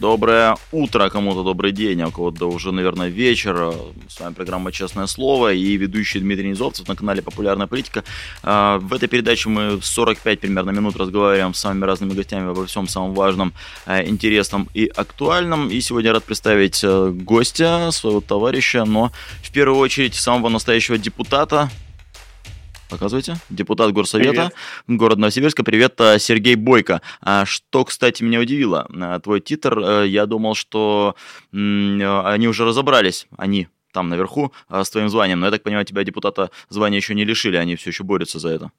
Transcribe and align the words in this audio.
Доброе 0.00 0.56
утро, 0.72 1.10
кому-то 1.10 1.42
добрый 1.42 1.72
день, 1.72 2.00
а 2.00 2.10
кого-то 2.10 2.46
уже, 2.46 2.72
наверное, 2.72 3.08
вечер. 3.08 3.74
С 4.08 4.18
вами 4.18 4.32
программа 4.32 4.72
«Честное 4.72 5.06
слово» 5.06 5.52
и 5.52 5.76
ведущий 5.76 6.20
Дмитрий 6.20 6.48
Низовцев 6.48 6.88
на 6.88 6.96
канале 6.96 7.20
«Популярная 7.20 7.66
политика». 7.66 8.02
А, 8.42 8.78
в 8.78 8.94
этой 8.94 9.08
передаче 9.08 9.50
мы 9.50 9.78
45 9.82 10.40
примерно 10.40 10.70
минут 10.70 10.96
разговариваем 10.96 11.52
с 11.52 11.58
самыми 11.58 11.84
разными 11.84 12.14
гостями 12.14 12.50
обо 12.50 12.64
всем 12.64 12.88
самом 12.88 13.12
важном, 13.12 13.52
а, 13.84 14.02
интересном 14.02 14.70
и 14.72 14.86
актуальном. 14.86 15.68
И 15.68 15.78
сегодня 15.82 16.14
рад 16.14 16.24
представить 16.24 16.80
э, 16.82 17.10
гостя, 17.10 17.90
своего 17.90 18.22
товарища, 18.22 18.86
но 18.86 19.12
в 19.42 19.50
первую 19.52 19.78
очередь 19.80 20.14
самого 20.14 20.48
настоящего 20.48 20.96
депутата, 20.96 21.68
Показывайте. 22.90 23.36
Депутат 23.48 23.92
Горсовета 23.92 24.30
Привет. 24.30 24.54
города 24.88 25.20
Новосибирска. 25.20 25.62
Привет, 25.62 25.94
э, 26.00 26.18
Сергей 26.18 26.56
Бойко. 26.56 27.00
А 27.20 27.46
что, 27.46 27.84
кстати, 27.84 28.22
меня 28.22 28.40
удивило, 28.40 28.88
э, 28.92 29.20
твой 29.22 29.40
титр, 29.40 30.02
я 30.04 30.26
думал, 30.26 30.54
что 30.54 31.14
они 31.52 32.48
уже 32.48 32.64
разобрались, 32.64 33.26
они 33.36 33.68
там 33.92 34.08
наверху, 34.08 34.52
с 34.68 34.90
твоим 34.90 35.08
званием. 35.08 35.40
Но 35.40 35.46
я 35.46 35.52
так 35.52 35.62
понимаю, 35.62 35.84
тебя 35.84 36.04
депутата 36.04 36.50
звания 36.68 36.96
еще 36.96 37.14
не 37.14 37.24
лишили, 37.24 37.56
они 37.56 37.76
все 37.76 37.90
еще 37.90 38.04
борются 38.04 38.38
за 38.38 38.50
это. 38.50 38.70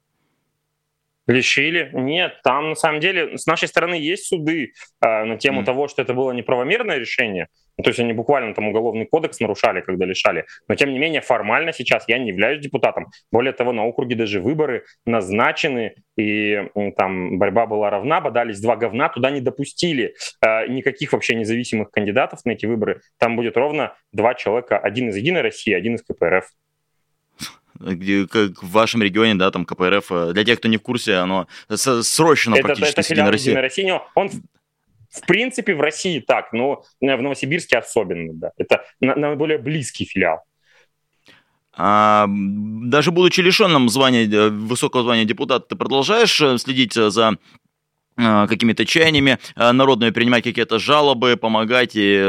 Лишили? 1.26 1.90
Нет, 1.92 2.40
там 2.42 2.70
на 2.70 2.74
самом 2.74 3.00
деле 3.00 3.38
с 3.38 3.46
нашей 3.46 3.68
стороны 3.68 3.94
есть 3.94 4.26
суды 4.26 4.72
э, 5.00 5.24
на 5.24 5.36
тему 5.36 5.62
mm. 5.62 5.64
того, 5.64 5.88
что 5.88 6.02
это 6.02 6.14
было 6.14 6.32
неправомерное 6.32 6.98
решение. 6.98 7.46
Ну, 7.78 7.84
то 7.84 7.90
есть 7.90 8.00
они 8.00 8.12
буквально 8.12 8.54
там 8.54 8.68
уголовный 8.68 9.06
кодекс 9.06 9.40
нарушали, 9.40 9.80
когда 9.80 10.04
лишали. 10.04 10.44
Но 10.68 10.74
тем 10.74 10.92
не 10.92 10.98
менее 10.98 11.20
формально 11.20 11.72
сейчас 11.72 12.04
я 12.06 12.18
не 12.18 12.28
являюсь 12.28 12.60
депутатом. 12.60 13.06
Более 13.30 13.52
того, 13.52 13.72
на 13.72 13.84
округе 13.84 14.14
даже 14.14 14.40
выборы 14.40 14.84
назначены, 15.06 15.94
и 16.18 16.68
там 16.96 17.38
борьба 17.38 17.66
была 17.66 17.88
равна, 17.88 18.20
бодались 18.20 18.60
два 18.60 18.76
говна, 18.76 19.08
туда 19.08 19.30
не 19.30 19.40
допустили 19.40 20.14
э, 20.44 20.66
никаких 20.68 21.12
вообще 21.12 21.34
независимых 21.34 21.90
кандидатов 21.90 22.44
на 22.44 22.50
эти 22.50 22.66
выборы. 22.66 23.00
Там 23.18 23.36
будет 23.36 23.56
ровно 23.56 23.94
два 24.12 24.34
человека, 24.34 24.78
один 24.78 25.08
из 25.08 25.16
Единой 25.16 25.40
России, 25.40 25.72
один 25.72 25.94
из 25.94 26.02
КПРФ 26.02 26.44
где, 27.82 28.26
как 28.26 28.62
в 28.62 28.70
вашем 28.70 29.02
регионе, 29.02 29.34
да, 29.34 29.50
там 29.50 29.64
КПРФ, 29.64 30.12
э, 30.12 30.32
для 30.32 30.44
тех, 30.44 30.58
кто 30.58 30.68
не 30.68 30.76
в 30.76 30.82
курсе, 30.82 31.16
оно 31.16 31.46
срочно 31.68 32.54
это, 32.54 32.62
практически 32.62 33.00
это 33.00 33.02
филиал 33.02 33.32
Единой 33.32 33.60
России. 33.60 33.92
Он 34.14 34.30
в 35.10 35.26
принципе 35.26 35.74
в 35.74 35.80
России 35.80 36.20
так, 36.20 36.52
но 36.52 36.84
в 37.00 37.04
Новосибирске 37.04 37.78
особенно, 37.78 38.32
да. 38.32 38.50
Это 38.56 38.84
наиболее 39.00 39.58
близкий 39.58 40.04
филиал. 40.04 40.42
А, 41.74 42.26
даже 42.28 43.12
будучи 43.12 43.40
лишенным 43.40 43.88
звания, 43.88 44.28
э, 44.28 44.50
высокого 44.50 45.02
звания 45.04 45.24
депутата, 45.24 45.66
ты 45.66 45.76
продолжаешь 45.76 46.38
э, 46.40 46.58
следить 46.58 46.92
за 46.92 47.38
какими-то 48.48 48.84
чаяниями 48.84 49.38
а, 49.54 49.72
народными, 49.72 50.10
принимать 50.10 50.44
какие-то 50.44 50.78
жалобы, 50.78 51.36
помогать. 51.36 51.92
И 51.94 52.20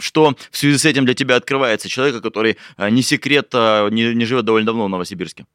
что 0.00 0.34
в 0.50 0.56
связи 0.56 0.78
с 0.78 0.84
этим 0.84 1.04
для 1.04 1.14
тебя 1.14 1.36
открывается 1.36 1.88
человека, 1.88 2.20
который 2.20 2.56
а, 2.76 2.90
не 2.90 3.02
секрет, 3.02 3.52
не, 3.52 4.14
не 4.14 4.24
живет 4.24 4.44
довольно 4.44 4.66
давно 4.66 4.86
в 4.86 4.88
Новосибирске? 4.88 5.46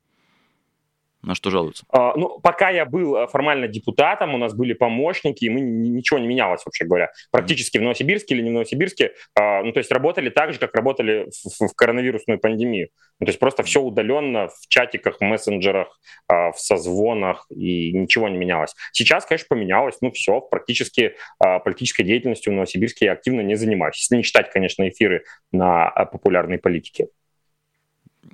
На 1.23 1.35
что 1.35 1.51
жалуются? 1.51 1.85
А, 1.89 2.15
ну, 2.15 2.39
пока 2.39 2.69
я 2.69 2.85
был 2.85 3.15
э, 3.15 3.27
формально 3.27 3.67
депутатом, 3.67 4.33
у 4.33 4.37
нас 4.37 4.55
были 4.55 4.73
помощники, 4.73 5.45
и 5.45 5.49
мы 5.49 5.61
ничего 5.61 6.19
не 6.19 6.27
менялось, 6.27 6.65
вообще 6.65 6.85
говоря. 6.85 7.11
Практически 7.31 7.77
в 7.77 7.81
Новосибирске 7.81 8.33
или 8.33 8.41
не 8.41 8.49
в 8.49 8.53
Новосибирске. 8.53 9.13
А, 9.35 9.61
ну, 9.61 9.71
то 9.71 9.79
есть 9.79 9.91
работали 9.91 10.29
так 10.29 10.53
же, 10.53 10.59
как 10.59 10.73
работали 10.73 11.29
в, 11.29 11.67
в 11.67 11.75
коронавирусную 11.75 12.39
пандемию. 12.39 12.89
Ну, 13.19 13.25
то 13.25 13.29
есть 13.29 13.39
просто 13.39 13.61
все 13.61 13.81
удаленно 13.81 14.47
в 14.47 14.67
чатиках, 14.67 15.17
в 15.19 15.23
мессенджерах, 15.23 15.99
а, 16.27 16.51
в 16.51 16.59
созвонах, 16.59 17.45
и 17.51 17.93
ничего 17.93 18.27
не 18.27 18.37
менялось. 18.37 18.73
Сейчас, 18.91 19.25
конечно, 19.25 19.45
поменялось. 19.47 19.97
Ну, 20.01 20.11
все, 20.11 20.41
практически 20.41 21.15
а, 21.37 21.59
политической 21.59 22.03
деятельностью 22.03 22.51
в 22.51 22.55
Новосибирске 22.55 23.05
я 23.05 23.11
активно 23.11 23.41
не 23.41 23.55
занимаюсь. 23.55 23.97
Если 23.97 24.15
не 24.15 24.23
читать, 24.23 24.49
конечно, 24.51 24.89
эфиры 24.89 25.23
на 25.51 25.87
а, 25.87 26.05
популярной 26.05 26.57
политике. 26.57 27.09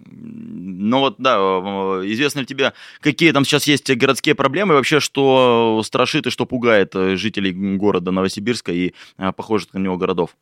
Ну 0.09 1.00
вот, 1.00 1.16
да, 1.18 1.38
известно 2.06 2.41
ли 2.41 2.45
тебе, 2.45 2.73
какие 3.01 3.31
там 3.31 3.45
сейчас 3.45 3.68
есть 3.68 3.94
городские 3.95 4.35
проблемы, 4.35 4.75
вообще, 4.75 5.00
что 5.00 5.81
страшит 5.84 6.28
и 6.28 6.29
что 6.29 6.45
пугает 6.45 6.95
э, 6.95 7.16
жителей 7.16 7.51
города 7.78 8.12
Новосибирска 8.12 8.72
и 8.72 8.94
э, 9.17 9.31
похожих 9.34 9.73
на 9.73 9.79
него 9.79 9.97
городов? 9.97 10.35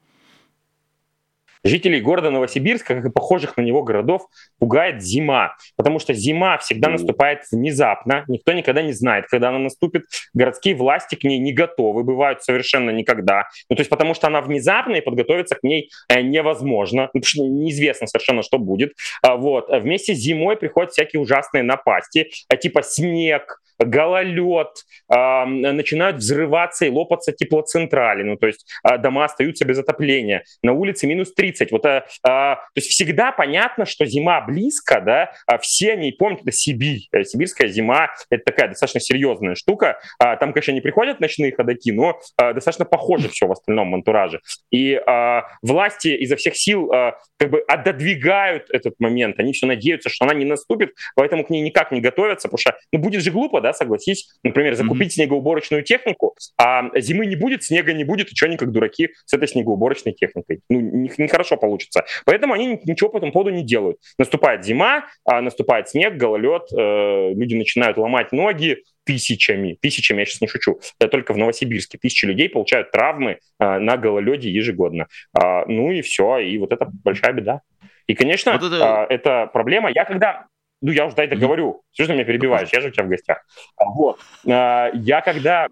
Жителей 1.65 1.99
города 1.99 2.29
Новосибирска, 2.29 2.93
как 2.93 3.05
и 3.05 3.09
похожих 3.09 3.57
на 3.57 3.61
него 3.61 3.81
городов, 3.81 4.27
пугает 4.59 5.01
зима, 5.01 5.55
потому 5.75 5.97
что 5.97 6.13
зима 6.13 6.59
всегда 6.59 6.89
наступает 6.89 7.39
внезапно, 7.51 8.23
никто 8.27 8.53
никогда 8.53 8.83
не 8.83 8.93
знает, 8.93 9.25
когда 9.27 9.49
она 9.49 9.57
наступит, 9.57 10.03
городские 10.35 10.75
власти 10.75 11.15
к 11.15 11.23
ней 11.23 11.39
не 11.39 11.53
готовы, 11.53 12.03
бывают 12.03 12.43
совершенно 12.43 12.91
никогда, 12.91 13.47
ну 13.67 13.75
то 13.75 13.81
есть 13.81 13.89
потому 13.89 14.13
что 14.13 14.27
она 14.27 14.41
внезапная 14.41 14.99
и 14.99 15.03
подготовиться 15.03 15.55
к 15.55 15.63
ней 15.63 15.89
э, 16.07 16.21
невозможно, 16.21 17.07
потому 17.07 17.23
что 17.25 17.43
неизвестно 17.43 18.05
совершенно, 18.05 18.43
что 18.43 18.59
будет, 18.59 18.93
а, 19.23 19.35
вот, 19.35 19.67
вместе 19.69 20.13
с 20.13 20.19
зимой 20.19 20.57
приходят 20.57 20.91
всякие 20.91 21.19
ужасные 21.19 21.63
напасти, 21.63 22.29
а, 22.47 22.57
типа 22.57 22.83
снег, 22.83 23.59
гололед, 23.79 24.69
э, 25.13 25.45
начинают 25.45 26.17
взрываться 26.17 26.85
и 26.85 26.89
лопаться 26.89 27.31
теплоцентрали, 27.31 28.23
ну 28.23 28.37
то 28.37 28.47
есть 28.47 28.65
э, 28.87 28.97
дома 28.97 29.25
остаются 29.25 29.65
без 29.65 29.79
отопления, 29.79 30.43
на 30.61 30.73
улице 30.73 31.07
минус 31.07 31.33
30. 31.33 31.71
Вот, 31.71 31.85
э, 31.85 31.89
э, 31.97 32.05
то 32.23 32.61
есть 32.75 32.89
всегда 32.89 33.31
понятно, 33.31 33.85
что 33.85 34.05
зима 34.05 34.41
близко, 34.41 35.01
да, 35.01 35.31
а 35.47 35.57
все 35.57 35.93
они 35.93 36.11
помнят, 36.11 36.41
это 36.41 36.51
Сибирь, 36.51 37.07
э, 37.11 37.23
сибирская 37.23 37.67
зима, 37.67 38.09
это 38.29 38.43
такая 38.43 38.69
достаточно 38.69 38.99
серьезная 38.99 39.55
штука, 39.55 39.99
э, 40.23 40.37
там, 40.37 40.53
конечно, 40.53 40.71
не 40.71 40.81
приходят 40.81 41.19
ночные 41.19 41.51
ходаки, 41.53 41.91
но 41.91 42.19
э, 42.41 42.53
достаточно 42.53 42.85
похоже 42.85 43.29
все 43.29 43.47
в 43.47 43.51
остальном 43.51 43.93
антураже. 43.93 44.39
И 44.71 44.93
э, 44.93 45.41
власти 45.61 46.09
изо 46.09 46.35
всех 46.35 46.55
сил 46.55 46.91
э, 46.91 47.13
как 47.37 47.49
бы 47.49 47.63
отодвигают 47.67 48.69
этот 48.69 48.99
момент, 48.99 49.39
они 49.39 49.53
все 49.53 49.65
надеются, 49.65 50.09
что 50.09 50.25
она 50.25 50.33
не 50.33 50.45
наступит, 50.45 50.91
поэтому 51.15 51.43
к 51.43 51.49
ней 51.49 51.61
никак 51.61 51.91
не 51.91 52.01
готовятся, 52.01 52.47
потому 52.47 52.59
что, 52.59 52.77
ну, 52.91 52.99
будет 52.99 53.21
же 53.21 53.31
глупо, 53.31 53.61
да, 53.65 53.73
согласись, 53.73 54.29
например, 54.43 54.75
закупить 54.75 55.11
mm-hmm. 55.11 55.15
снегоуборочную 55.15 55.83
технику, 55.83 56.35
а 56.57 56.91
зимы 56.99 57.25
не 57.25 57.35
будет, 57.35 57.63
снега 57.63 57.93
не 57.93 58.03
будет, 58.03 58.31
и 58.31 58.35
что 58.35 58.45
они 58.45 58.57
как 58.57 58.71
дураки 58.71 59.09
с 59.25 59.33
этой 59.33 59.47
снегоуборочной 59.47 60.13
техникой? 60.13 60.61
Ну, 60.69 60.79
нехорошо 61.17 61.55
не 61.55 61.59
получится. 61.59 62.05
Поэтому 62.25 62.53
они 62.53 62.79
ничего 62.85 63.09
по 63.09 63.17
этому 63.17 63.31
поводу 63.31 63.49
не 63.49 63.63
делают. 63.63 63.97
Наступает 64.19 64.63
зима, 64.63 65.05
а 65.25 65.41
наступает 65.41 65.89
снег, 65.89 66.15
гололед, 66.15 66.63
э, 66.71 67.33
люди 67.33 67.55
начинают 67.55 67.97
ломать 67.97 68.31
ноги, 68.31 68.83
тысячами, 69.03 69.77
тысячами, 69.81 70.19
я 70.19 70.25
сейчас 70.25 70.41
не 70.41 70.47
шучу, 70.47 70.79
это 70.99 71.09
только 71.09 71.33
в 71.33 71.37
Новосибирске 71.37 71.97
тысячи 71.97 72.25
людей 72.25 72.49
получают 72.49 72.91
травмы 72.91 73.39
э, 73.59 73.79
на 73.79 73.97
гололеде 73.97 74.49
ежегодно. 74.49 75.07
А, 75.33 75.65
ну 75.65 75.91
и 75.91 76.01
все, 76.01 76.37
и 76.37 76.57
вот 76.57 76.71
это 76.71 76.87
большая 77.03 77.33
беда. 77.33 77.61
И, 78.07 78.13
конечно, 78.13 78.53
вот 78.53 78.63
это... 78.63 79.07
э, 79.09 79.13
это 79.15 79.49
проблема. 79.51 79.89
Я 79.91 80.05
когда 80.05 80.45
ну, 80.85 80.91
я 80.91 81.05
уже 81.07 81.15
дай 81.15 81.27
договорю. 81.27 81.81
Все, 81.91 82.03
что 82.03 82.13
меня 82.13 82.25
перебиваешь, 82.25 82.69
я 82.71 82.81
же 82.81 82.89
у 82.89 82.91
тебя 82.91 83.05
в 83.05 83.09
гостях. 83.09 83.43
Вот. 83.77 84.19
А, 84.47 84.91
я 84.93 85.21
когда 85.21 85.67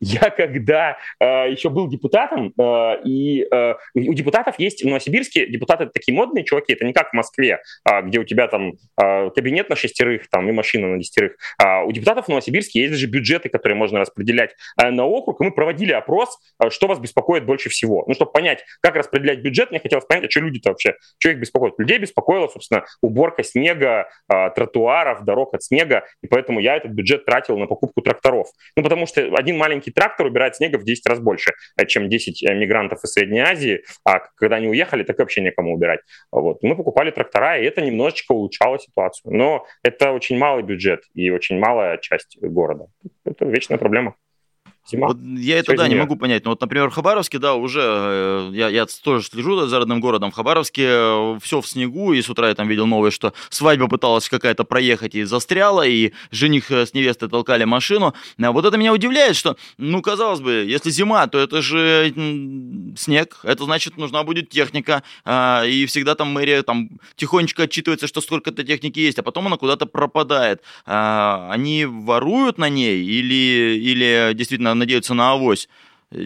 я 0.00 0.30
когда 0.30 0.96
э, 1.20 1.24
еще 1.50 1.70
был 1.70 1.88
депутатом, 1.88 2.52
э, 2.58 3.02
и 3.04 3.46
у 3.94 4.14
депутатов 4.14 4.58
есть 4.58 4.82
в 4.82 4.86
Новосибирске, 4.86 5.46
депутаты 5.46 5.86
такие 5.86 6.14
модные 6.14 6.44
чуваки, 6.44 6.72
это 6.72 6.84
не 6.84 6.92
как 6.92 7.10
в 7.10 7.14
Москве, 7.14 7.60
а, 7.84 8.02
где 8.02 8.18
у 8.18 8.24
тебя 8.24 8.48
там 8.48 8.72
кабинет 8.96 9.68
на 9.68 9.76
шестерых 9.76 10.28
там, 10.28 10.48
и 10.48 10.52
машина 10.52 10.88
на 10.88 10.98
десятерых. 10.98 11.36
А 11.58 11.82
у 11.84 11.92
депутатов 11.92 12.26
в 12.26 12.28
Новосибирске 12.28 12.80
есть 12.80 12.92
даже 12.92 13.06
бюджеты, 13.06 13.48
которые 13.48 13.76
можно 13.76 14.00
распределять 14.00 14.54
на 14.76 15.04
округ, 15.04 15.40
и 15.40 15.44
мы 15.44 15.50
проводили 15.52 15.92
опрос, 15.92 16.38
что 16.68 16.86
вас 16.86 16.98
беспокоит 16.98 17.44
больше 17.44 17.68
всего. 17.68 18.04
Ну, 18.06 18.14
чтобы 18.14 18.32
понять, 18.32 18.64
как 18.80 18.96
распределять 18.96 19.40
бюджет, 19.40 19.70
мне 19.70 19.80
хотелось 19.80 20.04
понять, 20.04 20.24
а 20.24 20.30
что 20.30 20.40
люди-то 20.40 20.70
вообще, 20.70 20.96
что 21.18 21.30
их 21.30 21.38
беспокоит. 21.38 21.74
Людей 21.78 21.98
беспокоило, 21.98 22.48
собственно, 22.48 22.84
уборка 23.00 23.42
снега, 23.42 24.08
тротуаров, 24.28 25.24
дорог 25.24 25.54
от 25.54 25.62
снега, 25.62 26.04
и 26.22 26.26
поэтому 26.26 26.60
я 26.60 26.76
этот 26.76 26.92
бюджет 26.92 27.24
тратил 27.24 27.58
на 27.58 27.66
покупку 27.66 28.02
тракторов. 28.02 28.48
Ну, 28.76 28.82
потому 28.82 29.06
что 29.06 29.22
один 29.34 29.51
один 29.52 29.58
маленький 29.58 29.90
трактор 29.90 30.26
убирает 30.26 30.56
снега 30.56 30.78
в 30.78 30.84
10 30.84 31.06
раз 31.06 31.20
больше, 31.20 31.52
э, 31.76 31.86
чем 31.86 32.08
10 32.08 32.42
э, 32.42 32.54
мигрантов 32.54 33.04
из 33.04 33.12
Средней 33.12 33.40
Азии, 33.40 33.82
а 34.04 34.20
когда 34.36 34.56
они 34.56 34.68
уехали, 34.68 35.02
так 35.02 35.18
вообще 35.18 35.40
некому 35.40 35.74
убирать. 35.74 36.00
Вот. 36.30 36.62
Мы 36.62 36.76
покупали 36.76 37.10
трактора, 37.10 37.58
и 37.58 37.64
это 37.64 37.80
немножечко 37.82 38.32
улучшало 38.32 38.78
ситуацию. 38.78 39.32
Но 39.32 39.66
это 39.82 40.12
очень 40.12 40.38
малый 40.38 40.62
бюджет 40.62 41.02
и 41.14 41.30
очень 41.30 41.58
малая 41.58 41.98
часть 41.98 42.38
города. 42.40 42.86
Это 43.24 43.44
вечная 43.44 43.78
проблема. 43.78 44.14
Зима. 44.84 45.08
Вот 45.08 45.18
я 45.22 45.58
это, 45.58 45.76
да, 45.76 45.86
не 45.86 45.94
могу 45.94 46.16
понять. 46.16 46.44
Но 46.44 46.50
вот, 46.50 46.60
например, 46.60 46.90
в 46.90 46.94
Хабаровске, 46.94 47.38
да, 47.38 47.54
уже, 47.54 47.80
э, 47.82 48.50
я, 48.52 48.68
я 48.68 48.86
тоже 48.86 49.24
слежу 49.24 49.66
за 49.66 49.78
родным 49.78 50.00
городом, 50.00 50.32
в 50.32 50.34
Хабаровске 50.34 50.86
э, 50.88 51.38
все 51.40 51.60
в 51.60 51.68
снегу, 51.68 52.12
и 52.12 52.20
с 52.20 52.28
утра 52.28 52.48
я 52.48 52.54
там 52.54 52.66
видел 52.66 52.86
новость, 52.86 53.14
что 53.14 53.32
свадьба 53.48 53.86
пыталась 53.86 54.28
какая-то 54.28 54.64
проехать 54.64 55.14
и 55.14 55.22
застряла, 55.22 55.86
и 55.86 56.12
жених 56.32 56.72
э, 56.72 56.84
с 56.84 56.94
невестой 56.94 57.28
толкали 57.28 57.62
машину. 57.62 58.14
А 58.42 58.52
вот 58.52 58.64
это 58.64 58.76
меня 58.76 58.92
удивляет, 58.92 59.36
что, 59.36 59.56
ну, 59.78 60.02
казалось 60.02 60.40
бы, 60.40 60.64
если 60.66 60.90
зима, 60.90 61.28
то 61.28 61.38
это 61.38 61.62
же 61.62 62.12
снег, 62.96 63.38
это 63.44 63.64
значит, 63.64 63.96
нужна 63.96 64.24
будет 64.24 64.48
техника, 64.48 65.04
а, 65.24 65.64
и 65.64 65.86
всегда 65.86 66.16
там 66.16 66.32
мэрия 66.32 66.62
там 66.62 66.90
тихонечко 67.14 67.64
отчитывается, 67.64 68.08
что 68.08 68.20
сколько-то 68.20 68.64
техники 68.64 68.98
есть, 68.98 69.18
а 69.18 69.22
потом 69.22 69.46
она 69.46 69.56
куда-то 69.56 69.86
пропадает. 69.86 70.62
А, 70.86 71.48
они 71.52 71.86
воруют 71.86 72.58
на 72.58 72.68
ней 72.68 73.04
или, 73.04 73.78
или 73.80 74.32
действительно 74.34 74.71
надеются 74.74 75.14
на 75.14 75.32
авось? 75.32 75.68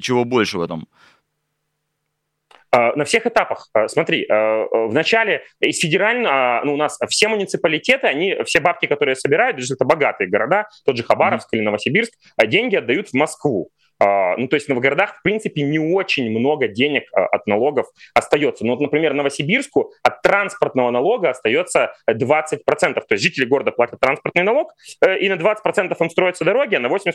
Чего 0.00 0.24
больше 0.24 0.58
в 0.58 0.62
этом? 0.62 0.88
А, 2.76 2.94
на 2.96 3.04
всех 3.04 3.26
этапах. 3.26 3.68
А, 3.72 3.88
смотри, 3.88 4.26
а, 4.28 4.66
в 4.70 4.92
начале 4.92 5.44
из 5.60 5.78
федерального, 5.78 6.60
ну, 6.64 6.74
у 6.74 6.76
нас 6.76 6.98
все 7.08 7.28
муниципалитеты, 7.28 8.06
они, 8.06 8.36
все 8.44 8.60
бабки, 8.60 8.86
которые 8.86 9.16
собирают, 9.16 9.58
это 9.58 9.84
богатые 9.84 10.28
города, 10.28 10.68
тот 10.84 10.96
же 10.96 11.02
Хабаровск 11.02 11.48
mm-hmm. 11.48 11.56
или 11.56 11.64
Новосибирск, 11.64 12.12
деньги 12.46 12.76
отдают 12.76 13.08
в 13.08 13.14
Москву. 13.14 13.70
А, 13.98 14.36
ну, 14.36 14.48
то 14.48 14.56
есть 14.56 14.68
в 14.68 14.78
городах, 14.78 15.16
в 15.18 15.22
принципе, 15.22 15.62
не 15.62 15.78
очень 15.78 16.30
много 16.30 16.68
денег 16.68 17.04
а, 17.12 17.26
от 17.26 17.46
налогов 17.46 17.86
остается. 18.14 18.64
Ну, 18.64 18.72
вот, 18.72 18.80
например, 18.80 19.14
Новосибирску 19.14 19.92
от 20.02 20.22
транспортного 20.22 20.90
налога 20.90 21.30
остается 21.30 21.94
20%. 22.10 22.58
То 22.94 23.04
есть 23.10 23.22
жители 23.22 23.44
города 23.44 23.72
платят 23.72 24.00
транспортный 24.00 24.42
налог, 24.42 24.72
э, 25.04 25.18
и 25.18 25.28
на 25.28 25.34
20% 25.34 25.96
им 25.98 26.10
строятся 26.10 26.44
дороги, 26.44 26.74
а 26.74 26.80
на 26.80 26.88
80% 26.88 27.12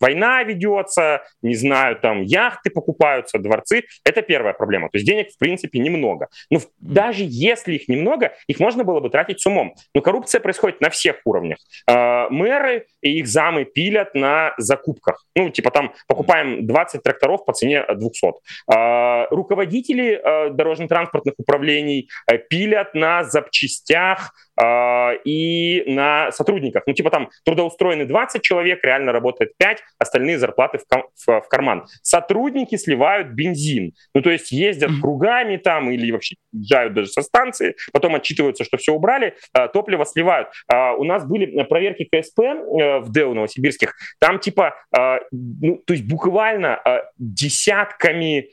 война 0.00 0.42
ведется, 0.42 1.22
не 1.40 1.54
знаю, 1.54 1.96
там 1.96 2.22
яхты 2.22 2.70
покупаются, 2.70 3.38
дворцы. 3.38 3.84
Это 4.04 4.22
первая 4.22 4.54
проблема. 4.54 4.88
То 4.90 4.98
есть 4.98 5.06
денег, 5.06 5.30
в 5.30 5.38
принципе, 5.38 5.78
немного. 5.78 6.28
Но 6.50 6.60
даже 6.78 7.24
если 7.26 7.74
их 7.74 7.88
немного, 7.88 8.34
их 8.46 8.60
можно 8.60 8.84
было 8.84 9.00
бы 9.00 9.08
тратить 9.08 9.40
с 9.40 9.46
умом. 9.46 9.74
Но 9.94 10.00
коррупция 10.00 10.40
происходит 10.40 10.80
на 10.80 10.90
всех 10.90 11.20
уровнях. 11.24 11.58
А, 11.88 12.28
мэры 12.28 12.86
и 13.00 13.18
их 13.18 13.26
замы 13.26 13.64
пилят 13.64 14.14
на 14.14 14.54
закупках. 14.58 15.24
Ну, 15.34 15.50
типа 15.50 15.70
там 15.70 15.94
покупаем 16.06 16.66
20 16.66 17.02
тракторов 17.02 17.44
по 17.44 17.52
цене 17.52 17.84
200. 17.94 18.32
А, 18.66 19.26
руководители 19.30 20.14
а, 20.14 20.50
дорожно-транспортных 20.50 21.34
управлений 21.38 22.08
э, 22.30 22.38
пилят 22.38 22.94
на 22.94 23.24
запчастях 23.24 24.32
а, 24.60 25.12
и 25.24 25.84
на 25.86 26.30
сотрудниках. 26.32 26.84
Ну, 26.86 26.92
типа 26.92 27.10
там 27.10 27.30
трудоустроены 27.44 28.04
20 28.04 28.42
человек, 28.42 28.84
реально 28.84 29.12
работает 29.12 29.56
5, 29.56 29.82
остальные 29.98 30.38
зарплаты 30.38 30.78
в, 30.78 30.84
в, 31.26 31.40
в 31.40 31.48
карман. 31.48 31.86
Сотрудники 32.02 32.76
сливают 32.76 33.28
бензин. 33.28 33.92
Ну, 34.14 34.22
то 34.22 34.30
есть 34.30 34.52
ездят 34.52 34.90
кругами 35.00 35.56
там 35.56 35.90
или 35.90 36.10
вообще 36.10 36.36
езжают 36.52 36.94
даже 36.94 37.08
со 37.08 37.22
станции, 37.22 37.76
потом 37.92 38.14
отчитываются, 38.14 38.64
что 38.64 38.76
все 38.76 38.92
убрали, 38.92 39.34
топливо 39.72 40.04
сливают. 40.04 40.48
У 40.98 41.04
нас 41.04 41.24
были 41.26 41.62
проверки 41.64 42.04
КСП 42.04 42.40
э, 42.40 42.98
в 43.00 43.10
ДЭУ 43.10 43.34
новосибирских, 43.34 43.94
там 44.18 44.38
типа, 44.38 44.74
ну, 45.30 45.82
то 45.86 45.92
есть 45.92 46.06
буквально 46.06 46.80
десятками 47.18 48.50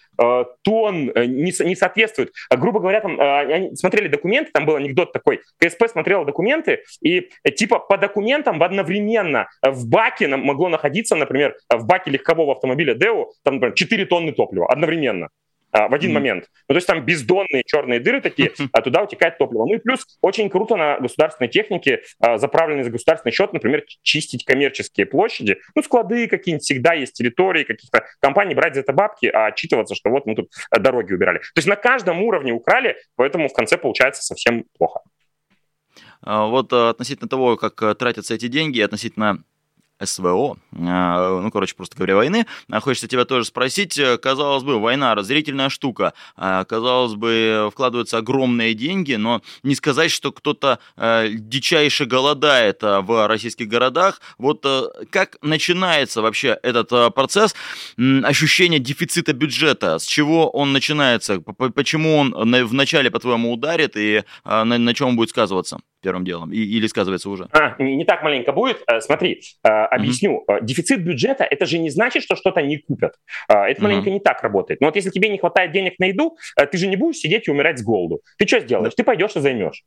тонн 0.64 1.12
не, 1.16 1.66
не 1.66 1.76
соответствуют. 1.76 2.32
Грубо 2.52 2.80
говоря, 2.80 3.02
там 3.02 3.20
они 3.20 3.76
смотрели 3.76 4.08
документы, 4.08 4.52
там 4.52 4.66
был 4.66 4.76
анекдот 4.76 5.14
такой, 5.14 5.42
КСП 5.60 5.88
смотрел 5.90 6.26
документы, 6.26 6.84
и 7.02 7.30
э, 7.44 7.52
типа 7.52 7.80
по 7.80 7.98
документам 7.98 8.62
одновременно 8.62 9.48
в 9.62 9.88
баке 9.88 10.28
могло 10.28 10.70
находиться, 10.70 11.16
например, 11.16 11.56
в 11.70 11.86
баке 11.86 12.12
легкового 12.12 12.54
автомобиля 12.54 12.94
Део, 12.94 13.32
там, 13.44 13.56
например, 13.56 13.76
4 13.76 14.06
тонны 14.06 14.32
топлива 14.32 14.68
одновременно 14.68 15.26
а, 15.26 15.30
в 15.72 15.94
один 15.94 16.12
mm-hmm. 16.12 16.14
момент. 16.14 16.46
Ну, 16.68 16.74
то 16.74 16.76
есть 16.76 16.88
там 16.88 17.06
бездонные 17.06 17.64
черные 17.66 18.00
дыры 18.00 18.22
такие, 18.22 18.52
а 18.72 18.82
туда 18.82 19.04
утекает 19.04 19.38
топливо. 19.38 19.66
Ну 19.66 19.76
и 19.76 19.78
плюс 19.78 20.06
очень 20.22 20.50
круто 20.50 20.76
на 20.76 21.00
государственной 21.00 21.50
технике, 21.50 22.02
а, 22.20 22.38
заправленной 22.38 22.84
за 22.84 22.90
государственный 22.90 23.32
счет, 23.32 23.54
например, 23.54 23.84
чистить 24.02 24.46
коммерческие 24.46 25.06
площади. 25.06 25.58
Ну, 25.76 25.84
склады 25.84 26.28
какие-нибудь 26.28 26.64
всегда 26.64 26.94
есть, 26.94 27.14
территории 27.14 27.64
каких-то 27.64 28.06
компаний, 28.20 28.56
брать 28.56 28.76
за 28.76 28.82
это 28.82 28.94
бабки, 28.94 29.28
а 29.28 29.48
отчитываться, 29.48 29.96
что 29.96 30.10
вот 30.10 30.26
мы 30.26 30.36
тут 30.36 30.52
дороги 30.72 31.14
убирали. 31.14 31.40
То 31.40 31.58
есть 31.58 31.68
на 31.68 31.76
каждом 31.76 32.22
уровне 32.24 32.52
украли, 32.52 32.98
поэтому 33.16 33.48
в 33.48 33.54
конце 33.54 33.78
получается 33.78 34.24
совсем 34.24 34.66
плохо. 34.78 35.02
А, 36.22 36.48
вот 36.48 36.74
э, 36.74 36.90
относительно 36.90 37.30
того, 37.30 37.58
как 37.58 37.82
э, 37.82 37.96
тратятся 37.96 38.34
эти 38.34 38.48
деньги, 38.48 38.82
относительно 38.82 39.44
СВО, 40.04 40.58
а, 40.78 41.42
ну, 41.42 41.52
короче, 41.52 41.76
просто 41.76 41.96
говоря, 41.96 42.16
войны. 42.16 42.46
А, 42.70 42.80
хочется 42.80 43.08
тебя 43.08 43.26
тоже 43.26 43.46
спросить. 43.46 43.98
Э, 43.98 44.18
казалось 44.18 44.64
бы, 44.64 44.80
война 44.80 45.14
разделительная 45.16 45.70
штука. 45.70 46.14
А, 46.38 46.64
казалось 46.64 47.16
бы, 47.16 47.70
вкладываются 47.72 48.18
огромные 48.18 48.74
деньги, 48.74 49.16
но 49.16 49.42
не 49.64 49.76
сказать, 49.76 50.12
что 50.12 50.32
кто-то 50.32 50.80
дичайше 51.30 52.06
голодает 52.06 52.82
в 52.82 53.28
российских 53.28 53.68
городах. 53.68 54.22
Вот 54.38 54.66
как 55.10 55.38
начинается 55.42 56.22
вообще 56.22 56.58
этот 56.62 57.14
процесс 57.14 57.56
ощущения 57.98 58.80
дефицита 58.80 59.34
бюджета? 59.34 60.00
С 60.00 60.06
чего 60.06 60.50
он 60.50 60.74
начинается? 60.74 61.40
Почему 61.40 62.18
он 62.18 62.34
вначале, 62.66 63.12
по-твоему, 63.12 63.54
ударит 63.54 63.96
и 63.96 64.24
на 64.46 64.94
чем 64.94 65.10
он 65.10 65.16
будет 65.16 65.30
сказываться? 65.30 65.80
Первым 66.02 66.26
делом? 66.26 66.52
И, 66.52 66.58
или 66.58 66.88
сказывается 66.88 67.30
уже? 67.30 67.48
А, 67.52 67.76
не 67.82 68.06
так 68.06 68.24
маленько 68.24 68.52
будет. 68.52 68.84
Э, 68.88 69.02
смотри, 69.02 69.42
э, 69.64 69.68
объясню. 69.70 70.44
Mm-hmm. 70.50 70.66
Дефицит 70.66 71.04
бюджета– 71.04 71.44
это 71.50 71.66
же 71.66 71.78
не 71.80 71.90
значит, 71.90 72.24
что 72.24 72.36
что-то 72.36 72.62
не 72.62 72.78
купят. 72.78 73.14
Это 73.48 73.72
mm-hmm. 73.72 73.84
маленько 73.84 74.10
не 74.10 74.20
так 74.20 74.42
работает. 74.42 74.82
Но 74.82 74.88
вот 74.88 74.96
если 74.96 75.10
тебе 75.10 75.30
не 75.30 75.38
хватает 75.38 75.72
денег 75.72 76.00
на 76.00 76.06
еду, 76.06 76.38
ты 76.72 76.78
же 76.78 76.88
не 76.88 76.96
будешь 76.96 77.18
сидеть 77.18 77.48
и 77.48 77.52
умирать 77.52 77.80
с 77.80 77.84
голоду. 77.84 78.22
Ты 78.38 78.48
что 78.48 78.60
сделаешь? 78.60 78.94
Ты 78.96 79.04
пойдешь 79.04 79.36
и 79.36 79.40
займешь. 79.40 79.84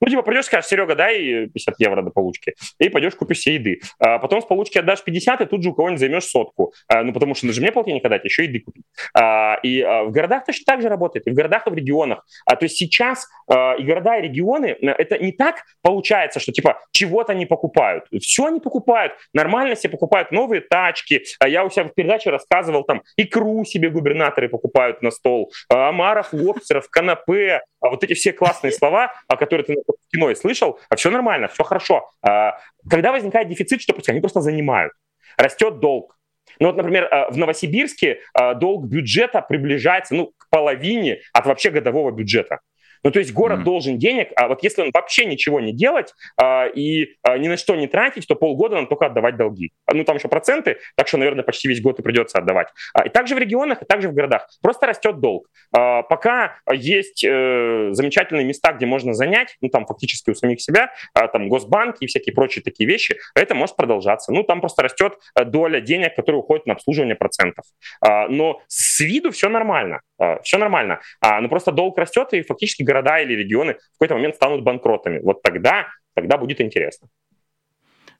Ну, 0.00 0.08
типа, 0.08 0.22
придешь, 0.22 0.46
скажешь, 0.46 0.68
Серега, 0.68 0.94
дай 0.94 1.46
50 1.46 1.74
евро 1.78 2.02
до 2.02 2.10
получки, 2.10 2.54
и 2.78 2.88
пойдешь 2.88 3.14
купишь 3.14 3.40
себе 3.40 3.54
еды. 3.54 3.80
А 3.98 4.18
потом 4.18 4.42
с 4.42 4.44
получки 4.44 4.78
отдашь 4.78 5.02
50, 5.02 5.40
и 5.40 5.46
тут 5.46 5.62
же 5.62 5.70
у 5.70 5.74
кого-нибудь 5.74 6.00
займешь 6.00 6.24
сотку. 6.24 6.72
А, 6.88 7.02
ну, 7.02 7.12
потому 7.12 7.34
что 7.34 7.46
нужно 7.46 7.62
мне 7.62 7.72
полтинник 7.72 8.04
отдать, 8.04 8.24
еще 8.24 8.44
еды 8.44 8.60
купить. 8.60 8.84
А, 9.14 9.58
и 9.62 9.80
а, 9.80 10.04
в 10.04 10.10
городах 10.10 10.44
точно 10.44 10.64
так 10.66 10.82
же 10.82 10.88
работает, 10.88 11.26
и 11.26 11.30
в 11.30 11.34
городах, 11.34 11.66
и 11.66 11.70
в 11.70 11.74
регионах. 11.74 12.26
А, 12.44 12.56
то 12.56 12.64
есть 12.64 12.76
сейчас 12.76 13.26
а, 13.48 13.74
и 13.74 13.84
города, 13.84 14.18
и 14.18 14.22
регионы, 14.22 14.66
э, 14.66 14.86
это 14.86 15.18
не 15.18 15.32
так 15.32 15.62
получается, 15.82 16.40
что, 16.40 16.52
типа, 16.52 16.80
чего-то 16.92 17.34
не 17.34 17.46
покупают. 17.46 18.04
Все 18.20 18.46
они 18.46 18.60
покупают. 18.60 19.14
Нормально 19.32 19.76
себе 19.76 19.90
покупают 19.90 20.30
новые 20.30 20.60
тачки. 20.60 21.24
А 21.40 21.48
я 21.48 21.64
у 21.64 21.70
себя 21.70 21.84
в 21.84 21.94
передаче 21.94 22.30
рассказывал, 22.30 22.84
там, 22.84 23.02
икру 23.16 23.64
себе 23.64 23.88
губернаторы 23.88 24.48
покупают 24.48 25.02
на 25.02 25.10
стол, 25.10 25.52
а, 25.68 25.88
омаров, 25.88 26.32
лобстеров, 26.32 26.88
канапе, 26.90 27.62
а 27.80 27.90
вот 27.90 28.02
эти 28.02 28.14
все 28.14 28.32
классные 28.32 28.72
слова, 28.72 29.12
о 29.28 29.36
которых 29.36 29.66
ты 29.66 29.74
кино 30.12 30.34
слышал, 30.34 30.78
а 30.88 30.96
все 30.96 31.10
нормально, 31.10 31.48
все 31.48 31.64
хорошо. 31.64 32.10
А, 32.22 32.58
когда 32.88 33.12
возникает 33.12 33.48
дефицит, 33.48 33.82
что 33.82 33.92
происходит? 33.92 34.16
Они 34.16 34.20
просто 34.20 34.40
занимают. 34.40 34.92
Растет 35.36 35.80
долг. 35.80 36.16
Ну 36.58 36.68
вот, 36.68 36.76
например, 36.76 37.08
а, 37.10 37.30
в 37.30 37.36
Новосибирске 37.36 38.20
а, 38.32 38.54
долг 38.54 38.86
бюджета 38.86 39.42
приближается 39.42 40.14
ну, 40.14 40.32
к 40.36 40.48
половине 40.50 41.20
от 41.32 41.46
вообще 41.46 41.70
годового 41.70 42.10
бюджета. 42.10 42.60
Ну, 43.02 43.10
то 43.10 43.18
есть 43.18 43.32
город 43.32 43.60
mm-hmm. 43.60 43.64
должен 43.64 43.98
денег, 43.98 44.28
а 44.36 44.48
вот 44.48 44.62
если 44.62 44.82
он 44.82 44.90
вообще 44.92 45.26
ничего 45.26 45.60
не 45.60 45.72
делать 45.72 46.14
а, 46.36 46.66
и 46.66 47.14
а, 47.22 47.38
ни 47.38 47.48
на 47.48 47.56
что 47.56 47.76
не 47.76 47.86
тратить, 47.86 48.26
то 48.26 48.34
полгода 48.34 48.76
нам 48.76 48.86
только 48.86 49.06
отдавать 49.06 49.36
долги. 49.36 49.72
Ну, 49.92 50.04
там 50.04 50.16
еще 50.16 50.28
проценты, 50.28 50.78
так 50.96 51.08
что, 51.08 51.18
наверное, 51.18 51.44
почти 51.44 51.68
весь 51.68 51.80
год 51.80 51.98
и 51.98 52.02
придется 52.02 52.38
отдавать. 52.38 52.68
А, 52.94 53.06
и 53.06 53.08
также 53.08 53.34
в 53.34 53.38
регионах, 53.38 53.82
и 53.82 53.84
также 53.84 54.08
в 54.08 54.14
городах. 54.14 54.48
Просто 54.62 54.86
растет 54.86 55.20
долг. 55.20 55.48
А, 55.72 56.02
пока 56.02 56.56
есть 56.72 57.24
э, 57.24 57.88
замечательные 57.92 58.44
места, 58.44 58.72
где 58.72 58.86
можно 58.86 59.12
занять, 59.12 59.56
ну, 59.60 59.68
там 59.68 59.86
фактически 59.86 60.30
у 60.30 60.34
самих 60.34 60.60
себя, 60.60 60.92
а, 61.14 61.28
там 61.28 61.48
госбанки 61.48 62.04
и 62.04 62.06
всякие 62.06 62.34
прочие 62.34 62.62
такие 62.62 62.88
вещи, 62.88 63.16
это 63.34 63.54
может 63.54 63.76
продолжаться. 63.76 64.32
Ну, 64.32 64.42
там 64.42 64.60
просто 64.60 64.82
растет 64.82 65.18
э, 65.34 65.44
доля 65.44 65.80
денег, 65.80 66.14
которые 66.14 66.40
уходят 66.40 66.66
на 66.66 66.74
обслуживание 66.74 67.16
процентов. 67.16 67.64
А, 68.00 68.28
но 68.28 68.60
с 68.68 69.00
виду 69.00 69.30
все 69.30 69.48
нормально. 69.48 70.00
А, 70.18 70.40
все 70.42 70.58
нормально. 70.58 71.00
А, 71.20 71.40
но 71.40 71.48
просто 71.48 71.72
долг 71.72 71.98
растет, 71.98 72.32
и 72.32 72.42
фактически 72.42 72.82
города 72.86 73.18
или 73.18 73.34
регионы 73.34 73.74
в 73.74 73.98
какой-то 73.98 74.14
момент 74.14 74.36
станут 74.36 74.62
банкротами. 74.62 75.18
Вот 75.18 75.42
тогда, 75.42 75.86
тогда 76.14 76.38
будет 76.38 76.60
интересно. 76.60 77.08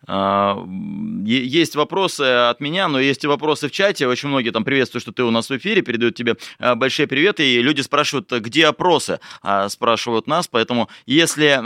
А, 0.07 0.65
есть 1.25 1.75
вопросы 1.75 2.23
от 2.23 2.61
меня, 2.61 2.89
но 2.89 3.01
есть 3.01 3.25
и 3.25 3.27
вопросы 3.27 3.69
в 3.69 3.73
чате. 3.73 4.07
Очень 4.07 4.29
многие 4.29 4.51
там 4.51 4.65
приветствуют, 4.65 5.03
что 5.03 5.13
ты 5.13 5.23
у 5.25 5.31
нас 5.31 5.51
в 5.51 5.57
эфире, 5.57 5.83
передают 5.83 6.15
тебе 6.15 6.37
а, 6.59 6.75
большие 6.75 7.07
приветы. 7.07 7.45
И 7.47 7.63
люди 7.63 7.81
спрашивают, 7.81 8.31
где 8.31 8.67
опросы, 8.67 9.21
а, 9.43 9.69
спрашивают 9.69 10.27
нас. 10.27 10.49
Поэтому, 10.49 10.89
если 11.07 11.61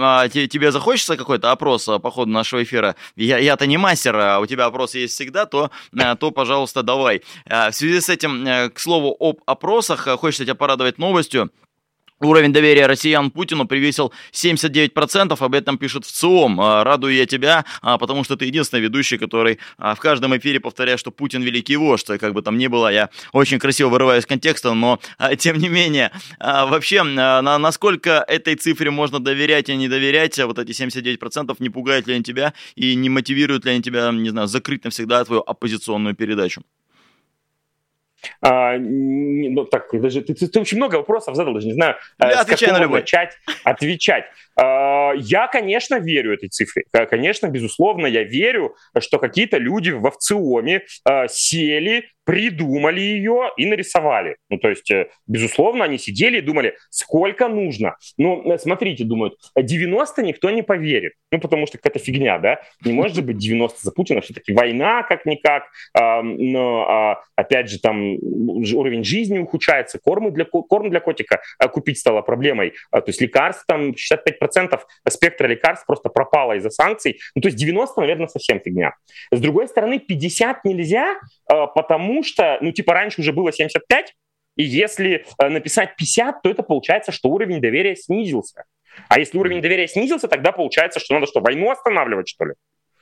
тебе 0.48 0.72
захочется 0.72 1.16
какой-то 1.16 1.52
опрос 1.52 1.84
по 1.84 2.10
ходу 2.10 2.30
нашего 2.30 2.62
эфира, 2.62 2.96
я, 3.16 3.38
я-то 3.38 3.66
не 3.66 3.76
мастер, 3.76 4.16
а 4.16 4.40
у 4.40 4.46
тебя 4.46 4.66
опросы 4.66 4.98
есть 4.98 5.14
всегда, 5.14 5.46
то, 5.46 5.70
то, 6.18 6.30
пожалуйста, 6.30 6.82
давай. 6.82 7.22
В 7.46 7.72
связи 7.72 8.00
с 8.00 8.08
этим, 8.08 8.70
к 8.70 8.78
слову 8.78 9.16
об 9.18 9.40
опросах, 9.46 10.08
хочется 10.18 10.44
тебя 10.44 10.54
порадовать 10.54 10.98
новостью 10.98 11.50
Уровень 12.22 12.52
доверия 12.52 12.86
россиян 12.86 13.30
Путину 13.30 13.66
превысил 13.66 14.12
79%, 14.32 15.34
об 15.40 15.54
этом 15.54 15.78
пишет 15.78 16.04
в 16.04 16.12
ЦИОМ. 16.12 16.60
А, 16.60 16.84
радую 16.84 17.14
я 17.14 17.24
тебя, 17.24 17.64
а, 17.80 17.96
потому 17.96 18.24
что 18.24 18.36
ты 18.36 18.44
единственный 18.44 18.80
ведущий, 18.80 19.16
который 19.16 19.58
а, 19.78 19.94
в 19.94 20.00
каждом 20.00 20.36
эфире 20.36 20.60
повторяет, 20.60 21.00
что 21.00 21.12
Путин 21.12 21.42
великий 21.42 21.76
вождь. 21.76 22.06
Как 22.06 22.34
бы 22.34 22.42
там 22.42 22.58
ни 22.58 22.66
было, 22.66 22.92
я 22.92 23.08
очень 23.32 23.58
красиво 23.58 23.88
вырываю 23.88 24.20
из 24.20 24.26
контекста, 24.26 24.74
но 24.74 25.00
тем 25.38 25.56
не 25.56 25.70
менее, 25.70 26.12
вообще, 26.38 27.02
насколько 27.02 28.22
этой 28.28 28.54
цифре 28.56 28.90
можно 28.90 29.18
доверять 29.18 29.70
и 29.70 29.76
не 29.76 29.88
доверять, 29.88 30.38
вот 30.38 30.58
эти 30.58 30.72
79% 30.72 31.56
не 31.58 31.70
пугают 31.70 32.06
ли 32.06 32.14
они 32.14 32.22
тебя 32.22 32.52
и 32.74 32.94
не 32.96 33.08
мотивируют 33.08 33.64
ли 33.64 33.70
они 33.70 33.82
тебя, 33.82 34.10
не 34.12 34.28
знаю, 34.28 34.46
закрыть 34.46 34.84
навсегда 34.84 35.24
твою 35.24 35.40
оппозиционную 35.40 36.14
передачу? 36.14 36.62
А, 38.40 38.76
ну, 38.78 39.64
так, 39.66 39.88
даже, 39.92 40.22
ты, 40.22 40.34
ты, 40.34 40.46
ты 40.48 40.60
очень 40.60 40.76
много 40.76 40.96
вопросов 40.96 41.34
задал, 41.36 41.54
даже 41.54 41.66
не 41.66 41.74
знаю, 41.74 41.96
Я 42.18 42.44
с 42.44 42.46
какого 42.46 42.72
на 42.78 42.82
любой. 42.82 43.00
начать 43.00 43.36
отвечать. 43.64 44.24
А, 44.60 45.12
я, 45.14 45.46
конечно, 45.46 45.98
верю 45.98 46.34
этой 46.34 46.48
цифре. 46.48 46.84
Конечно, 47.08 47.48
безусловно, 47.48 48.06
я 48.06 48.24
верю, 48.24 48.76
что 48.98 49.18
какие-то 49.18 49.56
люди 49.56 49.90
в 49.90 50.10
ВЦИОМе 50.10 50.82
а, 51.04 51.28
сели, 51.28 52.04
придумали 52.30 53.00
ее 53.00 53.50
и 53.56 53.66
нарисовали. 53.66 54.36
Ну, 54.50 54.58
то 54.58 54.68
есть, 54.68 54.88
э, 54.90 55.08
безусловно, 55.26 55.84
они 55.84 55.98
сидели 55.98 56.38
и 56.38 56.40
думали, 56.40 56.76
сколько 56.90 57.48
нужно. 57.48 57.96
Ну, 58.18 58.52
э, 58.52 58.58
смотрите, 58.58 59.02
думают, 59.02 59.34
90 59.56 60.22
никто 60.22 60.50
не 60.50 60.62
поверит. 60.62 61.14
Ну, 61.32 61.40
потому 61.40 61.66
что 61.66 61.78
какая-то 61.78 61.98
фигня, 61.98 62.38
да? 62.38 62.60
Не 62.84 62.92
может 62.92 63.16
же 63.16 63.22
быть 63.22 63.38
90 63.38 63.78
за 63.82 63.90
Путина, 63.90 64.20
все-таки 64.20 64.52
война 64.52 65.02
как-никак. 65.02 65.64
Но, 65.94 67.18
опять 67.34 67.68
же, 67.68 67.80
там 67.80 68.14
уровень 68.14 69.04
жизни 69.04 69.38
ухудшается, 69.38 69.98
корм 69.98 70.32
для, 70.32 70.44
корм 70.44 70.90
для 70.90 71.00
котика 71.00 71.40
а, 71.58 71.68
купить 71.68 71.98
стало 71.98 72.22
проблемой. 72.22 72.74
То 72.92 73.04
есть 73.06 73.20
лекарств, 73.20 73.64
там 73.66 73.90
65% 73.90 74.49
спектра 75.08 75.46
лекарств 75.46 75.86
просто 75.86 76.08
пропало 76.08 76.54
из-за 76.54 76.70
санкций. 76.70 77.20
Ну, 77.34 77.42
то 77.42 77.48
есть 77.48 77.58
90, 77.58 78.00
наверное, 78.00 78.26
совсем 78.28 78.60
фигня. 78.60 78.94
С 79.30 79.40
другой 79.40 79.68
стороны, 79.68 79.98
50 79.98 80.64
нельзя, 80.64 81.18
а, 81.46 81.66
потому 81.66 82.22
что, 82.22 82.58
ну, 82.60 82.72
типа, 82.72 82.94
раньше 82.94 83.20
уже 83.20 83.32
было 83.32 83.52
75, 83.52 84.14
и 84.56 84.62
если 84.62 85.24
а, 85.38 85.48
написать 85.48 85.96
50, 85.96 86.42
то 86.42 86.50
это 86.50 86.62
получается, 86.62 87.12
что 87.12 87.28
уровень 87.28 87.60
доверия 87.60 87.96
снизился. 87.96 88.64
А 89.08 89.18
если 89.18 89.38
уровень 89.38 89.62
доверия 89.62 89.88
снизился, 89.88 90.28
тогда 90.28 90.52
получается, 90.52 91.00
что 91.00 91.14
надо 91.14 91.26
что, 91.26 91.40
войну 91.40 91.70
останавливать, 91.70 92.28
что 92.28 92.44
ли? 92.44 92.54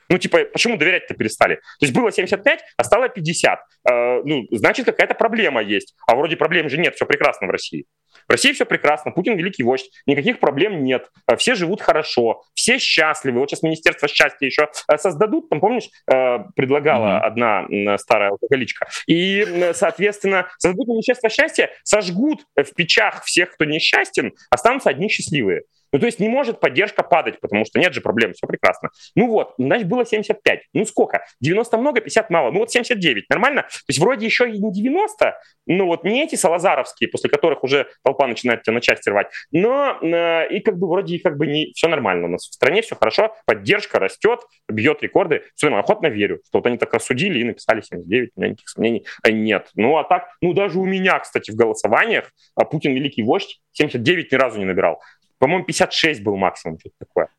Ну, 0.09 0.17
типа, 0.17 0.45
почему 0.51 0.77
доверять-то 0.77 1.13
перестали? 1.13 1.55
То 1.55 1.85
есть 1.85 1.93
было 1.93 2.11
75, 2.11 2.59
а 2.77 2.83
стало 2.83 3.09
50. 3.09 3.59
Э, 3.89 4.21
ну, 4.23 4.45
значит, 4.51 4.85
какая-то 4.85 5.15
проблема 5.15 5.61
есть. 5.61 5.95
А 6.07 6.15
вроде 6.15 6.35
проблем 6.35 6.69
же 6.69 6.77
нет, 6.77 6.95
все 6.95 7.05
прекрасно 7.05 7.47
в 7.47 7.51
России. 7.51 7.85
В 8.27 8.31
России 8.31 8.53
все 8.53 8.65
прекрасно, 8.65 9.11
Путин 9.11 9.37
великий 9.37 9.63
вождь, 9.63 9.89
никаких 10.05 10.39
проблем 10.39 10.83
нет, 10.83 11.09
э, 11.27 11.35
все 11.35 11.55
живут 11.55 11.81
хорошо, 11.81 12.43
все 12.53 12.77
счастливы. 12.77 13.39
Вот 13.39 13.49
сейчас 13.49 13.63
Министерство 13.63 14.07
счастья 14.07 14.45
еще 14.45 14.69
э, 14.87 14.97
создадут, 14.97 15.49
там, 15.49 15.59
помнишь, 15.59 15.89
э, 16.11 16.39
предлагала 16.55 17.07
mm-hmm. 17.07 17.19
одна 17.19 17.97
старая 17.97 18.29
алкоголичка. 18.29 18.87
И, 19.07 19.71
соответственно, 19.73 20.47
создадут 20.57 20.87
Министерство 20.89 21.29
счастья, 21.29 21.69
сожгут 21.83 22.43
в 22.55 22.75
печах 22.75 23.23
всех, 23.23 23.51
кто 23.51 23.65
несчастен, 23.65 24.33
останутся 24.49 24.89
одни 24.89 25.09
счастливые. 25.09 25.63
Ну, 25.91 25.99
то 25.99 26.05
есть 26.05 26.19
не 26.19 26.29
может 26.29 26.59
поддержка 26.59 27.03
падать, 27.03 27.39
потому 27.39 27.65
что 27.65 27.79
нет 27.79 27.93
же 27.93 28.01
проблем, 28.01 28.33
все 28.33 28.47
прекрасно. 28.47 28.89
Ну 29.15 29.27
вот, 29.27 29.53
значит, 29.57 29.87
было 29.87 30.05
75. 30.05 30.61
Ну 30.73 30.85
сколько? 30.85 31.25
90 31.41 31.77
много, 31.77 32.01
50 32.01 32.29
мало. 32.29 32.51
Ну 32.51 32.59
вот 32.59 32.71
79, 32.71 33.29
нормально? 33.29 33.63
То 33.63 33.89
есть 33.89 33.99
вроде 33.99 34.25
еще 34.25 34.49
и 34.49 34.59
не 34.59 34.71
90, 34.71 35.39
ну 35.67 35.85
вот 35.85 36.03
не 36.03 36.23
эти 36.23 36.35
салазаровские, 36.35 37.09
после 37.09 37.29
которых 37.29 37.63
уже 37.63 37.87
толпа 38.03 38.27
начинает 38.27 38.63
тебя 38.63 38.73
на 38.73 38.81
части 38.81 39.09
рвать, 39.09 39.27
но 39.51 39.97
э, 40.01 40.47
и 40.49 40.59
как 40.59 40.77
бы 40.77 40.87
вроде 40.87 41.15
и 41.15 41.19
как 41.19 41.37
бы 41.37 41.47
не 41.47 41.71
все 41.73 41.87
нормально 41.87 42.27
у 42.27 42.29
нас 42.29 42.47
в 42.47 42.53
стране, 42.53 42.81
все 42.81 42.95
хорошо, 42.95 43.35
поддержка 43.45 43.99
растет, 43.99 44.39
бьет 44.67 45.01
рекорды, 45.01 45.43
все 45.55 45.67
нормально, 45.67 45.83
охотно 45.83 46.07
верю, 46.07 46.41
что 46.47 46.59
вот 46.59 46.67
они 46.67 46.77
так 46.77 46.93
рассудили 46.93 47.39
и 47.39 47.43
написали 47.43 47.81
79, 47.81 48.31
у 48.35 48.39
меня 48.39 48.49
никаких 48.51 48.69
сомнений 48.69 49.05
нет. 49.27 49.69
Ну 49.75 49.97
а 49.97 50.03
так, 50.03 50.29
ну 50.41 50.53
даже 50.53 50.79
у 50.79 50.85
меня, 50.85 51.19
кстати, 51.19 51.51
в 51.51 51.55
голосованиях 51.55 52.31
а 52.55 52.65
Путин 52.65 52.93
великий 52.93 53.23
вождь 53.23 53.61
79 53.73 54.31
ни 54.31 54.35
разу 54.35 54.59
не 54.59 54.65
набирал. 54.65 55.01
По-моему, 55.39 55.65
56 55.65 56.21
был 56.21 56.35
максимум, 56.35 56.77
что-то 56.79 56.95
такое. 56.99 57.29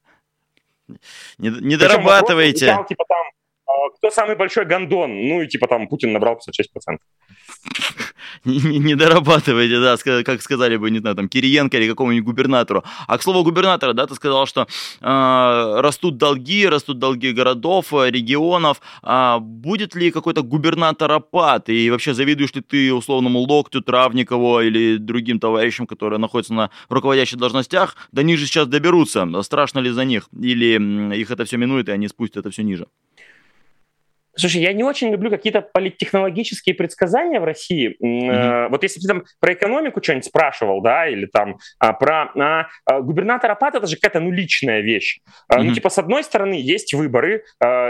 Не, 1.38 1.50
не 1.50 1.76
дорабатываете. 1.76 2.70
Вопрос, 2.70 2.88
типа 2.88 3.04
там, 3.06 3.26
кто 3.96 4.10
самый 4.10 4.36
большой 4.36 4.64
гондон? 4.64 5.10
Ну 5.28 5.42
и 5.42 5.48
типа 5.48 5.66
там 5.66 5.88
Путин 5.88 6.12
набрал 6.12 6.38
56% 6.38 6.98
не, 8.44 8.94
дорабатываете, 8.94 9.80
да, 9.80 9.96
как 10.22 10.42
сказали 10.42 10.76
бы, 10.76 10.90
не 10.90 10.98
знаю, 10.98 11.16
там, 11.16 11.28
Кириенко 11.28 11.76
или 11.76 11.88
какому-нибудь 11.88 12.24
губернатору. 12.24 12.84
А 13.06 13.18
к 13.18 13.22
слову 13.22 13.44
губернатора, 13.44 13.92
да, 13.92 14.06
ты 14.06 14.14
сказал, 14.14 14.46
что 14.46 14.66
э, 15.00 15.80
растут 15.80 16.16
долги, 16.16 16.66
растут 16.66 16.98
долги 16.98 17.32
городов, 17.32 17.92
регионов. 17.92 18.80
А 19.02 19.38
будет 19.38 19.94
ли 19.94 20.10
какой-то 20.10 20.42
губернаторопад? 20.42 21.68
И 21.68 21.90
вообще 21.90 22.14
завидуешь 22.14 22.54
ли 22.54 22.62
ты 22.62 22.92
условному 22.94 23.40
Локтю, 23.40 23.82
Травникову 23.82 24.60
или 24.60 24.96
другим 24.96 25.38
товарищам, 25.38 25.86
которые 25.86 26.18
находятся 26.18 26.54
на 26.54 26.70
руководящих 26.88 27.38
должностях? 27.38 27.96
Да 28.12 28.22
ниже 28.22 28.46
сейчас 28.46 28.66
доберутся. 28.68 29.26
Страшно 29.42 29.80
ли 29.80 29.90
за 29.90 30.04
них? 30.04 30.28
Или 30.32 31.14
их 31.14 31.30
это 31.30 31.44
все 31.44 31.56
минует, 31.56 31.88
и 31.88 31.92
они 31.92 32.08
спустят 32.08 32.38
это 32.38 32.50
все 32.50 32.62
ниже? 32.62 32.86
Слушай, 34.40 34.62
я 34.62 34.72
не 34.72 34.82
очень 34.82 35.10
люблю 35.10 35.28
какие-то 35.28 35.60
политтехнологические 35.60 36.74
предсказания 36.74 37.40
в 37.40 37.44
России. 37.44 37.96
Mm-hmm. 38.02 38.68
Вот 38.70 38.82
если 38.82 38.98
ты 39.00 39.06
там 39.06 39.24
про 39.38 39.52
экономику 39.52 40.02
что-нибудь 40.02 40.24
спрашивал, 40.24 40.80
да, 40.80 41.06
или 41.06 41.26
там 41.26 41.58
а, 41.78 41.92
про 41.92 42.32
а, 42.34 42.66
а, 42.86 43.00
губернатора 43.00 43.54
ПАТ, 43.54 43.74
это 43.76 43.86
же 43.86 43.96
какая-то 43.96 44.20
ну 44.20 44.30
личная 44.30 44.80
вещь. 44.80 45.20
Mm-hmm. 45.52 45.62
Ну 45.62 45.74
типа 45.74 45.90
с 45.90 45.98
одной 45.98 46.24
стороны 46.24 46.54
есть 46.54 46.94
выборы, 46.94 47.44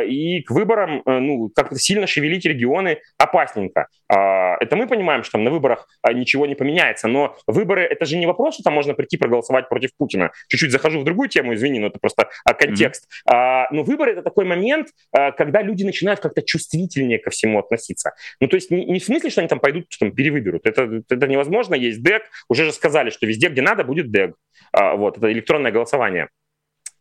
и 0.07 0.42
к 0.42 0.50
выборам 0.50 1.02
ну 1.07 1.50
как-то 1.54 1.76
сильно 1.76 2.09
шевелить 2.09 2.45
регионы 2.45 2.99
опасненько. 3.16 3.87
Это 4.09 4.75
мы 4.75 4.88
понимаем, 4.88 5.23
что 5.23 5.33
там 5.33 5.45
на 5.45 5.50
выборах 5.50 5.87
ничего 6.12 6.47
не 6.47 6.57
поменяется, 6.57 7.07
но 7.07 7.37
выборы 7.47 7.83
это 7.83 8.04
же 8.07 8.16
не 8.16 8.26
вопрос, 8.26 8.54
что 8.54 8.64
там 8.64 8.75
можно 8.75 8.95
прийти 8.95 9.16
проголосовать 9.16 9.69
против 9.69 9.90
Путина. 9.97 10.33
Чуть-чуть 10.49 10.73
захожу 10.73 10.99
в 11.00 11.04
другую 11.04 11.28
тему, 11.28 11.54
извини, 11.54 11.78
но 11.78 11.87
это 11.87 12.00
просто 12.00 12.28
контекст. 12.45 13.09
Mm-hmm. 13.28 13.66
Но 13.71 13.83
выборы 13.85 14.12
это 14.12 14.23
такой 14.23 14.45
момент, 14.45 14.88
когда 15.12 15.62
люди 15.62 15.85
начинают 15.85 16.19
как-то 16.19 16.39
чувствительнее 16.42 17.18
ко 17.18 17.30
всему 17.30 17.59
относиться. 17.59 18.12
Ну, 18.40 18.49
то 18.49 18.56
есть 18.56 18.70
не, 18.70 18.85
не 18.85 18.99
в 18.99 19.04
смысле, 19.04 19.30
что 19.30 19.40
они 19.40 19.49
там 19.49 19.61
пойдут, 19.61 19.87
там 19.99 20.12
перевыберут. 20.12 20.66
Это, 20.66 21.02
это 21.09 21.26
невозможно. 21.26 21.75
Есть 21.75 22.02
ДЭК. 22.02 22.23
Уже 22.49 22.64
же 22.64 22.73
сказали, 22.73 23.11
что 23.11 23.26
везде, 23.26 23.49
где 23.49 23.62
надо, 23.62 23.85
будет 23.85 24.11
ДЭК. 24.11 24.35
А, 24.73 24.94
вот, 24.97 25.18
это 25.18 25.30
электронное 25.32 25.73
голосование. 25.73 26.28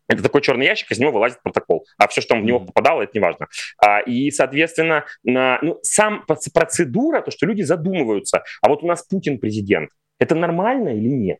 Это 0.09 0.23
такой 0.23 0.41
черный 0.41 0.65
ящик, 0.65 0.91
из 0.91 0.97
него 0.97 1.11
вылазит 1.11 1.41
протокол. 1.43 1.85
А 1.97 2.07
все, 2.07 2.19
что 2.19 2.35
в 2.35 2.41
него 2.41 2.59
попадало, 2.59 3.03
это 3.03 3.11
не 3.13 3.19
важно. 3.19 3.47
А, 3.77 3.99
и, 3.99 4.31
соответственно, 4.31 5.05
на, 5.23 5.59
ну, 5.61 5.79
сам 5.83 6.25
процедура, 6.25 7.21
то, 7.21 7.29
что 7.29 7.45
люди 7.45 7.61
задумываются, 7.61 8.43
а 8.61 8.69
вот 8.69 8.83
у 8.83 8.87
нас 8.87 9.03
Путин 9.03 9.37
президент, 9.37 9.91
это 10.17 10.33
нормально 10.33 10.89
или 10.89 11.09
нет? 11.09 11.37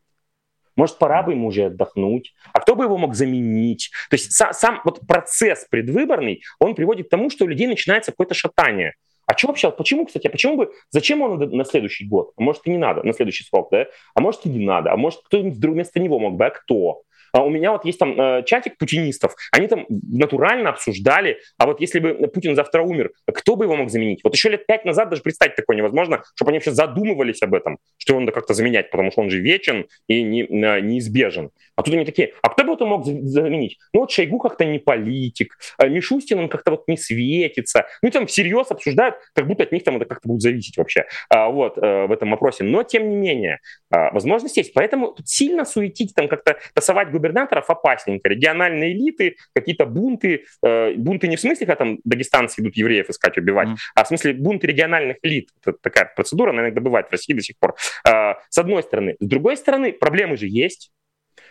Может, 0.80 0.96
пора 0.96 1.22
бы 1.22 1.32
ему 1.32 1.48
уже 1.48 1.66
отдохнуть? 1.66 2.32
А 2.54 2.60
кто 2.60 2.74
бы 2.74 2.84
его 2.84 2.96
мог 2.96 3.14
заменить? 3.14 3.90
То 4.08 4.14
есть 4.14 4.32
сам, 4.32 4.54
сам 4.54 4.80
вот 4.82 5.06
процесс 5.06 5.66
предвыборный, 5.70 6.40
он 6.58 6.74
приводит 6.74 7.08
к 7.08 7.10
тому, 7.10 7.28
что 7.28 7.44
у 7.44 7.48
людей 7.48 7.66
начинается 7.66 8.12
какое-то 8.12 8.32
шатание. 8.32 8.94
А 9.26 9.36
что 9.36 9.48
вообще, 9.48 9.70
почему, 9.70 10.06
кстати, 10.06 10.26
а 10.26 10.30
почему 10.30 10.56
бы, 10.56 10.72
зачем 10.88 11.20
он 11.20 11.38
на 11.38 11.66
следующий 11.66 12.06
год? 12.06 12.32
А 12.34 12.40
может 12.40 12.66
и 12.66 12.70
не 12.70 12.78
надо, 12.78 13.02
на 13.02 13.12
следующий 13.12 13.44
срок, 13.44 13.68
да? 13.70 13.88
А 14.14 14.22
может 14.22 14.46
и 14.46 14.48
не 14.48 14.64
надо, 14.64 14.90
а 14.90 14.96
может 14.96 15.20
кто-нибудь 15.20 15.62
вместо 15.62 16.00
него 16.00 16.18
мог 16.18 16.36
бы, 16.36 16.46
а 16.46 16.50
кто? 16.50 17.02
А 17.32 17.44
у 17.44 17.50
меня 17.50 17.72
вот 17.72 17.84
есть 17.84 17.98
там 17.98 18.20
э, 18.20 18.42
чатик 18.44 18.76
путинистов, 18.78 19.34
они 19.52 19.66
там 19.68 19.86
натурально 19.88 20.70
обсуждали, 20.70 21.38
а 21.58 21.66
вот 21.66 21.80
если 21.80 21.98
бы 21.98 22.14
Путин 22.28 22.54
завтра 22.54 22.82
умер, 22.82 23.12
кто 23.32 23.56
бы 23.56 23.64
его 23.64 23.76
мог 23.76 23.90
заменить? 23.90 24.20
Вот 24.24 24.34
еще 24.34 24.48
лет 24.48 24.66
пять 24.66 24.84
назад 24.84 25.10
даже 25.10 25.22
представить 25.22 25.56
такое 25.56 25.76
невозможно, 25.76 26.22
чтобы 26.34 26.50
они 26.50 26.58
вообще 26.58 26.72
задумывались 26.72 27.42
об 27.42 27.54
этом, 27.54 27.78
что 27.98 28.12
его 28.12 28.20
надо 28.20 28.32
как-то 28.32 28.54
заменять, 28.54 28.90
потому 28.90 29.10
что 29.10 29.22
он 29.22 29.30
же 29.30 29.40
вечен 29.40 29.86
и 30.08 30.22
не, 30.22 30.42
э, 30.42 30.80
неизбежен. 30.80 31.50
А 31.76 31.82
тут 31.82 31.94
они 31.94 32.04
такие, 32.04 32.34
а 32.42 32.50
кто 32.50 32.64
бы 32.64 32.74
это 32.74 32.84
мог 32.84 33.06
заменить? 33.06 33.78
Ну 33.92 34.00
вот 34.00 34.10
Шойгу 34.10 34.38
как-то 34.38 34.64
не 34.64 34.78
политик, 34.78 35.58
а 35.78 35.88
Мишустин 35.88 36.38
он 36.38 36.48
как-то 36.48 36.72
вот 36.72 36.88
не 36.88 36.96
светится. 36.96 37.86
Ну 38.02 38.08
и 38.08 38.12
там 38.12 38.26
всерьез 38.26 38.70
обсуждают, 38.70 39.16
как 39.34 39.46
будто 39.46 39.62
от 39.62 39.72
них 39.72 39.84
там 39.84 39.96
это 39.96 40.04
как-то 40.04 40.28
будет 40.28 40.42
зависеть 40.42 40.76
вообще 40.76 41.06
а, 41.28 41.48
вот 41.48 41.78
э, 41.78 42.06
в 42.06 42.12
этом 42.12 42.30
вопросе. 42.30 42.64
Но 42.64 42.82
тем 42.82 43.08
не 43.08 43.16
менее, 43.16 43.60
возможность 43.90 44.56
есть. 44.56 44.72
Поэтому 44.74 45.12
тут 45.12 45.28
сильно 45.28 45.64
суетить, 45.64 46.14
там 46.14 46.28
как-то 46.28 46.58
тасовать 46.74 47.10
губернаторов 47.20 47.68
опасненько. 47.68 48.28
Региональные 48.28 48.92
элиты, 48.92 49.36
какие-то 49.54 49.86
бунты. 49.86 50.44
Э, 50.64 50.94
бунты 50.94 51.28
не 51.28 51.36
в 51.36 51.40
смысле, 51.40 51.66
когда 51.66 51.84
там 51.84 51.98
дагестанцы 52.04 52.60
идут 52.60 52.76
евреев 52.76 53.10
искать, 53.10 53.36
убивать, 53.38 53.68
mm. 53.68 53.76
а 53.94 54.04
в 54.04 54.08
смысле 54.08 54.32
бунты 54.32 54.66
региональных 54.66 55.18
элит. 55.22 55.50
Это 55.64 55.76
такая 55.80 56.12
процедура, 56.16 56.50
она 56.50 56.62
иногда 56.62 56.80
бывает 56.80 57.08
в 57.08 57.12
России 57.12 57.34
до 57.34 57.42
сих 57.42 57.58
пор. 57.58 57.76
Э, 58.08 58.34
с 58.48 58.58
одной 58.58 58.82
стороны. 58.82 59.16
С 59.20 59.26
другой 59.26 59.56
стороны, 59.56 59.92
проблемы 59.92 60.36
же 60.36 60.46
есть. 60.46 60.90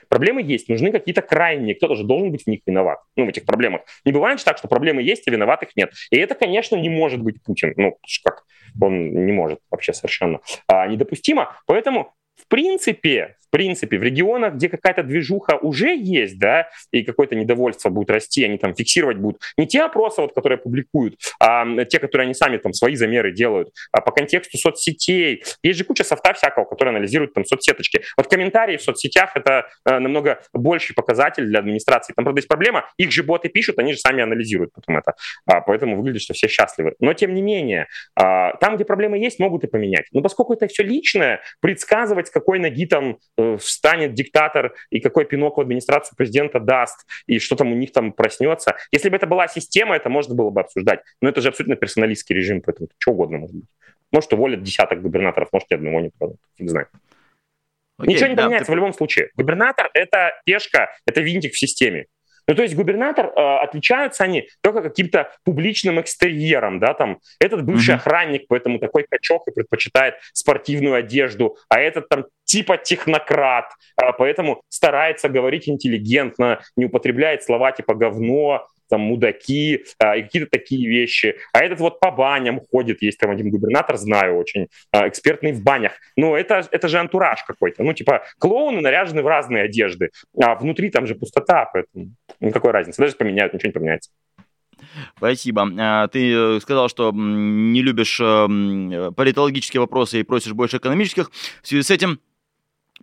Проблемы 0.07 0.41
есть, 0.41 0.69
нужны 0.69 0.91
какие-то 0.91 1.21
крайние, 1.21 1.75
кто-то 1.75 1.95
же 1.95 2.03
должен 2.03 2.31
быть 2.31 2.43
в 2.43 2.47
них 2.47 2.61
виноват, 2.65 2.99
ну, 3.15 3.25
в 3.25 3.29
этих 3.29 3.45
проблемах. 3.45 3.81
Не 4.05 4.11
бывает 4.11 4.39
же 4.39 4.45
так, 4.45 4.57
что 4.57 4.67
проблемы 4.67 5.03
есть, 5.03 5.27
а 5.27 5.31
виноватых 5.31 5.69
нет. 5.75 5.93
И 6.09 6.17
это, 6.17 6.33
конечно, 6.33 6.75
не 6.75 6.89
может 6.89 7.21
быть 7.21 7.43
Путин. 7.43 7.73
Ну, 7.77 7.97
как, 8.23 8.43
он 8.81 9.25
не 9.25 9.31
может 9.31 9.59
вообще 9.69 9.93
совершенно. 9.93 10.39
А, 10.67 10.87
недопустимо. 10.87 11.55
Поэтому 11.67 12.13
в 12.39 12.47
принципе, 12.47 13.35
в 13.49 13.51
принципе, 13.51 13.97
в 13.97 14.03
регионах, 14.03 14.53
где 14.53 14.69
какая-то 14.69 15.01
движуха 15.01 15.55
уже 15.55 15.95
есть, 15.95 16.37
да, 16.37 16.69
и 16.91 17.03
какое-то 17.03 17.35
недовольство 17.35 17.89
будет 17.89 18.11
расти, 18.11 18.43
они 18.43 18.59
там 18.59 18.75
фиксировать 18.75 19.17
будут 19.17 19.41
не 19.57 19.65
те 19.65 19.81
опросы, 19.81 20.21
вот, 20.21 20.33
которые 20.35 20.59
публикуют, 20.59 21.15
а 21.39 21.65
те, 21.85 21.97
которые 21.97 22.25
они 22.25 22.35
сами 22.35 22.57
там 22.57 22.73
свои 22.73 22.95
замеры 22.95 23.31
делают, 23.31 23.69
а 23.91 24.01
по 24.01 24.11
контексту 24.11 24.57
соцсетей. 24.59 25.43
Есть 25.63 25.79
же 25.79 25.83
куча 25.83 26.03
софта 26.03 26.33
всякого, 26.33 26.65
который 26.65 26.89
анализирует 26.89 27.33
там 27.33 27.43
соцсеточки. 27.43 28.03
Вот 28.17 28.27
комментарии 28.27 28.77
в 28.77 28.83
соцсетях 28.83 29.31
это 29.35 29.67
э, 29.85 29.97
намного 29.97 30.41
больший 30.53 30.93
показатель 30.93 31.45
для 31.45 31.59
администрации. 31.59 32.13
Там, 32.13 32.25
правда, 32.25 32.39
есть 32.39 32.47
проблема, 32.47 32.85
их 32.97 33.11
же 33.11 33.23
боты 33.23 33.49
пишут, 33.49 33.79
они 33.79 33.93
же 33.93 33.99
сами 33.99 34.21
анализируют 34.21 34.73
потом 34.73 34.97
это. 34.97 35.15
А, 35.47 35.61
поэтому 35.61 35.97
выглядит, 35.97 36.21
что 36.21 36.35
все 36.35 36.47
счастливы. 36.47 36.93
Но, 36.99 37.13
тем 37.13 37.33
не 37.33 37.41
менее, 37.41 37.87
а, 38.15 38.55
там, 38.57 38.75
где 38.75 38.85
проблемы 38.85 39.17
есть, 39.17 39.39
могут 39.39 39.63
и 39.63 39.67
поменять. 39.67 40.05
Но 40.11 40.21
поскольку 40.21 40.53
это 40.53 40.67
все 40.67 40.83
личное, 40.83 41.41
предсказывать, 41.61 42.28
с 42.29 42.31
какой 42.31 42.59
ноги 42.59 42.85
там 42.85 43.17
э, 43.37 43.57
встанет 43.57 44.13
диктатор 44.13 44.75
и 44.91 44.99
какой 44.99 45.25
пинок 45.25 45.57
в 45.57 45.61
администрацию 45.61 46.15
президента 46.15 46.59
даст, 46.59 47.07
и 47.25 47.39
что 47.39 47.55
там 47.55 47.71
у 47.71 47.75
них 47.75 47.91
там 47.91 48.13
проснется. 48.13 48.75
Если 48.91 49.09
бы 49.09 49.15
это 49.15 49.27
была 49.27 49.47
система, 49.47 49.95
это 49.95 50.09
можно 50.09 50.35
было 50.35 50.51
бы 50.51 50.61
обсуждать. 50.61 51.01
Но 51.21 51.29
это 51.29 51.41
же 51.41 51.49
абсолютно 51.49 51.75
персоналистский 51.75 52.35
режим, 52.35 52.61
поэтому 52.61 52.89
что 52.99 53.11
угодно 53.11 53.39
может 53.39 53.55
быть. 53.55 53.69
Может, 54.11 54.33
уволят 54.33 54.63
десяток 54.63 55.01
губернаторов, 55.01 55.49
может, 55.51 55.71
и 55.71 55.75
одного 55.75 55.99
не 55.99 56.09
продадут. 56.09 56.39
Фиг 56.57 56.69
знает. 56.69 56.89
Окей, 57.97 58.13
Ничего 58.13 58.27
не 58.29 58.35
да, 58.35 58.43
поменяется 58.43 58.67
ты... 58.67 58.71
в 58.71 58.75
любом 58.75 58.93
случае. 58.93 59.29
Губернатор— 59.35 59.89
это 59.93 60.31
пешка, 60.45 60.89
это 61.05 61.21
винтик 61.21 61.53
в 61.53 61.59
системе. 61.59 62.05
Ну, 62.49 62.55
то 62.55 62.63
есть 62.63 62.75
губернатор, 62.75 63.27
э, 63.27 63.57
отличаются 63.63 64.23
они 64.23 64.49
только 64.61 64.81
каким-то 64.81 65.31
публичным 65.45 66.01
экстерьером, 66.01 66.79
да, 66.79 66.95
там, 66.95 67.19
этот 67.39 67.63
бывший 67.63 67.93
mm-hmm. 67.93 67.97
охранник, 67.97 68.45
поэтому 68.47 68.79
такой 68.79 69.05
качок 69.07 69.47
и 69.47 69.51
предпочитает 69.51 70.15
спортивную 70.33 70.95
одежду, 70.95 71.57
а 71.69 71.79
этот 71.79 72.09
там 72.09 72.25
типа 72.45 72.77
технократ, 72.77 73.65
э, 74.01 74.05
поэтому 74.17 74.63
старается 74.67 75.29
говорить 75.29 75.69
интеллигентно, 75.69 76.61
не 76.75 76.85
употребляет 76.85 77.43
слова 77.43 77.71
типа 77.71 77.93
говно, 77.93 78.65
там 78.89 79.01
мудаки 79.01 79.85
а, 79.99 80.17
и 80.17 80.23
какие-то 80.23 80.49
такие 80.49 80.87
вещи. 80.87 81.35
А 81.53 81.59
этот 81.59 81.79
вот 81.79 81.99
по 81.99 82.11
баням 82.11 82.61
ходит, 82.71 83.01
есть 83.01 83.19
там 83.19 83.31
один 83.31 83.49
губернатор, 83.49 83.97
знаю 83.97 84.37
очень, 84.37 84.67
а, 84.91 85.07
экспертный 85.07 85.51
в 85.53 85.63
банях. 85.63 85.93
Но 86.15 86.37
это, 86.37 86.67
это 86.71 86.87
же 86.87 86.99
антураж 86.99 87.43
какой-то. 87.43 87.83
Ну, 87.83 87.93
типа, 87.93 88.23
клоуны 88.39 88.81
наряжены 88.81 89.21
в 89.21 89.27
разные 89.27 89.63
одежды, 89.63 90.09
а 90.41 90.55
внутри 90.55 90.89
там 90.89 91.07
же 91.07 91.15
пустота, 91.15 91.69
поэтому 91.71 92.11
никакой 92.39 92.71
разницы. 92.71 93.01
Даже 93.01 93.15
поменяют, 93.15 93.53
ничего 93.53 93.69
не 93.69 93.73
поменяется. 93.73 94.11
Спасибо. 95.17 95.69
А, 95.77 96.07
ты 96.07 96.33
э, 96.33 96.59
сказал, 96.61 96.89
что 96.89 97.11
не 97.13 97.81
любишь 97.81 98.19
э, 98.21 99.11
политологические 99.15 99.81
вопросы 99.81 100.19
и 100.19 100.23
просишь 100.23 100.53
больше 100.53 100.77
экономических. 100.77 101.31
В 101.61 101.67
связи 101.67 101.83
с 101.83 101.91
этим 101.91 102.19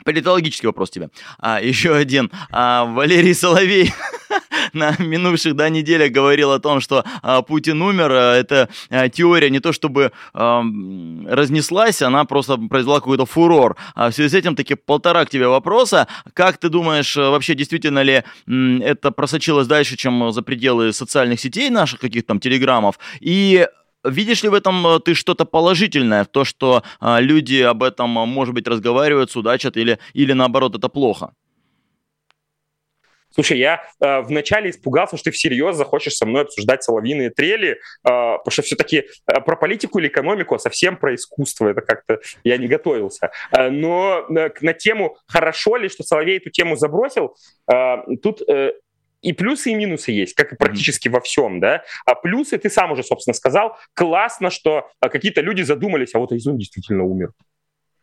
политологический 0.05 0.67
вопрос 0.67 0.91
тебе. 0.91 1.11
А, 1.39 1.61
еще 1.63 1.95
один. 1.95 2.31
А, 2.51 2.85
Валерий 2.85 3.35
Соловей 3.35 3.93
на 4.73 4.97
минувших 4.99 5.55
да, 5.55 5.69
неделях 5.69 6.13
говорил 6.13 6.53
о 6.53 6.59
том, 6.59 6.81
что 6.81 7.05
а, 7.23 7.43
Путин 7.43 7.83
умер. 7.83 8.11
А, 8.13 8.35
эта 8.35 8.69
а, 8.91 9.09
теория 9.09 9.51
не 9.51 9.61
то 9.61 9.73
чтобы 9.73 10.13
а, 10.35 10.63
разнеслась, 11.27 12.03
она 12.03 12.25
просто 12.25 12.57
произвела 12.57 13.01
какой-то 13.01 13.27
фурор. 13.27 13.77
А 13.95 14.11
в 14.11 14.15
связи 14.15 14.31
с 14.31 14.35
этим 14.35 14.57
таки 14.57 14.75
полтора 14.75 15.25
к 15.25 15.31
тебе 15.31 15.49
вопроса. 15.49 16.07
Как 16.35 16.59
ты 16.59 16.69
думаешь, 16.69 17.17
а, 17.17 17.31
вообще 17.31 17.55
действительно 17.55 18.03
ли 18.03 18.23
м, 18.47 18.83
это 18.83 19.11
просочилось 19.11 19.67
дальше, 19.67 19.97
чем 19.97 20.33
за 20.33 20.43
пределы 20.43 20.93
социальных 20.93 21.41
сетей 21.41 21.71
наших, 21.71 22.01
каких-то 22.01 22.29
там 22.29 22.41
телеграммов? 22.41 22.99
И 23.21 23.67
Видишь 24.05 24.45
ли 24.45 24.49
в 24.49 24.55
этом 24.55 24.87
э, 24.87 25.01
ты 25.01 25.15
что-то 25.15 25.45
положительное, 25.45 26.25
то, 26.25 26.45
что 26.45 26.85
а, 27.01 27.21
люди 27.21 27.61
об 27.61 27.83
этом, 27.83 28.11
может 28.11 28.55
быть, 28.55 28.69
разговаривают, 28.69 29.33
судачат, 29.33 29.77
или, 29.77 29.99
или 30.15 30.33
наоборот, 30.33 30.77
это 30.77 30.89
плохо? 30.89 31.33
Слушай, 33.37 33.59
я 33.59 33.83
э, 34.01 34.23
вначале 34.23 34.71
испугался, 34.71 35.19
что 35.19 35.25
ты 35.25 35.31
всерьез 35.31 35.77
захочешь 35.77 36.15
со 36.15 36.25
мной 36.25 36.43
обсуждать 36.43 36.83
соловьиные 36.83 37.29
трели, 37.29 37.73
э, 37.73 37.77
потому 38.03 38.51
что 38.51 38.63
все-таки 38.63 39.05
э, 39.27 39.41
про 39.43 39.57
политику 39.57 39.99
или 39.99 40.09
экономику, 40.09 40.55
а 40.55 40.59
совсем 40.59 40.97
про 40.97 41.15
искусство. 41.15 41.69
Это 41.69 41.83
как-то 41.83 42.19
я 42.45 42.57
не 42.57 42.67
готовился. 42.67 43.31
Э, 43.53 43.69
но 43.69 44.25
э, 44.35 44.51
на 44.63 44.73
тему, 44.73 45.19
хорошо 45.27 45.77
ли, 45.77 45.91
что 45.91 46.03
Соловей 46.03 46.39
эту 46.39 46.49
тему 46.49 46.77
забросил, 46.77 47.37
э, 47.71 47.97
тут 48.23 48.41
э, 48.49 48.73
и 49.21 49.35
плюсы, 49.35 49.73
и 49.73 49.75
минусы 49.75 50.13
есть, 50.13 50.35
как 50.35 50.55
и 50.55 50.57
практически 50.57 51.09
mm-hmm. 51.09 51.13
во 51.13 51.21
всем, 51.21 51.61
да. 51.61 51.85
А 52.07 52.15
плюсы, 52.15 52.57
ты 52.57 52.71
сам 52.71 52.93
уже, 52.93 53.03
собственно, 53.03 53.35
сказал, 53.35 53.77
классно, 53.93 54.51
что 54.51 54.89
а, 55.01 55.11
какие-то 55.11 55.43
люди 55.43 55.61
задумались, 55.61 56.15
а 56.15 56.21
вот 56.21 56.33
Айзун 56.33 56.57
действительно 56.57 57.05
умер 57.05 57.33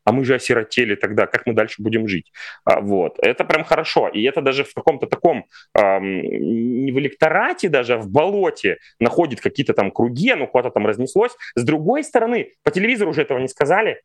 а 0.06 0.12
мы 0.12 0.26
же 0.26 0.36
осиротели 0.36 0.96
тогда, 0.96 1.28
как 1.28 1.46
мы 1.46 1.54
дальше 1.54 1.82
будем 1.82 2.08
жить? 2.08 2.32
А, 2.66 2.82
вот. 2.82 3.18
Это 3.20 3.44
прям 3.46 3.64
хорошо. 3.64 4.08
И 4.08 4.24
это 4.24 4.42
даже 4.42 4.64
в 4.64 4.74
каком-то 4.74 5.08
таком, 5.08 5.46
эм, 5.78 6.22
не 6.22 6.92
в 6.92 7.00
электорате 7.00 7.70
даже, 7.70 7.96
а 7.96 7.98
в 7.98 8.10
болоте 8.10 8.78
находит 9.00 9.42
какие-то 9.42 9.74
там 9.74 9.92
круги, 9.92 10.34
ну 10.34 10.48
куда-то 10.48 10.72
там 10.72 10.86
разнеслось. 10.86 11.32
С 11.56 11.64
другой 11.64 12.04
стороны, 12.04 12.52
по 12.64 12.72
телевизору 12.72 13.12
уже 13.12 13.22
этого 13.22 13.40
не 13.40 13.48
сказали, 13.48 14.02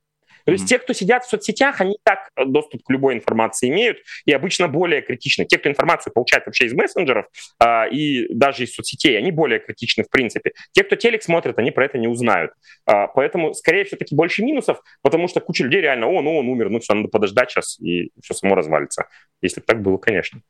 то 0.48 0.52
есть 0.52 0.64
mm-hmm. 0.64 0.68
те, 0.68 0.78
кто 0.78 0.94
сидят 0.94 1.24
в 1.26 1.28
соцсетях, 1.28 1.82
они 1.82 1.98
так 2.04 2.30
э, 2.34 2.46
доступ 2.46 2.82
к 2.82 2.88
любой 2.88 3.12
информации 3.12 3.68
имеют 3.68 3.98
и 4.24 4.32
обычно 4.32 4.66
более 4.66 5.02
критичны. 5.02 5.44
Те, 5.44 5.58
кто 5.58 5.68
информацию 5.68 6.10
получает 6.10 6.46
вообще 6.46 6.64
из 6.64 6.72
мессенджеров 6.72 7.26
а, 7.58 7.84
и 7.84 8.32
даже 8.32 8.64
из 8.64 8.72
соцсетей, 8.72 9.18
они 9.18 9.30
более 9.30 9.58
критичны 9.58 10.04
в 10.04 10.08
принципе. 10.08 10.52
Те, 10.72 10.84
кто 10.84 10.96
телек 10.96 11.22
смотрит, 11.22 11.58
они 11.58 11.70
про 11.70 11.84
это 11.84 11.98
не 11.98 12.08
узнают. 12.08 12.52
А, 12.86 13.08
поэтому, 13.08 13.52
скорее 13.52 13.84
все-таки 13.84 14.14
больше 14.14 14.42
минусов, 14.42 14.80
потому 15.02 15.28
что 15.28 15.40
куча 15.40 15.64
людей 15.64 15.82
реально, 15.82 16.06
о, 16.06 16.22
ну 16.22 16.38
он 16.38 16.48
умер, 16.48 16.70
ну 16.70 16.80
все, 16.80 16.94
надо 16.94 17.08
подождать 17.08 17.50
сейчас, 17.50 17.78
и 17.78 18.10
все 18.22 18.32
само 18.32 18.54
развалится. 18.54 19.04
Если 19.42 19.60
бы 19.60 19.66
так 19.66 19.82
было, 19.82 19.98
конечно. 19.98 20.40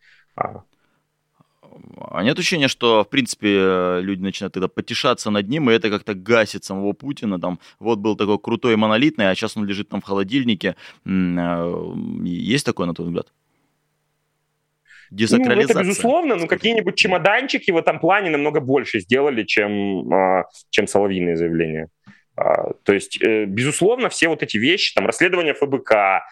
А, 1.96 2.22
нет 2.22 2.38
ощущения, 2.38 2.68
что, 2.68 3.04
в 3.04 3.08
принципе, 3.08 4.00
люди 4.00 4.20
начинают 4.20 4.54
тогда 4.54 4.68
потешаться 4.68 5.30
над 5.30 5.48
ним, 5.48 5.70
и 5.70 5.74
это 5.74 5.90
как-то 5.90 6.14
гасит 6.14 6.64
самого 6.64 6.92
Путина. 6.92 7.40
Там, 7.40 7.58
вот 7.78 7.98
был 7.98 8.16
такой 8.16 8.38
крутой 8.38 8.76
монолитный, 8.76 9.30
а 9.30 9.34
сейчас 9.34 9.56
он 9.56 9.66
лежит 9.66 9.88
там 9.88 10.00
в 10.00 10.04
холодильнике. 10.04 10.76
А, 11.06 11.94
есть 12.24 12.66
такое, 12.66 12.86
на 12.86 12.94
твой 12.94 13.08
взгляд? 13.08 13.26
Ну, 15.10 15.44
это 15.62 15.80
безусловно, 15.80 16.34
но 16.36 16.46
какие-нибудь 16.46 16.94
чемоданчики 16.96 17.70
в 17.70 17.76
этом 17.76 17.98
плане 17.98 18.30
намного 18.30 18.60
больше 18.60 19.00
сделали, 19.00 19.44
чем, 19.44 20.12
а, 20.12 20.44
чем 20.70 20.86
соловьиные 20.86 21.36
заявления. 21.36 21.88
А, 22.38 22.72
то 22.84 22.92
есть, 22.92 23.20
э, 23.20 23.46
безусловно, 23.46 24.08
все 24.08 24.28
вот 24.28 24.42
эти 24.42 24.56
вещи, 24.56 24.94
там, 24.94 25.06
расследование 25.06 25.54
ФБК, 25.54 26.22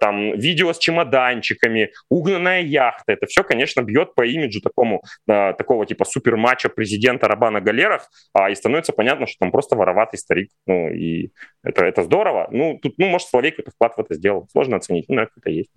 там, 0.00 0.38
видео 0.38 0.72
с 0.72 0.78
чемоданчиками, 0.78 1.92
угнанная 2.10 2.62
яхта, 2.62 3.12
это 3.12 3.26
все, 3.26 3.42
конечно, 3.42 3.82
бьет 3.82 4.14
по 4.14 4.24
имиджу 4.24 4.60
такому, 4.60 5.02
а, 5.28 5.52
такого 5.52 5.84
типа 5.86 6.04
суперматча 6.04 6.68
президента 6.68 7.28
Раба 7.28 7.50
на 7.50 7.60
галерах, 7.60 8.08
и 8.50 8.54
становится 8.54 8.92
понятно, 8.92 9.26
что 9.26 9.36
там 9.40 9.50
просто 9.50 9.76
вороватый 9.76 10.18
старик, 10.18 10.50
ну, 10.66 10.88
и 10.88 11.30
это, 11.62 11.84
это 11.84 12.02
здорово. 12.02 12.48
Ну, 12.50 12.78
тут, 12.82 12.94
ну, 12.98 13.08
может, 13.08 13.28
Соловей 13.28 13.50
какой-то 13.50 13.72
вклад 13.72 13.96
в 13.96 14.00
это 14.00 14.14
сделал, 14.14 14.48
сложно 14.52 14.76
оценить, 14.76 15.06
ну, 15.08 15.16
наверное, 15.16 15.32
это 15.36 15.50
есть. 15.50 15.70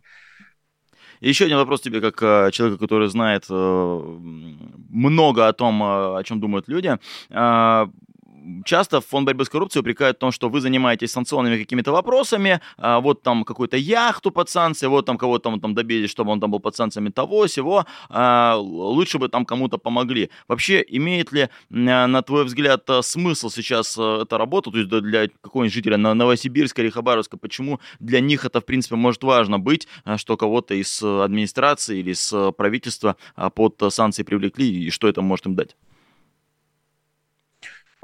еще 1.20 1.46
один 1.46 1.58
вопрос 1.58 1.82
тебе, 1.82 2.00
как 2.00 2.54
человека, 2.54 2.80
который 2.80 3.10
знает 3.10 3.46
э, 3.50 3.54
много 4.90 5.48
о 5.48 5.54
том, 5.54 5.84
о 5.84 6.22
чем 6.24 6.40
думают 6.40 6.68
люди. 6.70 6.98
А, 8.50 8.64
часто 8.64 9.02
фонд 9.02 9.26
борьбы 9.26 9.46
с 9.46 9.50
коррупцией 9.50 9.82
упрекают 9.82 10.18
в 10.18 10.20
том, 10.20 10.32
что 10.32 10.50
вы 10.50 10.62
занимаетесь 10.62 11.12
санкционными 11.12 11.58
какими-то 11.58 11.92
вопросами, 11.92 12.62
а 12.78 13.00
вот 13.00 13.22
там 13.22 13.44
какую-то 13.44 13.78
яхту 13.78 14.32
под 14.32 14.50
санкции, 14.50 14.88
вот 14.88 15.06
там 15.06 15.18
кого-то 15.18 15.50
там, 15.50 15.60
там 15.60 15.76
добились, 15.76 16.10
чтобы 16.10 16.32
он 16.32 16.40
там 16.40 16.52
был 16.52 16.60
под 16.60 16.76
санкциями 16.76 17.10
того, 17.10 17.48
сего, 17.48 17.86
а, 18.10 18.56
лучше 18.58 19.18
бы 19.18 19.30
там 19.30 19.46
кому-то 19.46 19.78
помогли. 19.78 20.30
Вообще, 20.48 20.84
имеет 20.88 21.32
ли, 21.32 21.50
на 21.70 22.22
твой 22.22 22.46
взгляд, 22.46 22.88
смысл 23.02 23.50
сейчас 23.50 23.98
э, 23.98 24.20
эта 24.24 24.38
работа, 24.38 24.72
то 24.72 24.78
есть 24.78 24.90
для 24.90 25.28
какого-нибудь 25.42 25.74
жителя 25.74 25.98
Новосибирска 25.98 26.82
или 26.82 26.90
Хабаровска, 26.90 27.38
почему 27.38 27.80
для 28.00 28.20
них 28.20 28.46
это, 28.46 28.62
в 28.62 28.66
принципе, 28.66 28.96
может 28.96 29.24
важно 29.24 29.60
быть, 29.60 29.88
а, 30.04 30.18
что 30.18 30.38
кого-то 30.38 30.74
из 30.74 31.02
администрации 31.02 32.00
или 32.00 32.12
из 32.12 32.34
правительства 32.58 33.16
а, 33.36 33.50
под 33.50 33.82
санкции 33.90 34.24
привлекли, 34.24 34.86
и 34.86 34.90
что 34.90 35.08
это 35.08 35.22
может 35.22 35.46
им 35.46 35.56
дать? 35.56 35.76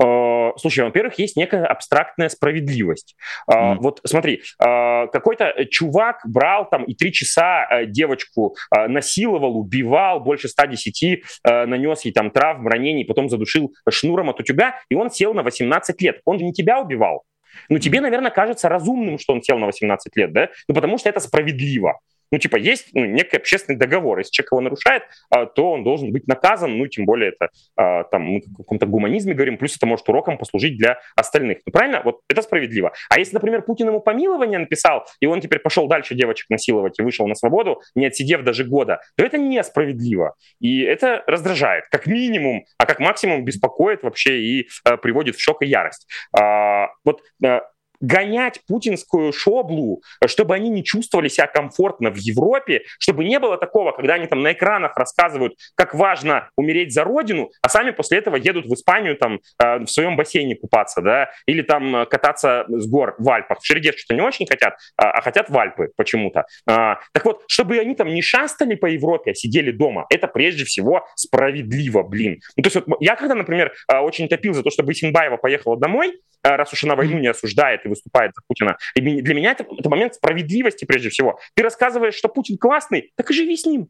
Э, 0.01 0.51
слушай, 0.57 0.83
во-первых, 0.83 1.17
есть 1.19 1.37
некая 1.37 1.65
абстрактная 1.65 2.29
справедливость. 2.29 3.15
Mm. 3.49 3.77
Вот 3.79 4.01
смотри, 4.05 4.41
э, 4.59 5.07
какой-то 5.07 5.65
чувак 5.69 6.21
брал 6.25 6.69
там 6.69 6.83
и 6.83 6.93
три 6.93 7.11
часа 7.11 7.67
девочку 7.85 8.55
насиловал, 8.71 9.57
убивал, 9.57 10.19
больше 10.19 10.47
110 10.47 11.23
нанес 11.43 12.01
ей 12.01 12.11
там 12.11 12.31
травм, 12.31 12.67
ранений, 12.67 13.05
потом 13.05 13.29
задушил 13.29 13.73
шнуром 13.89 14.29
от 14.29 14.39
утюга, 14.39 14.75
и 14.89 14.95
он 14.95 15.11
сел 15.11 15.33
на 15.33 15.43
18 15.43 16.01
лет. 16.01 16.21
Он 16.25 16.39
же 16.39 16.45
не 16.45 16.53
тебя 16.53 16.79
убивал. 16.79 17.23
Ну, 17.69 17.79
тебе, 17.79 18.01
наверное, 18.01 18.31
кажется 18.31 18.69
разумным, 18.69 19.19
что 19.19 19.33
он 19.33 19.41
сел 19.41 19.57
на 19.57 19.67
18 19.67 20.15
лет, 20.15 20.33
да? 20.33 20.49
Ну, 20.67 20.75
потому 20.75 20.97
что 20.97 21.09
это 21.09 21.19
справедливо. 21.19 21.99
Ну, 22.35 22.39
типа, 22.39 22.57
есть 22.57 22.89
ну, 22.93 23.05
некий 23.05 23.37
общественный 23.37 23.79
договор. 23.79 24.19
Если 24.19 24.33
человек 24.33 24.51
его 24.51 24.59
нарушает, 24.59 25.03
а, 25.29 25.45
то 25.45 25.71
он 25.71 25.85
должен 25.85 26.11
быть 26.11 26.27
наказан. 26.27 26.77
Ну, 26.77 26.85
тем 26.87 27.05
более 27.05 27.29
это 27.29 27.47
а, 27.77 28.03
там 28.03 28.23
мы 28.23 28.39
о 28.39 28.57
каком-то 28.57 28.87
гуманизме 28.87 29.33
говорим, 29.33 29.57
плюс 29.57 29.77
это 29.77 29.85
может 29.85 30.09
уроком 30.09 30.37
послужить 30.37 30.77
для 30.77 30.99
остальных. 31.15 31.59
Ну, 31.65 31.71
правильно? 31.71 32.01
Вот 32.03 32.19
это 32.27 32.41
справедливо. 32.41 32.91
А 33.09 33.19
если, 33.19 33.35
например, 33.35 33.61
Путин 33.61 33.87
ему 33.87 34.01
помилование 34.01 34.59
написал, 34.59 35.05
и 35.21 35.27
он 35.27 35.39
теперь 35.39 35.59
пошел 35.59 35.87
дальше 35.87 36.13
девочек 36.13 36.49
насиловать 36.49 36.99
и 36.99 37.03
вышел 37.03 37.25
на 37.25 37.35
свободу, 37.35 37.81
не 37.95 38.07
отсидев 38.07 38.43
даже 38.43 38.65
года, 38.65 38.99
то 39.15 39.23
это 39.23 39.37
несправедливо. 39.37 40.35
И 40.59 40.81
это 40.81 41.23
раздражает, 41.27 41.85
как 41.89 42.05
минимум, 42.05 42.65
а 42.77 42.85
как 42.85 42.99
максимум 42.99 43.45
беспокоит 43.45 44.03
вообще 44.03 44.39
и 44.39 44.67
э, 44.83 44.97
приводит 44.97 45.37
в 45.37 45.41
шок 45.41 45.61
и 45.61 45.67
ярость. 45.67 46.05
А, 46.37 46.89
вот 47.05 47.21
гонять 47.99 48.61
путинскую 48.67 49.31
шоблу, 49.33 50.01
чтобы 50.25 50.55
они 50.55 50.69
не 50.69 50.83
чувствовали 50.83 51.27
себя 51.27 51.47
комфортно 51.47 52.09
в 52.11 52.17
Европе, 52.17 52.83
чтобы 52.99 53.23
не 53.23 53.39
было 53.39 53.57
такого, 53.57 53.91
когда 53.91 54.15
они 54.15 54.27
там 54.27 54.41
на 54.41 54.53
экранах 54.53 54.97
рассказывают, 54.97 55.55
как 55.75 55.93
важно 55.93 56.49
умереть 56.57 56.93
за 56.93 57.03
родину, 57.03 57.51
а 57.61 57.69
сами 57.69 57.91
после 57.91 58.17
этого 58.19 58.35
едут 58.35 58.65
в 58.65 58.73
Испанию 58.73 59.17
там 59.17 59.39
э, 59.61 59.79
в 59.79 59.87
своем 59.87 60.15
бассейне 60.15 60.55
купаться, 60.55 61.01
да, 61.01 61.29
или 61.45 61.61
там 61.61 61.95
э, 61.95 62.05
кататься 62.05 62.65
с 62.67 62.87
гор 62.87 63.15
в 63.17 63.29
Альпах. 63.29 63.59
В 63.61 63.65
Шереге 63.65 63.91
что-то 63.91 64.15
не 64.15 64.21
очень 64.21 64.47
хотят, 64.47 64.75
а, 64.97 65.11
а 65.11 65.21
хотят 65.21 65.49
в 65.49 65.57
Альпы 65.57 65.89
почему-то. 65.95 66.45
А, 66.67 66.99
так 67.13 67.25
вот, 67.25 67.43
чтобы 67.47 67.77
они 67.77 67.95
там 67.95 68.13
не 68.13 68.21
шастали 68.21 68.75
по 68.75 68.85
Европе, 68.85 69.31
а 69.31 69.33
сидели 69.33 69.71
дома, 69.71 70.05
это 70.09 70.27
прежде 70.27 70.65
всего 70.65 71.05
справедливо, 71.15 72.03
блин. 72.03 72.39
Ну, 72.55 72.63
то 72.63 72.67
есть 72.67 72.75
вот 72.75 72.97
я 72.99 73.15
когда, 73.15 73.35
например, 73.35 73.73
э, 73.91 73.97
очень 73.97 74.27
топил 74.27 74.53
за 74.53 74.63
то, 74.63 74.69
чтобы 74.69 74.91
Исенбаева 74.91 75.37
поехала 75.37 75.77
домой, 75.77 76.19
раз 76.43 76.71
уж 76.73 76.83
она 76.83 76.95
войну 76.95 77.17
не 77.17 77.27
осуждает 77.27 77.85
и 77.85 77.89
выступает 77.95 78.31
за 78.35 78.41
Путина. 78.47 78.77
И 78.95 79.01
для 79.01 79.33
меня 79.33 79.51
это, 79.51 79.65
это 79.77 79.89
момент 79.89 80.15
справедливости 80.15 80.85
прежде 80.85 81.09
всего. 81.09 81.39
Ты 81.55 81.63
рассказываешь, 81.63 82.15
что 82.15 82.27
Путин 82.27 82.57
классный, 82.57 83.11
так 83.15 83.29
и 83.31 83.33
живи 83.33 83.55
с 83.55 83.65
ним. 83.65 83.89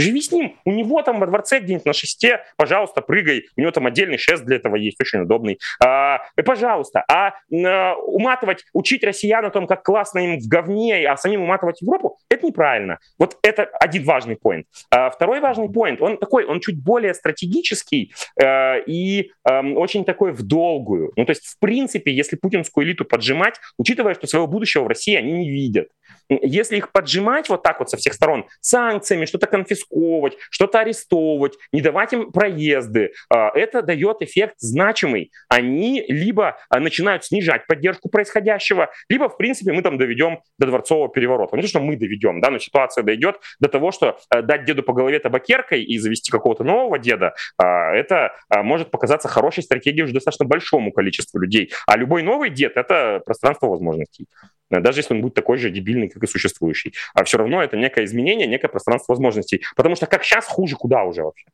Живи 0.00 0.20
с 0.20 0.32
ним. 0.32 0.56
У 0.64 0.72
него 0.72 1.02
там 1.02 1.20
во 1.20 1.26
дворце 1.26 1.60
где-нибудь 1.60 1.86
на 1.86 1.92
шесте, 1.92 2.40
пожалуйста, 2.56 3.02
прыгай. 3.02 3.44
У 3.56 3.60
него 3.60 3.70
там 3.70 3.86
отдельный 3.86 4.18
шест 4.18 4.44
для 4.44 4.56
этого 4.56 4.76
есть, 4.76 5.00
очень 5.00 5.20
удобный. 5.20 5.58
А, 5.82 6.22
пожалуйста. 6.44 7.04
А, 7.08 7.34
а 7.52 7.94
уматывать, 7.96 8.64
учить 8.72 9.04
россиян 9.04 9.44
о 9.44 9.50
том, 9.50 9.66
как 9.66 9.82
классно 9.82 10.20
им 10.20 10.38
в 10.38 10.46
говне, 10.48 11.06
а 11.06 11.16
самим 11.16 11.42
уматывать 11.42 11.82
Европу, 11.82 12.18
это 12.28 12.46
неправильно. 12.46 12.98
Вот 13.18 13.36
это 13.42 13.64
один 13.64 14.04
важный 14.04 14.36
поинт. 14.36 14.66
А, 14.90 15.10
второй 15.10 15.40
важный 15.40 15.70
поинт, 15.70 16.00
он 16.00 16.16
такой, 16.16 16.44
он 16.44 16.60
чуть 16.60 16.82
более 16.82 17.14
стратегический 17.14 18.12
а, 18.42 18.76
и 18.78 19.32
а, 19.44 19.60
очень 19.60 20.04
такой 20.04 20.32
в 20.32 20.42
долгую. 20.42 21.12
Ну, 21.16 21.24
то 21.24 21.30
есть, 21.30 21.44
в 21.44 21.58
принципе, 21.58 22.12
если 22.12 22.36
путинскую 22.36 22.86
элиту 22.86 23.04
поджимать, 23.04 23.56
учитывая, 23.78 24.14
что 24.14 24.26
своего 24.26 24.46
будущего 24.46 24.84
в 24.84 24.88
России 24.88 25.14
они 25.14 25.32
не 25.32 25.50
видят, 25.50 25.88
если 26.30 26.76
их 26.76 26.92
поджимать 26.92 27.48
вот 27.48 27.62
так 27.62 27.80
вот 27.80 27.90
со 27.90 27.96
всех 27.96 28.14
сторон, 28.14 28.46
санкциями, 28.60 29.24
что-то 29.24 29.46
конфисковывать, 29.46 30.36
что-то 30.50 30.80
арестовывать, 30.80 31.54
не 31.72 31.80
давать 31.80 32.12
им 32.12 32.30
проезды, 32.30 33.12
а, 33.28 33.50
это 33.54 33.82
дает 33.82 34.22
эффект 34.22 34.54
значимый. 34.58 35.32
Они 35.48 36.04
либо 36.08 36.58
а, 36.68 36.78
начинают 36.78 37.24
снижать 37.24 37.66
поддержку 37.66 38.08
происходящего, 38.08 38.90
либо, 39.08 39.28
в 39.28 39.36
принципе, 39.36 39.72
мы 39.72 39.82
там 39.82 39.98
доведем 39.98 40.40
до 40.58 40.66
дворцового 40.66 41.08
переворота. 41.08 41.56
Не 41.56 41.62
то, 41.62 41.68
что 41.68 41.80
мы 41.80 41.96
доведем, 41.96 42.40
да, 42.40 42.50
но 42.50 42.58
ситуация 42.58 43.02
дойдет 43.02 43.40
до 43.58 43.68
того, 43.68 43.90
что 43.90 44.18
а, 44.28 44.42
дать 44.42 44.64
деду 44.64 44.82
по 44.82 44.92
голове 44.92 45.18
табакеркой 45.18 45.82
и 45.82 45.98
завести 45.98 46.30
какого-то 46.30 46.64
нового 46.64 46.98
деда, 46.98 47.34
это 47.58 48.34
может 48.50 48.90
показаться 48.90 49.28
хорошей 49.28 49.62
стратегией 49.62 50.04
уже 50.04 50.14
достаточно 50.14 50.44
большому 50.44 50.92
количеству 50.92 51.38
людей. 51.38 51.72
А 51.86 51.96
любой 51.96 52.22
новый 52.22 52.50
дед— 52.50 52.72
это 52.76 53.20
пространство 53.24 53.66
возможностей 53.66 54.26
даже 54.70 55.00
если 55.00 55.14
он 55.14 55.20
будет 55.20 55.34
такой 55.34 55.58
же 55.58 55.70
дебильный, 55.70 56.08
как 56.08 56.19
и 56.22 56.26
существующий. 56.26 56.94
А 57.14 57.24
все 57.24 57.38
равно 57.38 57.62
это 57.62 57.76
некое 57.76 58.04
изменение, 58.04 58.46
некое 58.46 58.68
пространство 58.68 59.12
возможностей. 59.12 59.62
Потому 59.76 59.96
что 59.96 60.06
как 60.06 60.24
сейчас, 60.24 60.46
хуже 60.46 60.76
куда 60.76 61.04
уже 61.04 61.22
вообще. 61.22 61.46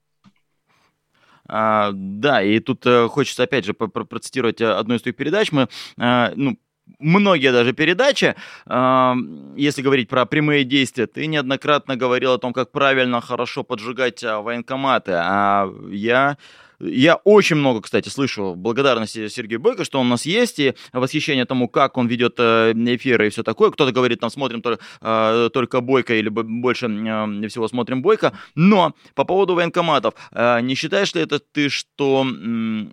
А, 1.48 1.90
да, 1.94 2.42
и 2.42 2.58
тут 2.58 2.84
э, 2.86 3.08
хочется 3.08 3.44
опять 3.44 3.64
же 3.64 3.74
процитировать 3.74 4.60
э, 4.60 4.66
одну 4.66 4.94
из 4.96 5.02
твоих 5.02 5.16
передач. 5.16 5.52
Мы, 5.52 5.68
э, 5.98 6.32
ну, 6.34 6.58
многие 6.98 7.52
даже 7.52 7.72
передачи, 7.72 8.34
э, 8.66 9.14
если 9.56 9.82
говорить 9.82 10.08
про 10.08 10.26
прямые 10.26 10.64
действия, 10.64 11.06
ты 11.06 11.26
неоднократно 11.26 11.96
говорил 11.96 12.32
о 12.32 12.38
том, 12.38 12.52
как 12.52 12.72
правильно, 12.72 13.20
хорошо 13.20 13.62
поджигать 13.62 14.24
э, 14.24 14.36
военкоматы. 14.38 15.12
А 15.14 15.68
я 15.90 16.36
я 16.78 17.16
очень 17.16 17.56
много, 17.56 17.80
кстати, 17.82 18.08
слышу 18.08 18.54
благодарности 18.54 19.28
Сергею 19.28 19.60
Бойко, 19.60 19.84
что 19.84 20.00
он 20.00 20.06
у 20.06 20.10
нас 20.10 20.26
есть, 20.26 20.58
и 20.58 20.74
восхищение 20.92 21.44
тому, 21.44 21.68
как 21.68 21.96
он 21.96 22.06
ведет 22.06 22.34
э, 22.38 22.72
эфиры 22.74 23.26
и 23.26 23.30
все 23.30 23.42
такое. 23.42 23.70
Кто-то 23.70 23.92
говорит, 23.92 24.20
там 24.20 24.30
смотрим 24.30 24.62
только, 24.62 24.82
э, 25.00 25.50
только 25.52 25.80
Бойко 25.80 26.14
или 26.14 26.28
больше 26.28 26.86
э, 26.86 27.48
всего 27.48 27.68
смотрим 27.68 28.02
Бойко. 28.02 28.32
Но 28.54 28.94
по 29.14 29.24
поводу 29.24 29.54
военкоматов, 29.54 30.14
не 30.32 30.74
считаешь 30.74 31.14
ли 31.14 31.22
это 31.22 31.38
ты, 31.38 31.68
что 31.68 32.26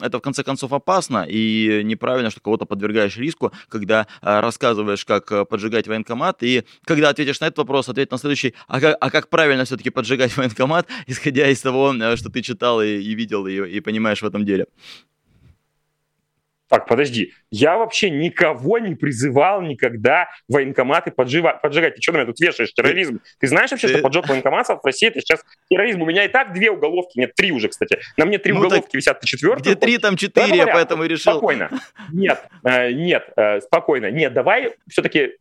это 0.02 0.20
в 0.20 0.22
конце 0.22 0.44
концов 0.44 0.74
опасно 0.74 1.26
и 1.28 1.82
неправильно, 1.84 2.30
что 2.30 2.42
кого-то 2.42 2.66
подвергаешь 2.66 3.18
риску, 3.18 3.52
когда 3.70 4.08
рассказываешь, 4.22 5.06
как 5.06 5.48
поджигать 5.48 5.88
военкомат, 5.88 6.44
и 6.44 6.64
когда 6.86 7.10
ответишь 7.10 7.40
на 7.40 7.46
этот 7.46 7.60
вопрос, 7.60 7.90
ответь 7.90 8.12
на 8.12 8.18
следующий, 8.18 8.54
а 8.68 8.80
как, 8.80 8.98
а 9.00 9.10
как 9.10 9.30
правильно 9.30 9.66
все-таки 9.66 9.90
поджигать 9.90 10.36
военкомат, 10.38 10.88
исходя 11.08 11.50
из 11.50 11.62
того, 11.62 11.94
что 12.16 12.30
ты 12.30 12.42
читал 12.42 12.82
и, 12.82 12.88
и 12.88 13.16
видел, 13.16 13.48
и, 13.48 13.73
и 13.74 13.82
понимаешь 13.82 14.22
в 14.22 14.26
этом 14.26 14.46
деле. 14.46 14.66
Так, 16.74 16.88
подожди, 16.88 17.34
я 17.52 17.78
вообще 17.78 18.10
никого 18.10 18.80
не 18.80 18.96
призывал 18.96 19.62
никогда 19.62 20.30
военкоматы 20.48 21.12
поджива, 21.12 21.60
поджигать. 21.62 21.94
Ты 21.94 22.02
что 22.02 22.14
на 22.14 22.18
меня 22.18 22.26
тут 22.26 22.40
вешаешь? 22.40 22.74
Терроризм. 22.74 23.20
Ты 23.40 23.48
знаешь 23.48 23.70
вообще, 23.70 23.90
что 23.90 24.00
поджог 24.00 24.28
военкоматов 24.28 24.82
в 24.82 24.86
России 24.86 25.08
это 25.08 25.22
сейчас 25.22 25.46
терроризм? 25.70 26.02
У 26.02 26.06
меня 26.08 26.26
и 26.26 26.30
так 26.30 26.52
две 26.52 26.72
уголовки, 26.72 27.20
нет, 27.20 27.36
три 27.36 27.52
уже, 27.52 27.68
кстати. 27.68 28.00
На 28.18 28.26
мне 28.26 28.40
три 28.40 28.54
ну, 28.54 28.60
уголовки 28.62 28.96
висят 28.96 29.22
на 29.22 29.28
четвертом. 29.28 29.62
Где 29.62 29.76
три, 29.76 30.00
там 30.00 30.18
четыре, 30.18 30.66
да, 30.66 30.72
поэтому 30.74 31.04
и 31.04 31.08
решил. 31.10 31.34
Спокойно. 31.34 31.70
Нет, 32.12 32.44
э, 32.64 32.92
нет, 32.92 33.30
э, 33.36 33.62
спокойно. 33.62 34.10
Нет, 34.10 34.34
давай 34.34 34.74
все-таки 34.90 35.34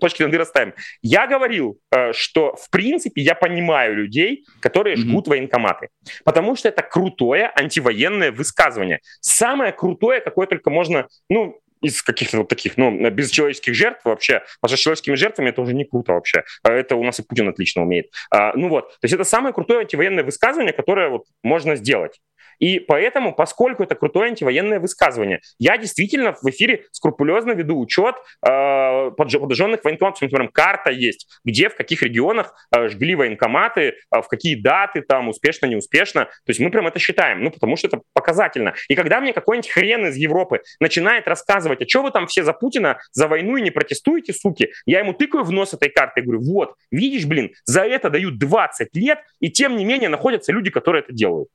точки 0.00 0.22
над 0.22 0.34
«и» 0.34 0.36
расставим. 0.36 0.74
Я 1.02 1.26
говорил, 1.26 1.78
э, 1.90 2.12
что 2.12 2.56
в 2.56 2.70
принципе 2.70 3.22
я 3.22 3.34
понимаю 3.34 3.96
людей, 3.96 4.44
которые 4.60 4.96
жгут 4.96 5.26
mm-hmm. 5.26 5.30
военкоматы, 5.30 5.88
потому 6.24 6.56
что 6.56 6.68
это 6.68 6.82
крутое 6.82 7.50
антивоенное 7.54 8.32
высказывание. 8.32 9.00
Самое 9.20 9.72
крутое, 9.72 10.20
какое 10.20 10.46
только 10.46 10.70
можно, 10.70 11.08
ну, 11.28 11.60
из 11.84 12.02
каких-то 12.02 12.38
вот 12.38 12.48
таких, 12.48 12.76
ну, 12.76 13.10
без 13.10 13.30
человеческих 13.30 13.74
жертв 13.74 14.04
вообще, 14.04 14.42
потому 14.60 14.68
что 14.68 14.76
с 14.76 14.80
человеческими 14.80 15.14
жертвами 15.16 15.50
это 15.50 15.60
уже 15.60 15.74
не 15.74 15.84
круто 15.84 16.14
вообще. 16.14 16.44
А 16.62 16.72
это 16.72 16.96
у 16.96 17.04
нас 17.04 17.20
и 17.20 17.22
Путин 17.22 17.48
отлично 17.48 17.82
умеет. 17.82 18.10
А, 18.30 18.52
ну 18.56 18.68
вот, 18.68 18.88
то 18.88 19.04
есть 19.04 19.14
это 19.14 19.24
самое 19.24 19.52
крутое 19.52 19.80
антивоенное 19.80 20.24
высказывание, 20.24 20.72
которое 20.72 21.10
вот 21.10 21.24
можно 21.42 21.76
сделать. 21.76 22.20
И 22.58 22.78
поэтому, 22.78 23.34
поскольку 23.34 23.82
это 23.82 23.94
крутое 23.94 24.30
антивоенное 24.30 24.80
высказывание, 24.80 25.40
я 25.58 25.78
действительно 25.78 26.32
в 26.32 26.48
эфире 26.50 26.84
скрупулезно 26.92 27.52
веду 27.52 27.78
учет 27.78 28.16
э, 28.46 29.10
поджженных 29.16 29.84
военкоматов. 29.84 30.22
Например, 30.22 30.48
карта 30.50 30.90
есть, 30.90 31.28
где, 31.44 31.68
в 31.68 31.76
каких 31.76 32.02
регионах 32.02 32.54
э, 32.74 32.88
жгли 32.88 33.14
военкоматы, 33.14 33.80
э, 33.80 34.22
в 34.22 34.28
какие 34.28 34.54
даты 34.54 35.02
там, 35.02 35.28
успешно, 35.28 35.66
неуспешно. 35.66 36.24
То 36.24 36.48
есть 36.48 36.60
мы 36.60 36.70
прям 36.70 36.86
это 36.86 36.98
считаем, 36.98 37.42
ну, 37.42 37.50
потому 37.50 37.76
что 37.76 37.88
это 37.88 38.00
показательно. 38.12 38.74
И 38.88 38.94
когда 38.94 39.20
мне 39.20 39.32
какой-нибудь 39.32 39.70
хрен 39.70 40.06
из 40.06 40.16
Европы 40.16 40.62
начинает 40.80 41.28
рассказывать, 41.28 41.82
а 41.82 41.88
что 41.88 42.02
вы 42.02 42.10
там 42.10 42.26
все 42.26 42.44
за 42.44 42.52
Путина, 42.52 42.98
за 43.12 43.28
войну 43.28 43.56
и 43.56 43.62
не 43.62 43.70
протестуете, 43.70 44.32
суки, 44.32 44.72
я 44.86 45.00
ему 45.00 45.12
тыкаю 45.12 45.44
в 45.44 45.50
нос 45.50 45.74
этой 45.74 45.90
карты 45.90 46.20
и 46.20 46.22
говорю, 46.22 46.40
вот, 46.42 46.74
видишь, 46.90 47.26
блин, 47.26 47.52
за 47.64 47.82
это 47.82 48.10
дают 48.10 48.38
20 48.38 48.94
лет, 48.94 49.18
и 49.40 49.50
тем 49.50 49.76
не 49.76 49.84
менее 49.84 50.08
находятся 50.08 50.52
люди, 50.52 50.70
которые 50.70 51.02
это 51.02 51.12
делают. 51.12 51.48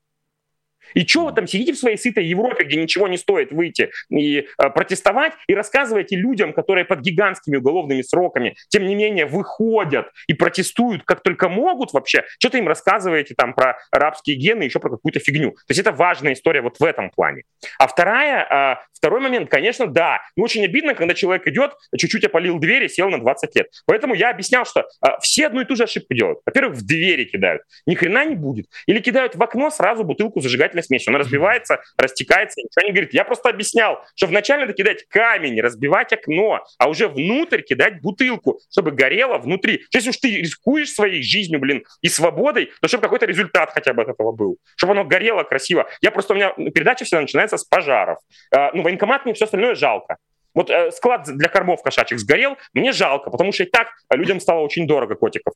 И 0.94 1.06
что 1.06 1.26
вы 1.26 1.32
там 1.32 1.46
сидите 1.46 1.72
в 1.72 1.78
своей 1.78 1.96
сытой 1.96 2.24
Европе, 2.24 2.64
где 2.64 2.80
ничего 2.80 3.08
не 3.08 3.18
стоит 3.18 3.52
выйти 3.52 3.90
и 4.10 4.46
э, 4.58 4.70
протестовать, 4.70 5.32
и 5.46 5.54
рассказываете 5.54 6.16
людям, 6.16 6.52
которые 6.52 6.84
под 6.84 7.00
гигантскими 7.00 7.56
уголовными 7.56 8.02
сроками, 8.02 8.56
тем 8.68 8.86
не 8.86 8.94
менее, 8.94 9.26
выходят 9.26 10.10
и 10.26 10.34
протестуют 10.34 11.04
как 11.04 11.22
только 11.22 11.48
могут 11.48 11.92
вообще, 11.92 12.24
что-то 12.38 12.58
им 12.58 12.68
рассказываете 12.68 13.34
там 13.34 13.54
про 13.54 13.78
арабские 13.90 14.36
гены, 14.36 14.64
еще 14.64 14.78
про 14.80 14.90
какую-то 14.90 15.20
фигню. 15.20 15.52
То 15.52 15.70
есть 15.70 15.80
это 15.80 15.92
важная 15.92 16.32
история 16.32 16.60
вот 16.60 16.78
в 16.78 16.84
этом 16.84 17.10
плане. 17.10 17.42
А 17.78 17.86
вторая, 17.86 18.76
э, 18.80 18.86
второй 18.92 19.20
момент, 19.20 19.50
конечно, 19.50 19.86
да, 19.86 20.20
ну, 20.36 20.44
очень 20.44 20.64
обидно, 20.64 20.94
когда 20.94 21.14
человек 21.14 21.46
идет, 21.46 21.72
чуть-чуть 21.96 22.24
опалил 22.24 22.58
двери, 22.58 22.88
сел 22.88 23.10
на 23.10 23.18
20 23.18 23.56
лет. 23.56 23.68
Поэтому 23.86 24.14
я 24.14 24.30
объяснял, 24.30 24.64
что 24.64 24.80
э, 24.80 25.08
все 25.20 25.46
одну 25.46 25.60
и 25.60 25.64
ту 25.64 25.76
же 25.76 25.84
ошибку 25.84 26.14
делают. 26.14 26.40
Во-первых, 26.46 26.76
в 26.76 26.86
двери 26.86 27.24
кидают. 27.24 27.62
Ни 27.86 27.94
хрена 27.94 28.24
не 28.24 28.34
будет. 28.34 28.66
Или 28.86 29.00
кидают 29.00 29.34
в 29.34 29.42
окно 29.42 29.70
сразу 29.70 30.04
бутылку 30.04 30.40
зажигательной 30.40 30.79
строительная 30.82 31.00
смесь. 31.00 31.08
Он 31.08 31.16
разбивается, 31.16 31.80
растекается, 31.96 32.60
ничего 32.60 32.86
не 32.86 32.92
говорит. 32.92 33.14
Я 33.14 33.24
просто 33.24 33.48
объяснял, 33.48 34.04
что 34.14 34.26
вначале 34.26 34.62
надо 34.62 34.72
кидать 34.72 35.06
камень, 35.08 35.60
разбивать 35.60 36.12
окно, 36.12 36.64
а 36.78 36.88
уже 36.88 37.08
внутрь 37.08 37.62
кидать 37.62 38.00
бутылку, 38.00 38.60
чтобы 38.70 38.90
горело 38.92 39.38
внутри. 39.38 39.84
Если 39.92 40.10
уж 40.10 40.16
ты 40.16 40.40
рискуешь 40.40 40.92
своей 40.92 41.22
жизнью, 41.22 41.60
блин, 41.60 41.84
и 42.02 42.08
свободой, 42.08 42.72
то 42.80 42.88
чтобы 42.88 43.02
какой-то 43.02 43.26
результат 43.26 43.70
хотя 43.72 43.92
бы 43.92 44.02
от 44.02 44.08
этого 44.08 44.32
был. 44.32 44.56
Чтобы 44.76 44.92
оно 44.92 45.04
горело 45.04 45.42
красиво. 45.42 45.88
Я 46.00 46.10
просто, 46.10 46.34
у 46.34 46.36
меня 46.36 46.50
передача 46.50 47.04
всегда 47.04 47.22
начинается 47.22 47.56
с 47.56 47.64
пожаров. 47.64 48.18
А, 48.54 48.70
ну, 48.72 48.82
военкомат 48.82 49.24
мне 49.24 49.34
все 49.34 49.44
остальное 49.44 49.74
жалко. 49.74 50.16
Вот 50.52 50.68
э, 50.68 50.90
склад 50.90 51.26
для 51.26 51.48
кормов 51.48 51.82
кошачьих 51.82 52.18
сгорел, 52.18 52.56
мне 52.74 52.92
жалко, 52.92 53.30
потому 53.30 53.52
что 53.52 53.62
и 53.62 53.66
так 53.66 53.88
людям 54.10 54.40
стало 54.40 54.60
очень 54.60 54.86
дорого 54.86 55.14
котиков. 55.14 55.54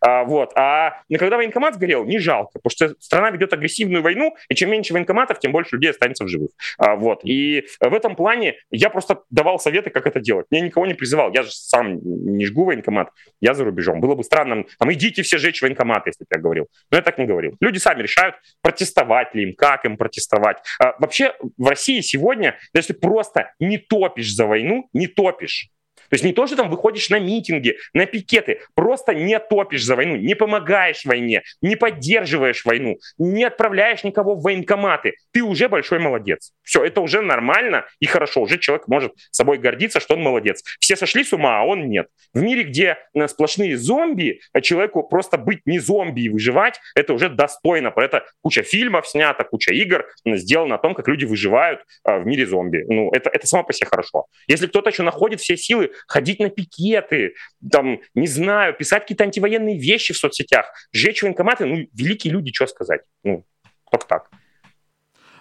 А, 0.00 0.24
вот. 0.24 0.52
А 0.56 1.02
когда 1.18 1.36
военкомат 1.36 1.74
сгорел, 1.74 2.04
не 2.04 2.18
жалко, 2.18 2.58
потому 2.62 2.70
что 2.70 3.00
страна 3.00 3.30
ведет 3.30 3.52
агрессивную 3.52 4.02
войну, 4.02 4.34
и 4.48 4.54
чем 4.54 4.70
меньше 4.70 4.92
военкоматов, 4.92 5.40
тем 5.40 5.52
больше 5.52 5.76
людей 5.76 5.90
останется 5.90 6.24
в 6.24 6.28
живых. 6.28 6.50
А, 6.78 6.96
вот. 6.96 7.20
И 7.24 7.66
в 7.80 7.94
этом 7.94 8.16
плане 8.16 8.56
я 8.70 8.90
просто 8.90 9.22
давал 9.30 9.58
советы, 9.58 9.90
как 9.90 10.06
это 10.06 10.20
делать. 10.20 10.46
Я 10.50 10.60
никого 10.60 10.86
не 10.86 10.94
призывал. 10.94 11.32
Я 11.32 11.42
же 11.42 11.50
сам 11.50 11.98
не 12.02 12.46
жгу 12.46 12.64
военкомат, 12.64 13.10
я 13.40 13.54
за 13.54 13.64
рубежом. 13.64 14.00
Было 14.00 14.14
бы 14.14 14.24
странно, 14.24 14.64
там, 14.78 14.92
идите 14.92 15.22
все 15.22 15.38
жечь 15.38 15.62
военкомат, 15.62 16.06
если 16.06 16.24
бы 16.24 16.28
я 16.34 16.40
говорил. 16.40 16.68
Но 16.90 16.98
я 16.98 17.02
так 17.02 17.18
не 17.18 17.26
говорил. 17.26 17.56
Люди 17.60 17.78
сами 17.78 18.02
решают, 18.02 18.36
протестовать 18.62 19.34
ли 19.34 19.44
им, 19.44 19.54
как 19.54 19.84
им 19.84 19.96
протестовать. 19.96 20.58
А, 20.80 20.94
вообще 20.98 21.34
в 21.56 21.68
России 21.68 22.00
сегодня, 22.00 22.58
если 22.74 22.92
просто 22.92 23.52
не 23.58 23.78
топишь 23.78 24.34
за 24.34 24.46
войну, 24.46 24.88
не 24.92 25.06
топишь, 25.06 25.70
то 26.08 26.14
есть 26.14 26.24
не 26.24 26.32
то, 26.32 26.46
что 26.46 26.56
там 26.56 26.70
выходишь 26.70 27.10
на 27.10 27.18
митинги, 27.18 27.76
на 27.92 28.06
пикеты, 28.06 28.60
просто 28.74 29.14
не 29.14 29.38
топишь 29.38 29.84
за 29.84 29.96
войну, 29.96 30.16
не 30.16 30.34
помогаешь 30.34 31.04
войне, 31.04 31.42
не 31.60 31.76
поддерживаешь 31.76 32.64
войну, 32.64 32.98
не 33.18 33.44
отправляешь 33.44 34.04
никого 34.04 34.34
в 34.34 34.42
военкоматы. 34.42 35.14
Ты 35.32 35.42
уже 35.42 35.68
большой 35.68 35.98
молодец. 35.98 36.52
Все, 36.62 36.84
это 36.84 37.00
уже 37.00 37.20
нормально 37.20 37.86
и 38.00 38.06
хорошо. 38.06 38.42
Уже 38.42 38.58
человек 38.58 38.88
может 38.88 39.12
собой 39.30 39.58
гордиться, 39.58 40.00
что 40.00 40.14
он 40.14 40.22
молодец. 40.22 40.62
Все 40.80 40.96
сошли 40.96 41.24
с 41.24 41.32
ума, 41.32 41.60
а 41.60 41.64
он 41.64 41.88
нет. 41.88 42.08
В 42.32 42.42
мире, 42.42 42.62
где 42.62 42.98
э, 43.14 43.28
сплошные 43.28 43.76
зомби, 43.76 44.40
а 44.52 44.60
человеку 44.60 45.02
просто 45.02 45.38
быть 45.38 45.60
не 45.66 45.78
зомби 45.78 46.22
и 46.22 46.28
выживать, 46.28 46.80
это 46.94 47.12
уже 47.12 47.28
достойно. 47.28 47.90
Про 47.90 48.04
это 48.04 48.24
куча 48.42 48.62
фильмов 48.62 49.08
снято, 49.08 49.44
куча 49.44 49.72
игр 49.72 50.06
сделано 50.24 50.76
о 50.76 50.78
том, 50.78 50.94
как 50.94 51.08
люди 51.08 51.24
выживают 51.24 51.80
э, 52.04 52.18
в 52.18 52.26
мире 52.26 52.46
зомби. 52.46 52.84
Ну, 52.88 53.10
это, 53.12 53.30
это 53.30 53.46
само 53.46 53.64
по 53.64 53.72
себе 53.72 53.88
хорошо. 53.88 54.26
Если 54.46 54.66
кто-то 54.66 54.90
еще 54.90 55.02
находит 55.02 55.40
все 55.40 55.56
силы 55.56 55.90
ходить 56.06 56.40
на 56.40 56.50
пикеты, 56.50 57.34
там, 57.70 58.00
не 58.14 58.26
знаю, 58.26 58.74
писать 58.74 59.02
какие-то 59.02 59.24
антивоенные 59.24 59.78
вещи 59.78 60.12
в 60.12 60.18
соцсетях, 60.18 60.66
сжечь 60.92 61.22
военкоматы, 61.22 61.66
ну, 61.66 61.88
великие 61.92 62.32
люди, 62.32 62.52
что 62.52 62.66
сказать. 62.66 63.02
Ну, 63.24 63.44
только 63.90 64.06
так. 64.06 64.30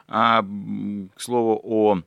А, 0.07 0.41
к 0.41 1.21
слову 1.21 1.61
о 1.63 2.01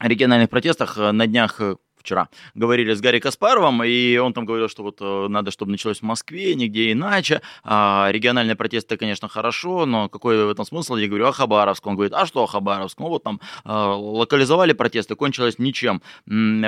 региональных 0.00 0.48
протестах, 0.48 0.96
на 0.96 1.26
днях 1.26 1.60
вчера 2.00 2.28
говорили 2.54 2.94
с 2.94 3.00
Гарри 3.00 3.20
Каспаровым, 3.20 3.82
и 3.84 4.16
он 4.16 4.32
там 4.32 4.44
говорил, 4.44 4.68
что 4.68 4.82
вот 4.82 4.98
э, 5.00 5.28
надо, 5.28 5.50
чтобы 5.50 5.72
началось 5.72 6.00
в 6.00 6.02
Москве, 6.02 6.54
нигде 6.54 6.92
иначе. 6.92 7.42
А, 7.62 8.08
региональные 8.10 8.56
протесты, 8.56 8.96
конечно, 8.96 9.28
хорошо, 9.28 9.86
но 9.86 10.08
какой 10.08 10.44
в 10.44 10.50
этом 10.50 10.64
смысл? 10.64 10.96
Я 10.96 11.08
говорю 11.08 11.26
о 11.26 11.32
Хабаровском. 11.32 11.90
Он 11.90 11.96
говорит, 11.96 12.14
а 12.14 12.26
что 12.26 12.42
о 12.42 12.46
Хабаровском? 12.46 13.04
Ну, 13.04 13.10
вот 13.10 13.22
там 13.22 13.40
а, 13.64 13.94
локализовали 13.94 14.72
протесты, 14.72 15.14
кончилось 15.14 15.58
ничем. 15.58 16.02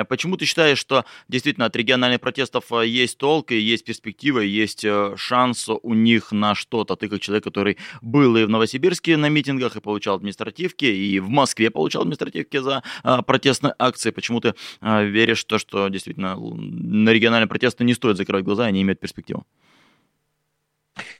Почему 0.09 0.37
ты 0.37 0.45
считаешь, 0.45 0.77
что 0.77 1.05
действительно 1.27 1.65
от 1.65 1.75
региональных 1.75 2.21
протестов 2.21 2.71
э, 2.71 2.87
есть 2.87 3.17
толк, 3.17 3.51
и 3.51 3.59
есть 3.59 3.85
перспектива, 3.85 4.39
и 4.39 4.47
есть 4.47 4.83
э, 4.85 5.15
шанс 5.17 5.69
у 5.69 5.93
них 5.93 6.31
на 6.31 6.55
что-то? 6.55 6.95
Ты 6.95 7.09
как 7.09 7.21
человек, 7.21 7.43
который 7.43 7.77
был 8.01 8.35
и 8.37 8.45
в 8.45 8.49
Новосибирске 8.49 9.17
на 9.17 9.29
митингах, 9.29 9.75
и 9.75 9.79
получал 9.79 10.15
административки, 10.15 10.85
и 10.85 11.19
в 11.19 11.29
Москве 11.29 11.69
получал 11.69 12.01
административки 12.01 12.57
за 12.57 12.83
а, 13.03 13.21
протестные 13.21 13.73
акции. 13.79 14.11
Почему 14.11 14.39
ты 14.39 14.53
веришь 14.81 15.22
веришь 15.23 15.43
в 15.43 15.47
то, 15.47 15.57
что 15.57 15.87
действительно 15.87 16.35
на 16.35 17.09
региональные 17.09 17.47
протесты 17.47 17.83
не 17.83 17.93
стоит 17.93 18.17
закрывать 18.17 18.45
глаза, 18.45 18.65
они 18.65 18.81
имеют 18.81 18.99
перспективу? 18.99 19.45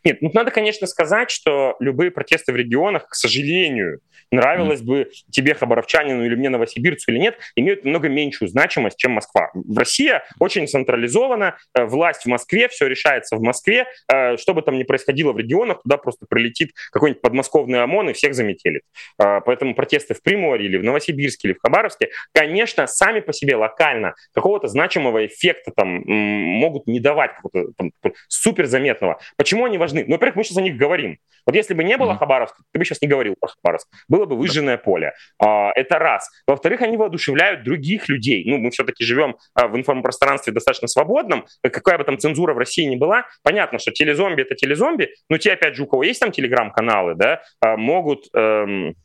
Нет, 0.03 0.21
ну 0.21 0.31
надо, 0.33 0.51
конечно, 0.51 0.87
сказать, 0.87 1.31
что 1.31 1.75
любые 1.79 2.11
протесты 2.11 2.51
в 2.51 2.55
регионах, 2.55 3.07
к 3.07 3.15
сожалению, 3.15 3.99
нравилось 4.33 4.81
mm. 4.81 4.85
бы 4.85 5.11
тебе, 5.31 5.53
хабаровчанину 5.53 6.25
или 6.25 6.35
мне, 6.35 6.49
новосибирцу 6.49 7.11
или 7.11 7.19
нет, 7.19 7.37
имеют 7.55 7.83
намного 7.85 8.09
меньшую 8.09 8.49
значимость, 8.49 8.97
чем 8.97 9.11
Москва. 9.13 9.49
В 9.53 9.77
России 9.77 10.13
очень 10.39 10.67
централизована, 10.67 11.57
э, 11.73 11.85
власть 11.85 12.23
в 12.23 12.25
Москве, 12.27 12.67
все 12.67 12.87
решается 12.87 13.37
в 13.37 13.41
Москве, 13.41 13.85
э, 14.11 14.37
что 14.37 14.53
бы 14.53 14.61
там 14.61 14.77
ни 14.77 14.83
происходило 14.83 15.31
в 15.31 15.37
регионах, 15.37 15.83
туда 15.83 15.97
просто 15.97 16.25
прилетит 16.27 16.71
какой-нибудь 16.91 17.21
подмосковный 17.21 17.81
ОМОН 17.83 18.09
и 18.09 18.13
всех 18.13 18.33
заметелит. 18.33 18.81
Э, 19.21 19.39
поэтому 19.45 19.75
протесты 19.75 20.13
в 20.13 20.21
Приморье 20.21 20.67
или 20.67 20.77
в 20.77 20.83
Новосибирске 20.83 21.49
или 21.49 21.53
в 21.53 21.61
Хабаровске, 21.61 22.09
конечно, 22.33 22.87
сами 22.87 23.19
по 23.19 23.33
себе 23.33 23.55
локально 23.55 24.15
какого-то 24.33 24.67
значимого 24.67 25.25
эффекта 25.25 25.71
там 25.75 26.03
могут 26.05 26.87
не 26.87 26.99
давать, 26.99 27.31
какого-то 27.35 27.71
там, 27.77 27.91
супер 28.27 28.65
заметного. 28.65 29.19
Почему 29.37 29.65
они 29.65 29.77
важны? 29.77 29.92
Ну, 29.93 30.13
во-первых, 30.13 30.35
мы 30.35 30.43
сейчас 30.43 30.57
о 30.57 30.61
них 30.61 30.77
говорим. 30.77 31.17
Вот 31.45 31.55
если 31.55 31.73
бы 31.73 31.83
не 31.83 31.97
было 31.97 32.13
mm-hmm. 32.13 32.17
Хабаровска, 32.17 32.63
ты 32.71 32.79
бы 32.79 32.85
сейчас 32.85 33.01
не 33.01 33.07
говорил 33.07 33.35
про 33.39 33.49
Хабаровск. 33.49 33.87
Было 34.07 34.25
бы 34.25 34.35
выжженное 34.35 34.77
поле. 34.77 35.13
А, 35.39 35.71
это 35.75 35.99
раз. 35.99 36.29
Во-вторых, 36.47 36.81
они 36.81 36.97
воодушевляют 36.97 37.63
других 37.63 38.09
людей. 38.09 38.43
Ну, 38.45 38.57
мы 38.57 38.71
все-таки 38.71 39.03
живем 39.03 39.35
а, 39.53 39.67
в 39.67 39.77
информпространстве 39.77 40.53
достаточно 40.53 40.87
свободном. 40.87 41.45
Какая 41.61 41.97
бы 41.97 42.03
там 42.03 42.17
цензура 42.17 42.53
в 42.53 42.57
России 42.57 42.85
ни 42.85 42.95
была, 42.95 43.25
понятно, 43.43 43.79
что 43.79 43.91
телезомби— 43.91 44.41
это 44.43 44.55
телезомби, 44.55 45.13
но 45.29 45.37
те, 45.37 45.53
опять 45.53 45.75
же, 45.75 45.83
у 45.83 45.87
кого 45.87 46.03
есть 46.03 46.19
там 46.19 46.31
телеграм-каналы, 46.31 47.15
да, 47.15 47.41
а, 47.59 47.77
могут... 47.77 48.27
Эм, 48.33 48.95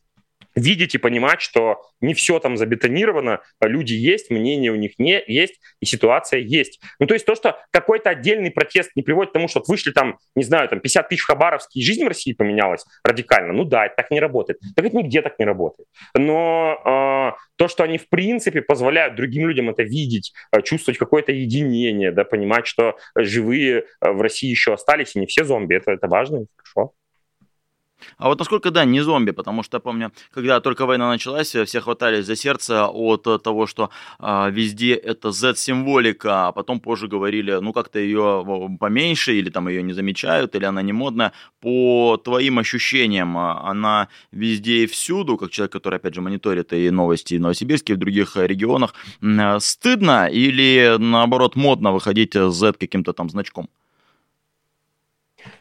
видеть 0.59 0.95
и 0.95 0.97
понимать, 0.97 1.41
что 1.41 1.81
не 2.01 2.13
все 2.13 2.39
там 2.39 2.57
забетонировано, 2.57 3.41
а 3.59 3.67
люди 3.67 3.93
есть, 3.93 4.29
мнение 4.29 4.71
у 4.71 4.75
них 4.75 4.93
не 4.97 5.21
есть, 5.27 5.59
и 5.81 5.85
ситуация 5.85 6.39
есть. 6.39 6.79
Ну, 6.99 7.07
то 7.07 7.13
есть 7.13 7.25
то, 7.25 7.35
что 7.35 7.59
какой-то 7.71 8.09
отдельный 8.09 8.51
протест 8.51 8.91
не 8.95 9.03
приводит 9.03 9.31
к 9.31 9.33
тому, 9.33 9.47
что 9.47 9.63
вышли 9.67 9.91
там, 9.91 10.17
не 10.35 10.43
знаю, 10.43 10.67
там 10.69 10.79
50 10.79 11.09
тысяч 11.09 11.21
в 11.21 11.27
Хабаровске, 11.27 11.79
и 11.79 11.83
жизнь 11.83 12.03
в 12.03 12.07
России 12.07 12.33
поменялась 12.33 12.85
радикально, 13.03 13.53
ну 13.53 13.63
да, 13.63 13.85
это 13.85 13.95
так 13.95 14.11
не 14.11 14.19
работает. 14.19 14.59
Так 14.75 14.85
это 14.85 14.95
нигде 14.95 15.21
так 15.21 15.37
не 15.39 15.45
работает. 15.45 15.87
Но 16.13 16.77
э, 16.85 17.39
то, 17.57 17.67
что 17.67 17.83
они 17.83 17.97
в 17.97 18.09
принципе 18.09 18.61
позволяют 18.61 19.15
другим 19.15 19.47
людям 19.47 19.69
это 19.69 19.83
видеть, 19.83 20.33
э, 20.51 20.61
чувствовать 20.61 20.97
какое-то 20.97 21.31
единение, 21.31 22.11
да, 22.11 22.23
понимать, 22.23 22.67
что 22.67 22.95
живые 23.15 23.85
э, 24.01 24.11
в 24.11 24.21
России 24.21 24.49
еще 24.49 24.73
остались, 24.73 25.15
и 25.15 25.19
не 25.19 25.25
все 25.25 25.43
зомби, 25.43 25.75
это, 25.75 25.91
это 25.91 26.07
важно 26.07 26.45
хорошо. 26.55 26.93
А 28.17 28.27
вот 28.27 28.39
насколько, 28.39 28.71
да, 28.71 28.85
не 28.85 29.01
зомби, 29.01 29.31
потому 29.31 29.63
что, 29.63 29.79
помню, 29.79 30.11
когда 30.31 30.59
только 30.59 30.85
война 30.85 31.09
началась, 31.09 31.55
все 31.55 31.81
хватались 31.81 32.25
за 32.25 32.35
сердце 32.35 32.87
от 32.87 33.23
того, 33.43 33.67
что 33.67 33.89
а, 34.19 34.49
везде 34.49 34.93
это 34.93 35.31
Z-символика, 35.31 36.47
а 36.47 36.51
потом 36.51 36.79
позже 36.79 37.07
говорили, 37.07 37.51
ну, 37.61 37.73
как-то 37.73 37.99
ее 37.99 38.45
поменьше, 38.79 39.33
или 39.33 39.49
там 39.49 39.67
ее 39.67 39.83
не 39.83 39.93
замечают, 39.93 40.55
или 40.55 40.65
она 40.65 40.81
не 40.81 40.93
модная. 40.93 41.31
По 41.61 42.17
твоим 42.23 42.59
ощущениям, 42.59 43.37
а, 43.37 43.69
она 43.69 44.07
везде 44.31 44.83
и 44.83 44.87
всюду, 44.87 45.37
как 45.37 45.51
человек, 45.51 45.71
который, 45.71 45.95
опять 45.95 46.15
же, 46.15 46.21
мониторит 46.21 46.73
и 46.73 46.89
новости 46.91 47.35
и 47.35 47.39
Новосибирске, 47.39 47.93
и 47.93 47.95
в 47.95 47.99
других 47.99 48.35
регионах, 48.35 48.93
стыдно 49.59 50.27
или, 50.27 50.95
наоборот, 50.99 51.55
модно 51.55 51.91
выходить 51.91 52.33
Z 52.33 52.73
каким-то 52.73 53.13
там 53.13 53.29
значком? 53.29 53.69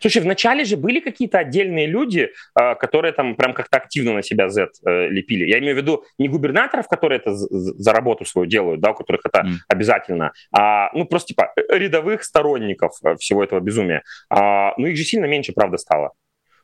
Слушай, 0.00 0.22
вначале 0.22 0.64
же 0.64 0.76
были 0.76 1.00
какие-то 1.00 1.38
отдельные 1.38 1.86
люди, 1.86 2.30
а, 2.54 2.74
которые 2.74 3.12
там 3.12 3.36
прям 3.36 3.54
как-то 3.54 3.78
активно 3.78 4.14
на 4.14 4.22
себя 4.22 4.48
Z 4.48 4.68
э, 4.86 5.08
лепили. 5.08 5.46
Я 5.46 5.58
имею 5.58 5.74
в 5.74 5.78
виду 5.78 6.04
не 6.18 6.28
губернаторов, 6.28 6.88
которые 6.88 7.18
это 7.18 7.34
за 7.34 7.92
работу 7.92 8.24
свою 8.24 8.46
делают, 8.46 8.80
да, 8.80 8.90
у 8.90 8.94
которых 8.94 9.22
это 9.24 9.40
mm. 9.40 9.52
обязательно, 9.68 10.32
а 10.52 10.90
ну 10.94 11.04
просто 11.04 11.28
типа 11.28 11.52
э, 11.56 11.78
рядовых 11.78 12.22
сторонников 12.24 12.92
э, 13.04 13.16
всего 13.16 13.42
этого 13.42 13.60
безумия. 13.60 14.02
А, 14.30 14.74
ну 14.76 14.86
их 14.86 14.96
же 14.96 15.04
сильно 15.04 15.26
меньше, 15.26 15.52
правда, 15.52 15.76
стало. 15.78 16.12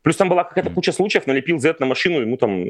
Плюс 0.03 0.17
там 0.17 0.29
была 0.29 0.45
какая-то 0.45 0.71
куча 0.71 0.93
случаев, 0.93 1.27
налепил 1.27 1.59
Z 1.59 1.77
на 1.79 1.87
машину, 1.87 2.21
ему 2.21 2.37
там 2.37 2.63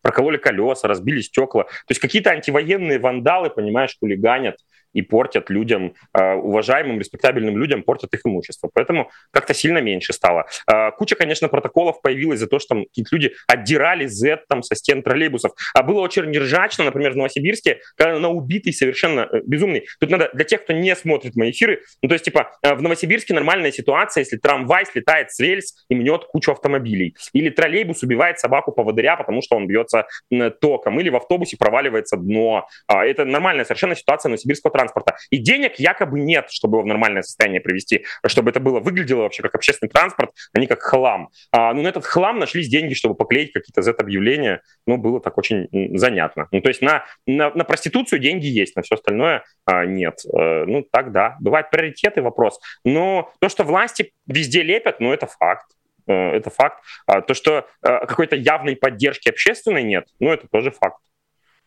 прокололи 0.00 0.38
колеса, 0.38 0.88
разбили 0.88 1.20
стекла. 1.20 1.64
То 1.64 1.90
есть 1.90 2.00
какие-то 2.00 2.30
антивоенные 2.30 2.98
вандалы, 2.98 3.50
понимаешь, 3.50 3.94
хулиганят 4.00 4.56
и 4.98 5.02
портят 5.02 5.48
людям, 5.48 5.94
э, 6.12 6.34
уважаемым, 6.34 6.98
респектабельным 6.98 7.56
людям, 7.56 7.82
портят 7.82 8.12
их 8.14 8.20
имущество. 8.24 8.68
Поэтому 8.74 9.10
как-то 9.30 9.54
сильно 9.54 9.78
меньше 9.78 10.12
стало. 10.12 10.46
Э, 10.66 10.90
куча, 10.90 11.14
конечно, 11.14 11.48
протоколов 11.48 12.02
появилась 12.02 12.40
за 12.40 12.48
то, 12.48 12.58
что 12.58 12.74
там 12.74 12.84
какие-то 12.84 13.14
люди 13.14 13.32
отдирали 13.46 14.06
Z 14.06 14.44
там 14.48 14.62
со 14.62 14.74
стен 14.74 15.02
троллейбусов. 15.02 15.52
А 15.74 15.82
было 15.82 16.00
очень 16.00 16.24
нержачно, 16.30 16.84
например, 16.84 17.12
в 17.12 17.16
Новосибирске, 17.16 17.80
когда 17.96 18.18
на 18.18 18.28
убитый 18.28 18.72
совершенно 18.72 19.28
э, 19.32 19.40
безумный. 19.46 19.86
Тут 20.00 20.10
надо 20.10 20.30
для 20.34 20.44
тех, 20.44 20.64
кто 20.64 20.72
не 20.72 20.94
смотрит 20.96 21.36
мои 21.36 21.50
эфиры, 21.50 21.82
ну 22.02 22.08
то 22.08 22.14
есть 22.14 22.24
типа 22.24 22.50
в 22.62 22.82
Новосибирске 22.82 23.34
нормальная 23.34 23.70
ситуация, 23.70 24.22
если 24.22 24.36
трамвай 24.36 24.84
слетает 24.86 25.30
с 25.30 25.38
рельс 25.38 25.86
и 25.88 25.94
мнет 25.94 26.24
кучу 26.24 26.50
автомобилей. 26.50 27.14
Или 27.32 27.50
троллейбус 27.50 28.02
убивает 28.02 28.38
собаку 28.38 28.72
поводыря, 28.72 29.16
потому 29.16 29.42
что 29.42 29.56
он 29.56 29.66
бьется 29.66 30.06
током. 30.60 30.98
Или 31.00 31.08
в 31.10 31.16
автобусе 31.16 31.56
проваливается 31.56 32.16
дно. 32.16 32.66
А, 32.86 33.04
это 33.04 33.24
нормальная 33.24 33.64
совершенно 33.64 33.94
ситуация 33.94 34.30
новосибирского 34.30 34.72
транспорта. 34.72 34.87
И 35.30 35.38
денег 35.38 35.76
якобы 35.76 36.20
нет, 36.20 36.50
чтобы 36.50 36.78
его 36.78 36.82
в 36.82 36.86
нормальное 36.86 37.22
состояние 37.22 37.60
привести, 37.60 38.04
чтобы 38.26 38.50
это 38.50 38.60
было 38.60 38.80
выглядело 38.80 39.22
вообще 39.22 39.42
как 39.42 39.54
общественный 39.54 39.90
транспорт, 39.90 40.30
а 40.52 40.60
не 40.60 40.66
как 40.66 40.82
хлам. 40.82 41.28
А, 41.52 41.72
ну, 41.74 41.82
на 41.82 41.88
этот 41.88 42.04
хлам 42.04 42.38
нашлись 42.38 42.68
деньги, 42.68 42.94
чтобы 42.94 43.14
поклеить 43.14 43.52
какие-то 43.52 43.82
Z-объявления. 43.82 44.62
Ну, 44.86 44.96
было 44.96 45.20
так 45.20 45.38
очень 45.38 45.68
занятно. 45.96 46.48
Ну, 46.52 46.60
то 46.60 46.68
есть 46.68 46.82
на, 46.82 47.04
на, 47.26 47.50
на 47.50 47.64
проституцию 47.64 48.18
деньги 48.18 48.46
есть, 48.46 48.76
на 48.76 48.82
все 48.82 48.94
остальное 48.94 49.44
а, 49.64 49.84
нет. 49.84 50.20
А, 50.32 50.64
ну, 50.64 50.82
так 50.82 51.12
да. 51.12 51.36
Бывают 51.40 51.70
приоритеты, 51.70 52.22
вопрос. 52.22 52.60
Но 52.84 53.32
то, 53.40 53.48
что 53.48 53.64
власти 53.64 54.12
везде 54.26 54.62
лепят, 54.62 55.00
ну, 55.00 55.12
это 55.12 55.26
факт 55.26 55.66
э, 56.06 56.12
это 56.12 56.50
факт. 56.50 56.82
А 57.06 57.20
то, 57.20 57.34
что 57.34 57.66
э, 57.82 58.06
какой-то 58.06 58.36
явной 58.36 58.76
поддержки 58.76 59.28
общественной 59.28 59.82
нет, 59.82 60.06
ну, 60.20 60.32
это 60.32 60.46
тоже 60.48 60.70
факт. 60.70 60.98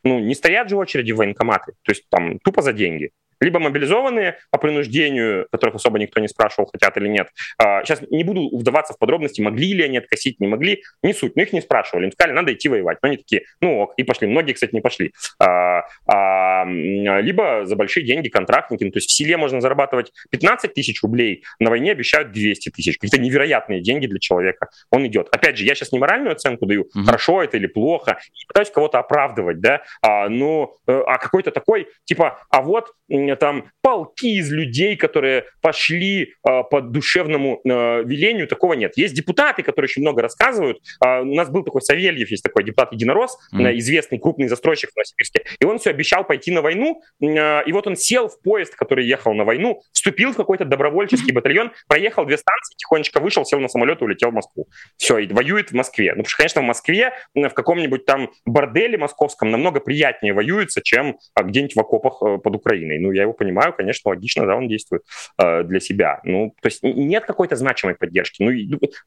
Ну, 0.03 0.19
не 0.19 0.35
стоят 0.35 0.69
же 0.69 0.75
очереди 0.75 1.11
в 1.11 1.17
военкоматы, 1.17 1.73
то 1.83 1.91
есть 1.91 2.07
там 2.09 2.39
тупо 2.39 2.61
за 2.61 2.73
деньги 2.73 3.11
либо 3.41 3.59
мобилизованные 3.59 4.37
по 4.49 4.57
принуждению, 4.57 5.47
которых 5.51 5.75
особо 5.75 5.99
никто 5.99 6.19
не 6.19 6.27
спрашивал, 6.27 6.69
хотят 6.71 6.95
или 6.97 7.07
нет. 7.07 7.29
Сейчас 7.59 8.01
а, 8.01 8.05
не 8.09 8.23
буду 8.23 8.55
вдаваться 8.55 8.93
в 8.93 8.99
подробности, 8.99 9.41
могли 9.41 9.73
ли 9.73 9.83
они 9.83 9.97
откосить, 9.97 10.39
не 10.39 10.47
могли, 10.47 10.83
не 11.03 11.13
суть, 11.13 11.35
но 11.35 11.41
их 11.41 11.53
не 11.53 11.61
спрашивали. 11.61 12.05
Им 12.05 12.11
сказали, 12.11 12.33
надо 12.33 12.53
идти 12.53 12.69
воевать. 12.69 12.99
Но 13.01 13.07
они 13.07 13.17
такие, 13.17 13.43
ну 13.59 13.79
ок, 13.79 13.93
и 13.97 14.03
пошли. 14.03 14.27
Многие, 14.27 14.53
кстати, 14.53 14.73
не 14.73 14.81
пошли. 14.81 15.13
А, 15.39 15.83
а, 16.07 16.65
либо 16.65 17.65
за 17.65 17.75
большие 17.75 18.05
деньги 18.05 18.29
контрактники. 18.29 18.83
Ну, 18.83 18.91
то 18.91 18.97
есть 18.97 19.09
в 19.09 19.13
селе 19.13 19.37
можно 19.37 19.61
зарабатывать 19.61 20.11
15 20.29 20.73
тысяч 20.73 21.01
рублей, 21.01 21.43
на 21.59 21.69
войне 21.69 21.91
обещают 21.91 22.31
200 22.31 22.69
тысяч. 22.69 22.97
Какие-то 22.97 23.19
невероятные 23.19 23.81
деньги 23.81 24.07
для 24.07 24.19
человека. 24.19 24.69
Он 24.89 25.05
идет. 25.07 25.27
Опять 25.31 25.57
же, 25.57 25.65
я 25.65 25.75
сейчас 25.75 25.91
не 25.91 25.99
моральную 25.99 26.33
оценку 26.33 26.65
даю, 26.65 26.83
mm-hmm. 26.83 27.03
хорошо 27.05 27.43
это 27.43 27.57
или 27.57 27.67
плохо, 27.67 28.19
и 28.33 28.47
пытаюсь 28.47 28.69
кого-то 28.69 28.99
оправдывать, 28.99 29.59
да, 29.59 29.81
а, 30.01 30.29
ну, 30.29 30.75
э, 30.87 31.01
а 31.05 31.17
какой-то 31.17 31.51
такой, 31.51 31.87
типа, 32.05 32.39
а 32.49 32.61
вот 32.61 32.91
там 33.35 33.71
полки 33.81 34.37
из 34.37 34.51
людей, 34.51 34.95
которые 34.95 35.45
пошли 35.61 36.33
э, 36.47 36.63
по 36.69 36.81
душевному 36.81 37.61
э, 37.63 38.03
велению, 38.03 38.47
такого 38.47 38.73
нет. 38.73 38.97
Есть 38.97 39.13
депутаты, 39.13 39.63
которые 39.63 39.87
очень 39.87 40.01
много 40.01 40.21
рассказывают. 40.21 40.79
Э, 41.03 41.21
у 41.21 41.35
нас 41.35 41.49
был 41.49 41.63
такой 41.63 41.81
Савельев, 41.81 42.29
есть 42.29 42.43
такой 42.43 42.63
депутат 42.63 42.93
Единорос, 42.93 43.37
mm. 43.53 43.77
известный 43.77 44.19
крупный 44.19 44.47
застройщик 44.47 44.91
в 44.91 44.95
Новосибирске, 44.95 45.43
и 45.59 45.65
он 45.65 45.79
все 45.79 45.89
обещал 45.89 46.25
пойти 46.25 46.51
на 46.51 46.61
войну, 46.61 47.01
э, 47.21 47.63
и 47.65 47.71
вот 47.71 47.87
он 47.87 47.95
сел 47.95 48.27
в 48.27 48.41
поезд, 48.41 48.75
который 48.75 49.05
ехал 49.05 49.33
на 49.33 49.43
войну, 49.43 49.81
вступил 49.91 50.33
в 50.33 50.35
какой-то 50.35 50.65
добровольческий 50.65 51.31
батальон, 51.33 51.71
проехал 51.87 52.25
две 52.25 52.37
станции, 52.37 52.75
тихонечко 52.77 53.19
вышел, 53.19 53.45
сел 53.45 53.59
на 53.59 53.67
самолет 53.67 54.01
и 54.01 54.03
улетел 54.03 54.31
в 54.31 54.33
Москву. 54.33 54.67
Все, 54.97 55.17
и 55.19 55.27
воюет 55.27 55.71
в 55.71 55.73
Москве. 55.73 56.11
Ну, 56.11 56.23
потому 56.23 56.29
что, 56.29 56.37
конечно, 56.37 56.61
в 56.61 56.65
Москве, 56.65 57.13
в 57.35 57.49
каком-нибудь 57.49 58.05
там 58.05 58.31
борделе 58.45 58.97
московском 58.97 59.51
намного 59.51 59.79
приятнее 59.79 60.33
воюется, 60.33 60.81
чем 60.81 61.17
где-нибудь 61.39 61.75
в 61.75 61.79
окопах 61.79 62.21
э, 62.21 62.37
под 62.37 62.55
Украиной. 62.55 62.99
Ну, 62.99 63.11
я 63.11 63.20
его 63.21 63.33
понимаю, 63.33 63.73
конечно, 63.73 64.09
логично, 64.09 64.45
да, 64.45 64.55
он 64.55 64.67
действует 64.67 65.03
э, 65.37 65.63
для 65.63 65.79
себя. 65.79 66.19
Ну, 66.23 66.53
то 66.61 66.67
есть 66.67 66.83
нет 66.83 67.25
какой-то 67.25 67.55
значимой 67.55 67.95
поддержки. 67.95 68.43
Ну, 68.43 68.51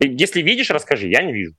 если 0.00 0.42
видишь, 0.42 0.70
расскажи, 0.70 1.08
я 1.08 1.22
не 1.22 1.32
вижу. 1.32 1.54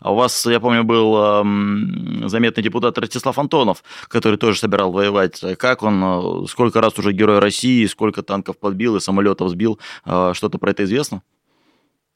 А 0.00 0.12
у 0.12 0.14
вас, 0.14 0.46
я 0.46 0.60
помню, 0.60 0.84
был 0.84 1.16
э, 1.16 2.28
заметный 2.28 2.62
депутат 2.62 2.96
Ростислав 2.98 3.36
Антонов, 3.38 3.82
который 4.06 4.38
тоже 4.38 4.58
собирал 4.58 4.92
воевать. 4.92 5.42
Как 5.58 5.82
он, 5.82 6.44
э, 6.44 6.46
сколько 6.46 6.80
раз 6.80 6.98
уже 6.98 7.12
герой 7.12 7.40
России, 7.40 7.84
сколько 7.86 8.22
танков 8.22 8.58
подбил 8.58 8.96
и 8.96 9.00
самолетов 9.00 9.50
сбил, 9.50 9.80
э, 10.06 10.32
что-то 10.34 10.58
про 10.58 10.70
это 10.70 10.84
известно? 10.84 11.22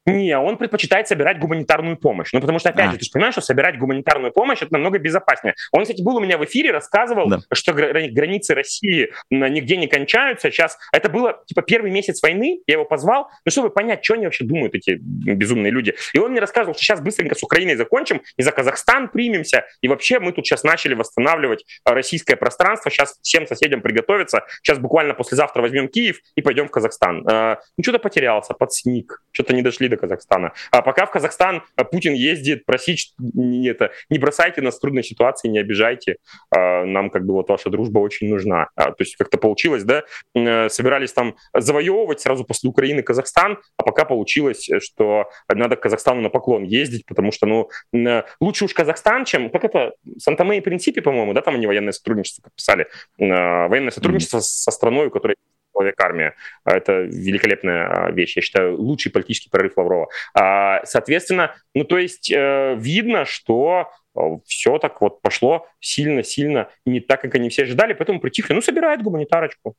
Не, 0.05 0.37
он 0.37 0.57
предпочитает 0.57 1.07
собирать 1.07 1.39
гуманитарную 1.39 1.97
помощь. 1.97 2.33
Ну, 2.33 2.41
потому 2.41 2.59
что, 2.59 2.71
опять 2.71 2.89
а. 2.89 2.93
же, 2.93 2.99
ты 2.99 3.05
же 3.05 3.11
понимаешь, 3.13 3.35
что 3.35 3.41
собирать 3.41 3.79
гуманитарную 3.79 4.33
помощь 4.33 4.63
это 4.63 4.73
намного 4.73 4.99
безопаснее. 4.99 5.55
Он, 5.71 5.83
кстати, 5.83 6.03
был 6.03 6.17
у 6.17 6.21
меня 6.21 6.39
в 6.39 6.45
эфире, 6.45 6.73
рассказывал, 6.73 7.29
да. 7.29 7.39
что 7.53 7.73
границы 7.73 8.55
России 8.55 9.13
нигде 9.31 9.77
не 9.77 9.87
кончаются. 9.87 10.51
Сейчас 10.51 10.77
это 10.93 11.09
было, 11.09 11.43
типа, 11.47 11.63
первый 11.63 11.93
месяц 11.93 12.21
войны, 12.23 12.61
я 12.67 12.75
его 12.75 12.85
позвал, 12.85 13.31
ну, 13.45 13.53
чтобы 13.53 13.71
понять, 13.71 14.05
что 14.05 14.15
они 14.15 14.25
вообще 14.25 14.45
думают, 14.45 14.75
эти 14.75 14.99
безумные 15.01 15.71
люди. 15.71 15.95
И 16.13 16.19
он 16.19 16.33
мне 16.33 16.41
рассказывал, 16.41 16.75
что 16.75 16.83
сейчас 16.83 17.01
быстренько 17.01 17.37
с 17.37 17.43
Украиной 17.43 17.77
закончим, 17.77 18.23
и 18.37 18.43
за 18.43 18.51
Казахстан 18.51 19.09
примемся, 19.09 19.67
и 19.83 19.89
вообще 19.89 20.19
мы 20.19 20.33
тут 20.33 20.47
сейчас 20.47 20.65
начали 20.65 20.95
восстанавливать 20.95 21.65
российское 21.85 22.35
пространство, 22.35 22.91
сейчас 22.91 23.19
всем 23.23 23.47
соседям 23.47 23.81
приготовиться, 23.83 24.45
сейчас 24.63 24.79
буквально 24.79 25.15
послезавтра 25.15 25.63
возьмем 25.63 25.89
Киев 25.89 26.19
и 26.35 26.43
пойдем 26.43 26.67
в 26.67 26.71
Казахстан. 26.71 27.25
А, 27.29 27.59
ну, 27.77 27.85
что-то 27.85 27.99
потерялся, 28.01 28.55
подсник, 28.55 29.23
что-то 29.33 29.55
не 29.55 29.63
дошли 29.63 29.89
до 29.93 29.97
Казахстана. 29.97 30.53
А 30.71 30.83
пока 30.83 31.07
в 31.07 31.11
Казахстан 31.11 31.63
э, 31.77 31.85
Путин 31.85 32.15
ездит 32.15 32.65
просить, 32.65 33.15
не, 33.19 33.69
это, 33.69 33.93
не 34.11 34.19
бросайте 34.19 34.63
нас 34.63 34.77
в 34.77 34.81
трудной 34.81 35.05
ситуации, 35.05 35.49
не 35.49 35.59
обижайте. 35.59 36.17
А, 36.51 36.85
нам 36.85 37.11
как 37.11 37.25
бы 37.25 37.35
вот 37.35 37.49
ваша 37.49 37.71
дружба 37.71 37.99
очень 38.01 38.29
нужна. 38.29 38.69
А, 38.75 38.87
то 38.93 38.97
есть 39.01 39.17
как-то 39.17 39.39
получилось, 39.39 39.85
да, 39.85 40.05
э, 40.35 40.69
собирались 40.69 41.13
там 41.13 41.37
завоевывать 41.55 42.21
сразу 42.21 42.45
после 42.45 42.71
Украины 42.71 43.03
Казахстан, 43.03 43.59
а 43.77 43.83
пока 43.83 44.05
получилось, 44.05 44.69
что 44.81 45.29
надо 45.49 45.77
к 45.77 45.81
Казахстану 45.81 46.21
на 46.21 46.31
поклон 46.31 46.65
ездить, 46.65 47.05
потому 47.07 47.33
что, 47.33 47.47
ну, 47.47 47.69
э, 47.95 48.23
лучше 48.41 48.65
уж 48.65 48.75
Казахстан, 48.75 49.25
чем, 49.25 49.51
как 49.51 49.65
это, 49.65 49.93
Санта-Мэй 50.19 50.59
и 50.59 50.63
Принципе, 50.63 51.03
по-моему, 51.03 51.35
да, 51.35 51.43
там 51.43 51.55
они 51.55 51.67
военное 51.67 51.93
сотрудничество 51.93 52.43
подписали, 52.43 52.87
военное 53.19 53.91
сотрудничество 53.91 54.39
mm-hmm. 54.39 54.43
со 54.43 54.71
страной, 54.71 55.07
у 55.09 55.11
которой 55.11 55.37
человек 55.73 56.01
армия. 56.01 56.35
Это 56.65 57.03
великолепная 57.03 57.87
а, 57.89 58.11
вещь. 58.11 58.37
Я 58.37 58.43
считаю, 58.43 58.81
лучший 58.81 59.11
политический 59.11 59.51
прорыв 59.51 59.77
Лаврова. 59.77 60.09
А, 60.35 60.85
соответственно, 60.85 61.55
ну 61.75 61.85
то 61.85 61.99
есть 61.99 62.31
э, 62.31 62.77
видно, 62.79 63.25
что 63.25 63.91
э, 64.15 64.21
все 64.47 64.79
так 64.79 65.01
вот 65.01 65.23
пошло 65.23 65.67
сильно-сильно 65.81 66.69
не 66.87 67.01
так, 67.01 67.21
как 67.21 67.35
они 67.35 67.49
все 67.49 67.63
ожидали, 67.63 67.93
поэтому 67.95 68.21
притихли. 68.21 68.55
Ну, 68.55 68.61
собирает 68.61 69.03
гуманитарочку. 69.03 69.75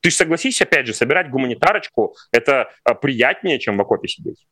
Ты 0.00 0.10
же 0.10 0.16
согласись, 0.16 0.60
опять 0.60 0.86
же, 0.86 0.92
собирать 0.92 1.30
гуманитарочку– 1.30 2.14
это 2.32 2.70
приятнее, 3.00 3.58
чем 3.58 3.78
в 3.78 3.80
окопе 3.80 4.06
сидеть. 4.08 4.46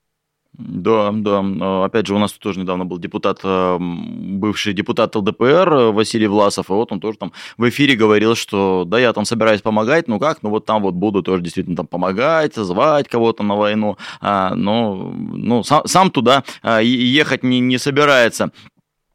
Да, 0.59 1.11
да. 1.13 1.43
А, 1.61 1.85
опять 1.87 2.07
же, 2.07 2.15
у 2.15 2.19
нас 2.19 2.33
тоже 2.33 2.61
недавно 2.61 2.85
был 2.85 2.99
депутат, 2.99 3.41
а, 3.43 3.79
бывший 3.79 4.75
депутат 4.75 5.17
ЛДПР 5.17 5.73
э, 5.73 5.93
Василий 5.93 6.27
Власов, 6.27 6.69
и 6.69 6.73
вот 6.75 6.93
он 6.93 7.01
тоже 7.01 7.17
там 7.17 7.33
в 7.57 7.67
эфире 7.71 7.97
говорил, 7.97 8.35
что 8.35 8.85
да, 8.87 8.99
я 8.99 9.15
там 9.15 9.25
собираюсь 9.25 9.63
помогать, 9.63 10.09
ну 10.09 10.19
как, 10.19 10.43
ну 10.43 10.51
вот 10.51 10.67
там 10.67 10.83
вот 10.83 10.95
буду 10.95 11.23
тоже 11.23 11.43
действительно 11.43 11.77
там 11.77 11.87
помогать, 11.87 12.55
звать 12.55 13.09
кого-то 13.09 13.43
на 13.43 13.57
войну, 13.57 13.97
а, 14.21 14.55
но 14.55 15.13
ну, 15.15 15.65
сам, 15.65 15.87
сам 15.87 16.11
туда 16.11 16.45
ехать 16.83 17.43
не, 17.43 17.61
не 17.61 17.79
собирается. 17.79 18.51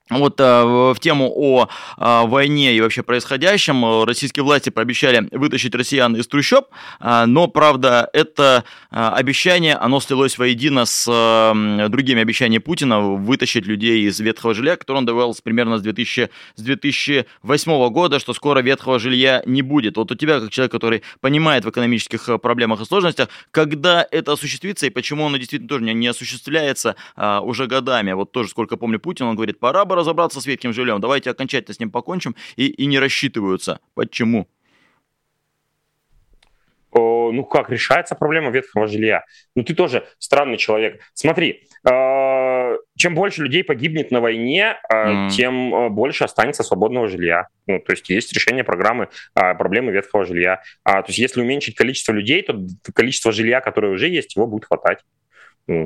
Вот 0.10 0.40
а, 0.40 0.94
в 0.94 1.00
тему 1.00 1.32
о 1.36 1.68
а, 1.98 2.26
войне 2.26 2.76
и 2.76 2.82
вообще 2.82 3.04
происходящем 3.04 3.84
э, 3.84 4.06
российские 4.06 4.44
власти 4.44 4.70
пообещали 4.70 5.28
вытащить 5.32 5.76
россиян 5.76 6.16
из 6.16 6.28
трущоб, 6.28 6.68
но, 7.00 7.48
правда, 7.48 8.10
это 8.14 8.64
обещание, 8.90 9.76
оно 9.76 10.00
слилось 10.00 10.38
воедино 10.38 10.86
с 10.86 11.08
а, 11.10 11.88
другими 11.90 12.22
обещаниями 12.22 12.62
Путина 12.62 13.02
вытащить 13.02 13.66
людей 13.66 14.08
из 14.08 14.20
ветхого 14.20 14.54
жилья, 14.54 14.78
которое 14.78 15.00
он 15.00 15.06
давал 15.06 15.36
примерно 15.44 15.78
с, 15.78 15.82
2000, 15.82 16.30
с 16.56 16.62
2008 16.62 17.90
года, 17.90 18.20
что 18.20 18.34
скоро 18.34 18.62
ветхого 18.62 19.00
жилья 19.00 19.44
не 19.46 19.62
будет. 19.62 19.98
Вот 19.98 20.12
у 20.12 20.16
тебя, 20.16 20.40
как 20.40 20.52
человек, 20.52 20.72
который 20.72 21.04
понимает 21.20 21.66
в 21.66 21.70
экономических 21.70 22.30
э, 22.30 22.38
проблемах 22.38 22.82
и 22.82 22.86
сложностях, 22.86 23.30
когда 23.52 24.08
это 24.10 24.34
осуществится 24.34 24.86
и 24.86 24.90
почему 24.90 25.28
оно 25.28 25.38
действительно 25.38 25.70
тоже 25.70 25.84
не, 25.84 25.94
не 25.94 26.08
осуществляется 26.08 26.96
уже 27.16 27.68
годами. 27.68 28.14
Вот 28.14 28.32
тоже, 28.32 28.50
сколько 28.50 28.78
помню, 28.78 29.00
Путин, 29.00 29.26
он 29.26 29.36
говорит, 29.36 29.60
пора 29.60 29.86
бы 29.86 29.97
разобраться 29.98 30.40
с 30.40 30.46
ветхим 30.46 30.74
жильем, 30.74 31.02
давайте 31.02 31.32
окончательно 31.32 31.74
с 31.74 31.80
ним 31.80 31.92
покончим, 31.92 32.36
и, 32.56 32.68
и 32.68 32.86
не 32.86 33.00
рассчитываются. 33.00 33.80
Почему? 33.94 34.48
ну 37.32 37.44
как 37.44 37.70
решается 37.70 38.16
проблема 38.16 38.50
ветхого 38.50 38.88
жилья? 38.88 39.24
Ну 39.56 39.64
ты 39.64 39.74
тоже 39.76 40.06
странный 40.20 40.58
человек. 40.58 41.02
Смотри, 41.14 41.64
э, 41.90 42.78
чем 42.96 43.16
больше 43.16 43.44
людей 43.44 43.64
погибнет 43.64 44.12
на 44.12 44.22
войне, 44.22 44.78
mm. 44.92 45.30
тем 45.30 45.74
э, 45.74 45.90
больше 45.90 46.24
останется 46.24 46.64
свободного 46.64 47.08
жилья. 47.08 47.48
Ну, 47.68 47.80
то 47.80 47.92
есть 47.92 48.10
есть 48.10 48.34
решение 48.34 48.64
программы 48.64 49.10
проблемы 49.34 49.92
ветхого 49.92 50.26
жилья. 50.26 50.62
А, 50.84 51.02
то 51.02 51.10
есть 51.10 51.20
если 51.20 51.42
уменьшить 51.42 51.76
количество 51.76 52.14
людей, 52.14 52.42
то 52.42 52.58
количество 52.94 53.32
жилья, 53.32 53.62
которое 53.62 53.94
уже 53.94 54.08
есть, 54.08 54.36
его 54.36 54.48
будет 54.48 54.66
хватать. 54.66 55.00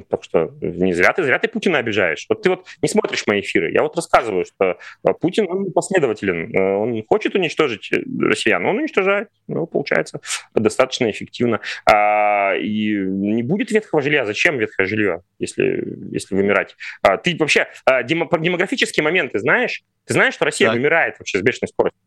Так 0.09 0.23
что 0.23 0.53
не 0.61 0.93
зря 0.93 1.11
ты, 1.11 1.23
зря 1.23 1.39
ты 1.39 1.47
Путина 1.47 1.79
обижаешь. 1.79 2.27
Вот 2.29 2.43
ты 2.43 2.51
вот 2.51 2.67
не 2.83 2.87
смотришь 2.87 3.25
мои 3.25 3.41
эфиры. 3.41 3.71
Я 3.71 3.81
вот 3.81 3.95
рассказываю, 3.95 4.45
что 4.45 4.77
а, 5.03 5.13
Путин, 5.13 5.47
он 5.49 5.71
последователен. 5.71 6.55
Э, 6.55 6.75
он 6.75 7.03
хочет 7.07 7.33
уничтожить 7.33 7.91
э, 7.91 8.03
россиян, 8.19 8.63
он 8.63 8.77
уничтожает. 8.77 9.29
Ну, 9.47 9.65
получается, 9.65 10.21
достаточно 10.53 11.09
эффективно. 11.09 11.61
А, 11.91 12.53
и 12.55 12.93
не 12.93 13.41
будет 13.41 13.71
ветхого 13.71 14.03
жилья. 14.03 14.23
Зачем 14.25 14.59
ветхое 14.59 14.85
жилье, 14.85 15.23
если, 15.39 15.83
если 16.11 16.35
вымирать? 16.35 16.75
А, 17.01 17.17
ты 17.17 17.35
вообще 17.37 17.67
а, 17.85 18.03
демо, 18.03 18.29
демографические 18.39 19.03
моменты 19.03 19.39
знаешь? 19.39 19.83
Ты 20.05 20.13
знаешь, 20.13 20.35
что 20.35 20.45
Россия 20.45 20.67
так. 20.67 20.75
вымирает 20.75 21.15
вообще 21.17 21.39
с 21.39 21.41
бешеной 21.41 21.69
скоростью? 21.69 21.99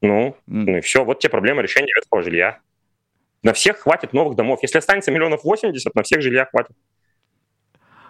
Ну, 0.00 0.28
mm. 0.28 0.34
ну 0.46 0.76
и 0.78 0.80
все, 0.80 1.04
вот 1.04 1.20
тебе 1.20 1.30
проблема 1.30 1.60
решения 1.60 1.92
ветхого 1.94 2.22
жилья. 2.22 2.60
На 3.42 3.52
всех 3.52 3.78
хватит 3.78 4.12
новых 4.12 4.36
домов. 4.36 4.58
Если 4.62 4.78
останется 4.78 5.12
миллионов 5.12 5.44
80, 5.44 5.94
на 5.94 6.02
всех 6.02 6.20
жилья 6.20 6.46
хватит. 6.46 6.76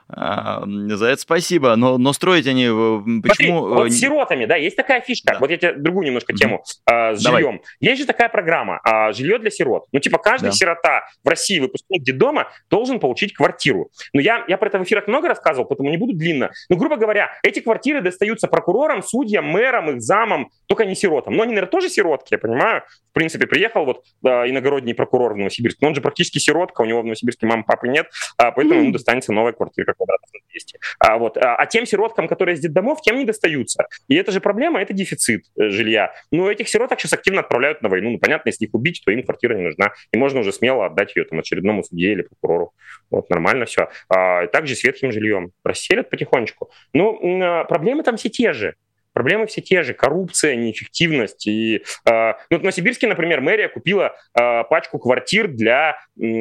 А, 0.09 0.63
за 0.67 1.07
это 1.07 1.21
спасибо, 1.21 1.75
но, 1.75 1.99
но 1.99 2.13
строить 2.13 2.47
они 2.47 2.67
э, 2.67 3.21
почему... 3.27 3.67
Смотри, 3.67 3.83
вот 3.83 3.93
с 3.93 3.99
сиротами, 3.99 4.45
да, 4.45 4.55
есть 4.55 4.77
такая 4.77 5.01
фишка, 5.01 5.33
да. 5.33 5.39
вот 5.41 5.51
я 5.51 5.57
тебе 5.57 5.73
другую 5.73 6.07
немножко 6.07 6.33
тему 6.33 6.63
mm-hmm. 6.89 7.17
с 7.17 7.23
Давай. 7.23 7.43
жильем. 7.43 7.61
Есть 7.81 8.03
же 8.03 8.07
такая 8.07 8.29
программа, 8.29 8.81
а, 8.85 9.13
жилье 9.13 9.39
для 9.39 9.51
сирот. 9.51 9.87
Ну, 9.91 9.99
типа, 9.99 10.19
каждый 10.19 10.47
да. 10.47 10.53
сирота 10.53 11.03
в 11.25 11.29
России, 11.29 11.59
выпускник 11.59 12.05
детдома, 12.05 12.53
должен 12.71 13.01
получить 13.01 13.35
квартиру. 13.35 13.91
Но 14.13 14.21
я, 14.21 14.45
я 14.47 14.57
про 14.59 14.69
это 14.69 14.79
в 14.79 14.85
эфирах 14.85 15.09
много 15.09 15.29
рассказывал, 15.29 15.67
поэтому 15.67 15.91
не 15.91 15.97
буду 15.97 16.13
длинно. 16.13 16.51
Но, 16.69 16.77
грубо 16.77 16.97
говоря, 16.97 17.33
эти 17.43 17.59
квартиры 17.59 18.01
достаются 18.01 18.47
прокурорам, 18.47 19.03
судьям, 19.03 19.47
мэрам, 19.47 19.91
их 19.91 20.03
замам, 20.03 20.51
только 20.67 20.85
не 20.85 20.95
сиротам. 20.95 21.35
Но 21.35 21.43
они, 21.43 21.51
наверное, 21.53 21.71
тоже 21.71 21.89
сиротки, 21.89 22.35
я 22.35 22.39
понимаю. 22.39 22.83
В 23.11 23.13
принципе, 23.13 23.47
приехал 23.47 23.85
вот 23.85 24.05
да, 24.23 24.49
иногородний 24.49 24.95
прокурор 24.95 25.35
в 25.35 25.37
Новосибирск, 25.37 25.79
но 25.81 25.89
он 25.89 25.95
же 25.95 26.01
практически 26.01 26.39
сиротка, 26.39 26.83
у 26.83 26.85
него 26.85 27.01
в 27.01 27.05
Новосибирске 27.05 27.47
мамы, 27.47 27.65
папы 27.65 27.89
нет, 27.89 28.09
а 28.37 28.53
поэтому 28.53 28.81
mm-hmm. 28.81 28.83
ему 28.85 28.93
достанется 28.93 29.33
новая 29.33 29.53
квартира 29.53 29.96
квадратов 29.97 30.29
на 30.33 30.41
200. 30.51 30.79
А, 30.99 31.19
вот. 31.19 31.37
а, 31.37 31.57
а 31.57 31.67
тем 31.67 31.87
сироткам, 31.87 32.29
которые 32.29 32.55
из 32.55 32.61
детдомов, 32.61 33.01
тем 33.03 33.17
не 33.17 33.25
достаются. 33.25 33.87
И 34.09 34.15
это 34.15 34.33
же 34.33 34.41
проблема, 34.41 34.81
это 34.81 34.93
дефицит 34.93 35.45
э, 35.57 35.69
жилья. 35.69 36.13
Но 36.31 36.51
этих 36.51 36.69
сироток 36.69 37.01
сейчас 37.01 37.13
активно 37.13 37.41
отправляют 37.41 37.83
на 37.83 37.89
войну. 37.89 38.11
Ну, 38.11 38.19
понятно, 38.19 38.49
если 38.49 38.67
их 38.67 38.75
убить, 38.75 39.03
то 39.05 39.11
им 39.11 39.23
квартира 39.23 39.55
не 39.55 39.63
нужна. 39.63 39.93
И 40.13 40.17
можно 40.17 40.41
уже 40.41 40.53
смело 40.53 40.87
отдать 40.87 41.17
ее 41.17 41.25
там, 41.25 41.39
очередному 41.39 41.83
судье 41.83 42.13
или 42.13 42.23
прокурору. 42.23 42.73
Вот, 43.11 43.31
нормально 43.31 43.67
все. 43.67 43.89
А, 44.09 44.47
также 44.47 44.75
с 44.75 44.85
ветхим 44.85 45.13
жильем. 45.13 45.51
Расселят 45.65 46.11
потихонечку. 46.11 46.71
Ну, 46.93 47.19
а, 47.43 47.65
проблемы 47.65 48.03
там 48.03 48.17
все 48.17 48.29
те 48.29 48.53
же. 48.53 48.75
Проблемы 49.17 49.47
все 49.47 49.63
те 49.63 49.83
же. 49.83 49.95
Коррупция, 49.95 50.57
неэффективность. 50.57 51.47
И, 51.47 51.83
э, 52.05 52.33
ну, 52.51 52.59
в 52.59 52.61
Новосибирске, 52.61 53.07
например, 53.07 53.41
мэрия 53.41 53.71
купила 53.71 54.15
э, 54.39 54.65
пачку 54.65 54.99
квартир 54.99 55.49
для 55.49 55.93
э, 55.93 55.95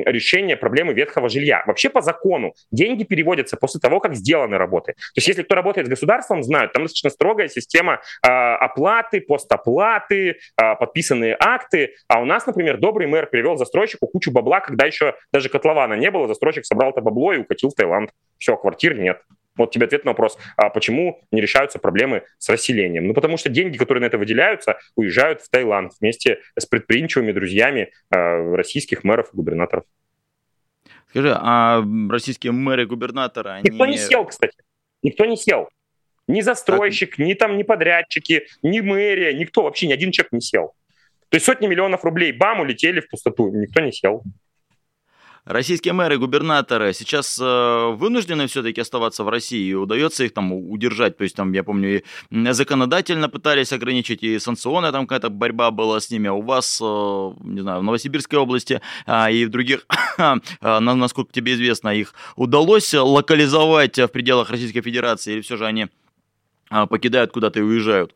решения 0.03 0.57
проблемы 0.57 0.91
ветхого 0.91 1.30
жилья. 1.30 1.63
Вообще 1.67 1.89
по 1.89 2.01
закону 2.01 2.53
деньги 2.71 3.05
переводятся 3.05 3.55
после 3.55 3.80
того, 3.80 4.01
как 4.01 4.15
сделаны 4.15 4.57
работы. 4.57 4.91
То 4.91 5.19
есть 5.19 5.30
если 5.30 5.43
кто 5.43 5.55
работает 5.55 5.88
с 5.88 5.89
государством, 5.89 6.43
знают, 6.43 6.73
там 6.73 6.84
достаточно 6.84 7.11
строгая 7.11 7.47
система 7.47 8.01
э, 8.21 8.28
оплаты, 8.28 9.21
постоплаты, 9.21 10.32
э, 10.32 10.76
подписанные 10.76 11.38
акты. 11.39 11.93
А 12.09 12.19
у 12.19 12.26
нас, 12.26 12.45
например, 12.45 12.76
добрый 12.78 13.07
мэр 13.07 13.28
привел 13.28 13.55
застройщику 13.55 14.07
кучу 14.07 14.32
бабла, 14.32 14.59
когда 14.59 14.86
еще 14.86 15.15
даже 15.32 15.47
котлована 15.47 15.93
не 15.93 16.11
было, 16.11 16.28
застройщик 16.28 16.65
собрал 16.65 16.91
это 16.91 16.99
бабло 16.99 17.32
и 17.32 17.38
укатил 17.38 17.69
в 17.69 17.73
Таиланд. 17.73 18.09
Все, 18.38 18.57
квартир 18.57 18.97
нет. 18.97 19.21
Вот 19.56 19.72
тебе 19.72 19.86
ответ 19.86 20.06
на 20.06 20.12
вопрос, 20.12 20.38
а 20.58 20.70
почему 20.70 21.22
не 21.32 21.41
решаются 21.41 21.80
проблемы 21.80 22.24
с 22.38 22.49
расселением? 22.49 23.08
Ну, 23.08 23.14
потому 23.14 23.38
что 23.38 23.49
деньги, 23.49 23.78
которые 23.78 24.01
на 24.01 24.06
это 24.06 24.18
выделяются, 24.18 24.78
уезжают 24.95 25.41
в 25.41 25.49
Таиланд 25.49 25.93
вместе 25.99 26.39
с 26.58 26.66
предприимчивыми 26.66 27.32
друзьями 27.32 27.91
э, 28.12 28.56
российских 28.56 29.03
мэров 29.03 29.30
и 29.34 29.36
губернаторов. 29.36 29.86
Скажи, 31.10 31.34
а 31.34 31.82
российские 32.10 32.51
мэры 32.51 32.84
и 32.84 32.86
губернаторы, 32.86 33.49
они... 33.51 33.70
Никто 33.70 33.86
не 33.86 33.97
сел, 33.97 34.26
кстати. 34.26 34.58
Никто 35.01 35.26
не 35.26 35.38
сел. 35.38 35.70
Ни 36.28 36.41
застройщик, 36.41 37.18
ни 37.20 37.34
там, 37.36 37.56
ни 37.56 37.64
подрядчики, 37.64 38.47
ни 38.64 38.82
мэрия, 38.82 39.34
никто, 39.34 39.64
вообще 39.64 39.88
ни 39.88 39.93
один 39.93 40.12
человек 40.12 40.34
не 40.34 40.41
сел. 40.41 40.74
То 41.30 41.36
есть 41.36 41.45
сотни 41.45 41.68
миллионов 41.68 42.03
рублей 42.03 42.32
бам 42.32 42.60
улетели 42.60 42.99
в 42.99 43.10
пустоту, 43.10 43.49
никто 43.51 43.82
не 43.82 43.91
сел. 43.91 44.24
Российские 45.46 45.93
мэры, 45.93 46.18
губернаторы 46.18 46.91
сейчас 46.93 47.38
э, 47.39 47.91
вынуждены 47.93 48.48
все-таки 48.48 48.82
оставаться 48.82 49.24
в 49.24 49.30
России, 49.30 49.70
и 49.70 49.74
удается 49.76 50.24
их 50.24 50.34
там 50.34 50.52
удержать. 50.52 51.18
То 51.18 51.24
есть 51.24 51.36
там, 51.36 51.54
я 51.54 51.64
помню, 51.64 52.00
и 52.00 52.04
законодательно 52.52 53.30
пытались 53.30 53.72
ограничить, 53.72 54.24
и 54.24 54.39
санкционная 54.39 54.91
там 54.91 55.06
какая-то 55.06 55.30
борьба 55.30 55.70
была 55.70 56.00
с 56.00 56.10
ними. 56.10 56.30
А 56.30 56.34
у 56.34 56.41
вас, 56.41 56.80
э, 56.82 56.86
не 57.43 57.62
знаю, 57.62 57.82
в 57.82 57.84
Новосибирской 57.84 58.39
области 58.39 58.82
э, 59.06 59.34
и 59.34 59.46
в 59.46 59.52
других, 59.52 59.86
э, 60.18 60.80
насколько 60.80 61.32
тебе 61.32 61.54
известно, 61.54 61.89
их 61.89 62.16
удалось 62.36 62.91
локализовать 62.96 64.00
в 64.00 64.08
пределах 64.08 64.50
Российской 64.50 64.82
Федерации, 64.82 65.34
или 65.34 65.41
все 65.41 65.58
же 65.58 65.68
они 65.68 65.88
э, 66.72 66.88
покидают 66.88 67.32
куда-то 67.32 67.60
и 67.60 67.64
уезжают? 67.64 68.16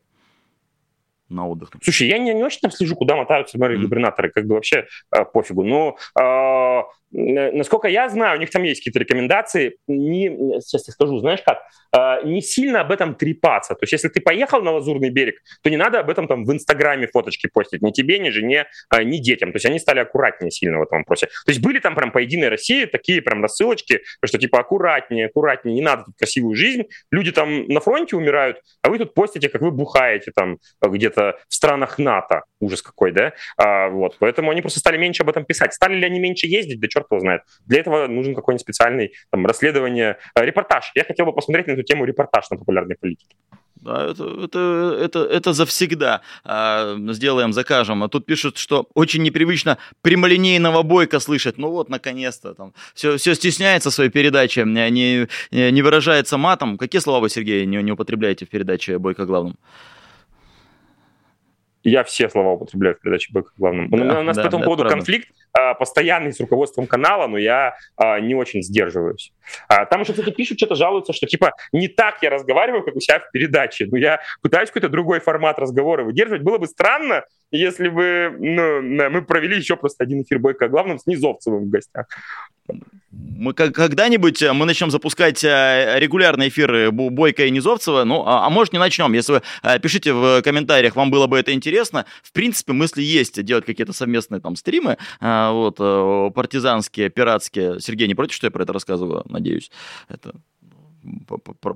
на 1.29 1.47
отдых. 1.47 1.69
Слушай, 1.83 2.07
я 2.07 2.17
не, 2.17 2.33
не 2.33 2.43
очень 2.43 2.59
там 2.61 2.71
слежу, 2.71 2.95
куда 2.95 3.15
мотаются 3.15 3.57
мэры 3.57 3.75
и 3.75 3.81
губернаторы, 3.81 4.31
как 4.31 4.45
бы 4.45 4.55
вообще 4.55 4.87
э, 5.11 5.25
пофигу. 5.25 5.63
Но 5.63 5.95
э, 6.19 6.81
насколько 7.11 7.87
я 7.87 8.09
знаю, 8.09 8.37
у 8.37 8.39
них 8.39 8.49
там 8.49 8.63
есть 8.63 8.81
какие-то 8.81 8.99
рекомендации. 8.99 9.77
Не, 9.87 10.59
сейчас 10.61 10.87
я 10.87 10.93
скажу, 10.93 11.19
знаешь 11.19 11.41
как, 11.43 11.59
э, 11.95 12.27
не 12.27 12.41
сильно 12.41 12.81
об 12.81 12.91
этом 12.91 13.15
трепаться. 13.15 13.73
То 13.73 13.83
есть 13.83 13.93
если 13.93 14.09
ты 14.09 14.21
поехал 14.21 14.61
на 14.61 14.71
Лазурный 14.71 15.09
берег, 15.09 15.41
то 15.63 15.69
не 15.69 15.77
надо 15.77 15.99
об 15.99 16.09
этом 16.09 16.27
там 16.27 16.45
в 16.45 16.51
Инстаграме 16.51 17.07
фоточки 17.07 17.47
постить. 17.47 17.81
Ни 17.81 17.91
тебе, 17.91 18.19
ни 18.19 18.29
жене, 18.29 18.67
э, 18.93 19.03
ни 19.03 19.17
детям. 19.17 19.51
То 19.51 19.55
есть 19.55 19.65
они 19.65 19.79
стали 19.79 19.99
аккуратнее 19.99 20.51
сильно 20.51 20.79
в 20.79 20.83
этом 20.83 20.99
вопросе. 20.99 21.27
То 21.27 21.51
есть 21.51 21.61
были 21.61 21.79
там 21.79 21.95
прям 21.95 22.11
по 22.11 22.19
Единой 22.19 22.49
России 22.49 22.85
такие 22.85 23.21
прям 23.21 23.41
рассылочки, 23.41 24.01
что 24.23 24.37
типа 24.37 24.59
аккуратнее, 24.59 25.27
аккуратнее, 25.27 25.75
не 25.75 25.81
надо 25.81 26.03
тут 26.05 26.15
красивую 26.17 26.55
жизнь. 26.55 26.83
Люди 27.11 27.31
там 27.31 27.65
на 27.67 27.79
фронте 27.79 28.15
умирают, 28.15 28.61
а 28.81 28.89
вы 28.89 28.99
тут 28.99 29.13
постите, 29.13 29.49
как 29.49 29.61
вы 29.61 29.71
бухаете 29.71 30.31
там 30.35 30.59
где-то 30.81 31.39
в 31.47 31.53
странах 31.53 31.97
НАТО. 31.97 32.43
Ужас 32.59 32.81
какой, 32.81 33.11
да? 33.11 33.33
А, 33.57 33.89
вот, 33.89 34.17
поэтому 34.19 34.51
они 34.51 34.61
просто 34.61 34.79
стали 34.79 34.97
меньше 34.97 35.23
об 35.23 35.29
этом 35.29 35.45
писать. 35.45 35.73
Стали 35.73 35.95
ли 35.95 36.05
они 36.05 36.19
меньше 36.19 36.47
ездить? 36.47 36.79
Да 36.79 36.87
черт 36.87 37.07
его 37.09 37.19
знает. 37.19 37.43
Для 37.65 37.79
этого 37.79 38.07
нужен 38.07 38.35
какой-нибудь 38.35 38.61
специальный 38.61 39.13
там, 39.31 39.45
расследование, 39.45 40.17
э, 40.35 40.45
репортаж. 40.45 40.91
Я 40.95 41.03
хотел 41.05 41.25
бы 41.25 41.33
посмотреть 41.33 41.67
на 41.67 41.71
эту 41.71 41.83
тему 41.83 42.05
репортаж 42.05 42.49
на 42.49 42.57
популярной 42.57 42.95
политике. 42.99 43.35
Да, 43.81 44.07
это, 44.11 44.25
это, 44.43 44.97
это, 45.01 45.19
это 45.19 45.53
завсегда. 45.53 46.21
А, 46.43 46.97
сделаем, 47.11 47.53
закажем. 47.53 48.03
А 48.03 48.09
тут 48.09 48.25
пишут, 48.25 48.57
что 48.57 48.87
очень 48.93 49.23
непривычно 49.23 49.77
прямолинейного 50.01 50.83
бойка 50.83 51.19
слышать. 51.19 51.57
Ну 51.57 51.69
вот, 51.69 51.89
наконец-то. 51.89 52.53
Там 52.53 52.73
все, 52.93 53.15
все 53.15 53.35
стесняется 53.35 53.89
своей 53.89 54.09
передаче, 54.09 54.65
не, 54.65 55.27
не 55.51 55.81
выражается 55.81 56.37
матом. 56.37 56.77
Какие 56.77 56.99
слова 56.99 57.21
вы, 57.21 57.29
Сергей, 57.29 57.65
не, 57.65 57.81
не 57.81 57.93
употребляете 57.93 58.45
в 58.45 58.49
передаче 58.49 58.97
бойка 58.97 59.25
главным? 59.25 59.55
Я 61.83 62.03
все 62.03 62.29
слова 62.29 62.51
употребляю 62.53 62.95
в 62.95 62.99
передаче 62.99 63.31
«Бэк» 63.33 63.53
главным. 63.57 63.93
У 63.93 63.97
нас 63.97 64.35
да, 64.35 64.43
по 64.43 64.47
этому 64.47 64.63
поводу 64.63 64.83
правда. 64.83 64.97
конфликт 64.97 65.29
постоянный 65.77 66.33
с 66.33 66.39
руководством 66.39 66.87
канала, 66.87 67.27
но 67.27 67.37
я 67.37 67.75
а, 67.97 68.19
не 68.19 68.35
очень 68.35 68.61
сдерживаюсь. 68.61 69.33
А, 69.67 69.85
там 69.85 70.01
еще, 70.01 70.13
кстати, 70.13 70.31
пишут, 70.31 70.57
что-то 70.57 70.75
жалуются, 70.75 71.13
что 71.13 71.25
типа 71.25 71.53
не 71.71 71.87
так 71.87 72.21
я 72.21 72.29
разговариваю, 72.29 72.83
как 72.83 72.95
у 72.95 72.99
себя 72.99 73.19
в 73.19 73.31
передаче. 73.31 73.87
Но 73.89 73.97
я 73.97 74.21
пытаюсь 74.41 74.69
какой-то 74.69 74.89
другой 74.89 75.19
формат 75.19 75.59
разговора 75.59 76.03
выдерживать. 76.03 76.43
Было 76.43 76.57
бы 76.57 76.67
странно, 76.67 77.23
если 77.51 77.89
бы 77.89 78.35
ну, 78.37 78.81
мы 79.09 79.21
провели 79.23 79.57
еще 79.57 79.75
просто 79.75 80.03
один 80.03 80.21
эфир 80.21 80.39
«Бойко» 80.39 80.67
главным 80.67 80.99
с 80.99 81.07
Низовцевым 81.07 81.65
в 81.65 81.69
гостях 81.69 82.07
мы 83.11 83.53
когда-нибудь 83.53 84.41
э, 84.41 84.53
мы 84.53 84.65
начнем 84.65 84.91
запускать 84.91 85.43
э, 85.43 85.95
регулярные 85.97 86.49
эфиры 86.49 86.91
Бойко 86.91 87.45
и 87.45 87.51
Низовцева, 87.51 88.03
ну, 88.03 88.23
а, 88.25 88.45
а 88.45 88.49
может 88.49 88.73
не 88.73 88.79
начнем. 88.79 89.13
Если 89.13 89.33
вы 89.33 89.41
э, 89.63 89.79
пишите 89.79 90.13
в 90.13 90.41
комментариях, 90.41 90.95
вам 90.95 91.09
было 91.09 91.27
бы 91.27 91.39
это 91.39 91.53
интересно. 91.53 92.05
В 92.21 92.31
принципе, 92.31 92.73
мысли 92.73 93.01
есть 93.01 93.41
делать 93.43 93.65
какие-то 93.65 93.93
совместные 93.93 94.41
там 94.41 94.55
стримы, 94.55 94.97
вот, 95.51 95.77
партизанские, 96.33 97.09
пиратские. 97.09 97.79
Сергей, 97.79 98.07
не 98.07 98.15
против, 98.15 98.35
что 98.35 98.47
я 98.47 98.51
про 98.51 98.63
это 98.63 98.73
рассказываю, 98.73 99.23
надеюсь? 99.29 99.71
Это 100.07 100.33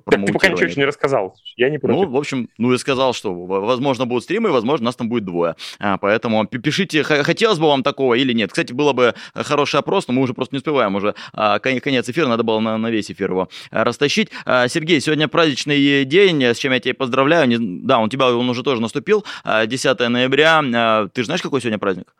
так 0.05 0.25
ты 0.25 0.33
пока 0.33 0.49
ничего 0.49 0.65
еще 0.65 0.79
не 0.79 0.85
рассказал. 0.85 1.35
Я 1.55 1.69
не 1.69 1.77
против. 1.77 1.95
Ну, 1.95 2.09
в 2.09 2.17
общем, 2.17 2.49
ну 2.57 2.71
я 2.71 2.77
сказал, 2.77 3.13
что 3.13 3.33
возможно 3.33 4.05
будут 4.05 4.23
стримы, 4.23 4.51
возможно 4.51 4.85
нас 4.85 4.95
там 4.95 5.09
будет 5.09 5.25
двое. 5.25 5.55
А, 5.79 5.97
поэтому 5.97 6.45
пишите, 6.45 7.03
хотелось 7.03 7.59
бы 7.59 7.67
вам 7.67 7.83
такого 7.83 8.15
или 8.15 8.33
нет. 8.33 8.51
Кстати, 8.51 8.73
было 8.73 8.93
бы 8.93 9.13
хороший 9.33 9.79
опрос, 9.79 10.07
но 10.07 10.13
мы 10.13 10.21
уже 10.21 10.33
просто 10.33 10.55
не 10.55 10.57
успеваем. 10.57 10.95
Уже 10.95 11.15
а, 11.33 11.59
конец 11.59 12.09
эфира, 12.09 12.27
надо 12.27 12.43
было 12.43 12.59
на, 12.59 12.77
на 12.77 12.89
весь 12.89 13.11
эфир 13.11 13.31
его 13.31 13.49
а, 13.71 13.83
растащить. 13.83 14.29
А, 14.45 14.67
Сергей, 14.67 14.99
сегодня 14.99 15.27
праздничный 15.27 16.05
день, 16.05 16.43
с 16.43 16.57
чем 16.57 16.73
я 16.73 16.79
тебя 16.79 16.93
поздравляю. 16.93 17.47
Не, 17.47 17.57
да, 17.59 17.99
он 17.99 18.05
у 18.05 18.09
тебя 18.09 18.27
он 18.27 18.49
уже 18.49 18.63
тоже 18.63 18.81
наступил. 18.81 19.25
10 19.45 19.99
ноября. 20.09 21.07
Ты 21.13 21.21
же 21.21 21.25
знаешь, 21.25 21.41
какой 21.41 21.61
сегодня 21.61 21.79
праздник? 21.79 22.13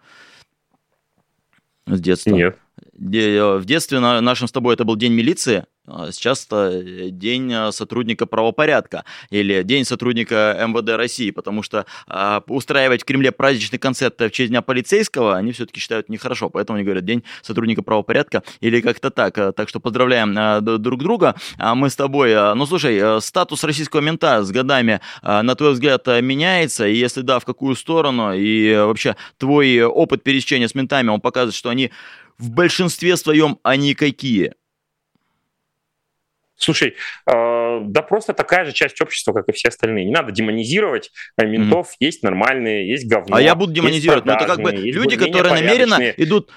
С 1.85 1.99
детства. 1.99 2.31
Нет. 2.31 2.57
В 2.93 3.65
детстве 3.65 3.99
нашим 3.99 4.47
с 4.47 4.51
тобой 4.51 4.73
это 4.73 4.83
был 4.85 4.95
День 4.95 5.13
милиции, 5.13 5.65
а 5.85 6.11
сейчас 6.11 6.45
это 6.45 6.71
э, 6.71 7.09
день 7.09 7.51
э, 7.51 7.71
сотрудника 7.73 8.25
правопорядка 8.25 9.03
или 9.29 9.63
день 9.63 9.83
сотрудника 9.83 10.57
МВД 10.65 10.91
России, 10.91 11.29
потому 11.31 11.61
что 11.61 11.85
э, 12.07 12.41
устраивать 12.47 13.01
в 13.01 13.05
Кремле 13.05 13.33
праздничный 13.33 13.79
концерт 13.79 14.17
в 14.17 14.29
честь 14.29 14.49
Дня 14.49 14.61
полицейского 14.61 15.35
они 15.35 15.51
все-таки 15.51 15.81
считают 15.81 16.07
нехорошо, 16.07 16.49
поэтому 16.49 16.77
они 16.77 16.85
говорят 16.85 17.03
день 17.03 17.23
сотрудника 17.41 17.81
правопорядка 17.81 18.43
или 18.61 18.79
как-то 18.79 19.09
так. 19.09 19.35
Так 19.35 19.67
что 19.67 19.81
поздравляем 19.81 20.37
э, 20.37 20.61
друг 20.61 21.01
друга. 21.01 21.35
А 21.57 21.75
мы 21.75 21.89
с 21.89 21.97
тобой, 21.97 22.31
э, 22.31 22.53
ну 22.53 22.65
слушай, 22.65 22.97
э, 22.97 23.19
статус 23.19 23.65
российского 23.65 23.99
мента 23.99 24.41
с 24.41 24.51
годами, 24.51 25.01
э, 25.21 25.41
на 25.41 25.53
твой 25.55 25.73
взгляд, 25.73 26.07
меняется, 26.07 26.87
и 26.87 26.95
если 26.95 27.21
да, 27.21 27.39
в 27.39 27.45
какую 27.45 27.75
сторону, 27.75 28.33
и 28.33 28.73
вообще 28.73 29.17
твой 29.37 29.83
опыт 29.83 30.23
пересечения 30.23 30.69
с 30.69 30.75
ментами, 30.75 31.09
он 31.09 31.19
показывает, 31.19 31.55
что 31.55 31.69
они 31.69 31.91
в 32.37 32.51
большинстве 32.51 33.17
своем 33.17 33.59
они 33.63 33.95
какие? 33.95 34.53
Слушай, 36.55 36.95
э, 37.25 37.79
да 37.83 38.01
просто 38.01 38.33
такая 38.33 38.65
же 38.65 38.73
часть 38.73 39.01
общества, 39.01 39.33
как 39.33 39.49
и 39.49 39.51
все 39.51 39.69
остальные. 39.69 40.05
Не 40.05 40.11
надо 40.11 40.31
демонизировать 40.31 41.11
э, 41.37 41.45
ментов. 41.45 41.87
Mm-hmm. 41.87 41.97
Есть 41.99 42.23
нормальные, 42.23 42.89
есть 42.89 43.07
говно. 43.07 43.35
А 43.35 43.41
я 43.41 43.55
буду 43.55 43.73
демонизировать. 43.73 44.25
Но 44.25 44.33
это 44.33 44.45
как 44.45 44.61
бы 44.61 44.71
люди, 44.71 45.17
которые 45.17 45.53
намеренно 45.53 46.09
идут 46.17 46.51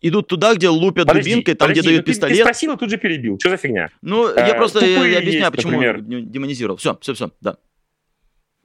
идут 0.00 0.28
туда, 0.28 0.54
где 0.54 0.68
лупят 0.68 1.06
подожди, 1.06 1.30
дубинкой, 1.30 1.54
там, 1.54 1.68
подожди, 1.68 1.80
где 1.80 1.88
дают 1.90 2.06
пистолет. 2.06 2.36
Ты, 2.36 2.38
ты 2.38 2.44
спросил 2.44 2.74
и 2.74 2.76
тут 2.76 2.90
же 2.90 2.98
перебил. 2.98 3.38
Что 3.40 3.50
за 3.50 3.56
фигня? 3.56 3.88
Ну, 4.02 4.28
э, 4.28 4.34
я 4.36 4.54
просто 4.54 4.84
я 4.84 5.18
объясняю, 5.18 5.44
есть, 5.44 5.52
почему 5.52 5.80
например. 5.80 6.00
демонизировал. 6.02 6.76
Все, 6.76 6.98
все, 7.00 7.14
все, 7.14 7.30
да. 7.40 7.56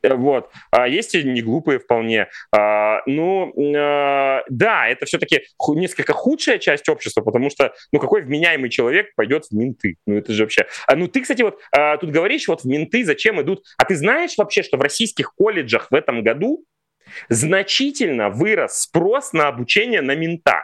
Э, 0.04 0.14
вот. 0.16 0.50
А 0.72 0.88
есть 0.88 1.16
и 1.16 1.24
не 1.24 1.42
глупые 1.42 1.80
вполне. 1.80 2.28
А, 2.56 3.02
ну, 3.06 3.54
а, 3.76 4.44
да, 4.50 4.88
это 4.88 5.06
все-таки 5.06 5.44
несколько 5.70 6.14
худшая 6.14 6.58
часть 6.60 6.90
общества, 6.90 7.22
потому 7.22 7.50
что, 7.50 7.74
ну, 7.92 8.00
какой 8.00 8.22
вменяемый 8.22 8.70
человек 8.70 9.14
пойдет 9.16 9.46
в 9.46 9.52
менты? 9.56 9.98
Ну, 10.06 10.16
это 10.16 10.34
же 10.34 10.44
вообще... 10.44 10.66
А, 10.88 10.96
ну, 10.96 11.08
ты, 11.08 11.22
кстати, 11.22 11.42
вот 11.42 11.60
а, 11.72 11.98
тут 11.98 12.12
говоришь, 12.12 12.48
вот 12.48 12.62
в 12.62 12.66
менты 12.66 13.04
зачем 13.04 13.42
идут... 13.42 13.64
А 13.78 13.86
ты 13.86 13.96
знаешь 13.96 14.34
вообще, 14.38 14.64
что 14.64 14.78
в 14.78 14.82
российских 14.82 15.34
колледжах 15.34 15.92
в 15.92 15.96
этом 15.96 16.24
году 16.24 16.66
значительно 17.30 18.30
вырос 18.30 18.82
спрос 18.82 19.34
на 19.34 19.48
обучение 19.48 20.02
на 20.02 20.16
мента? 20.16 20.64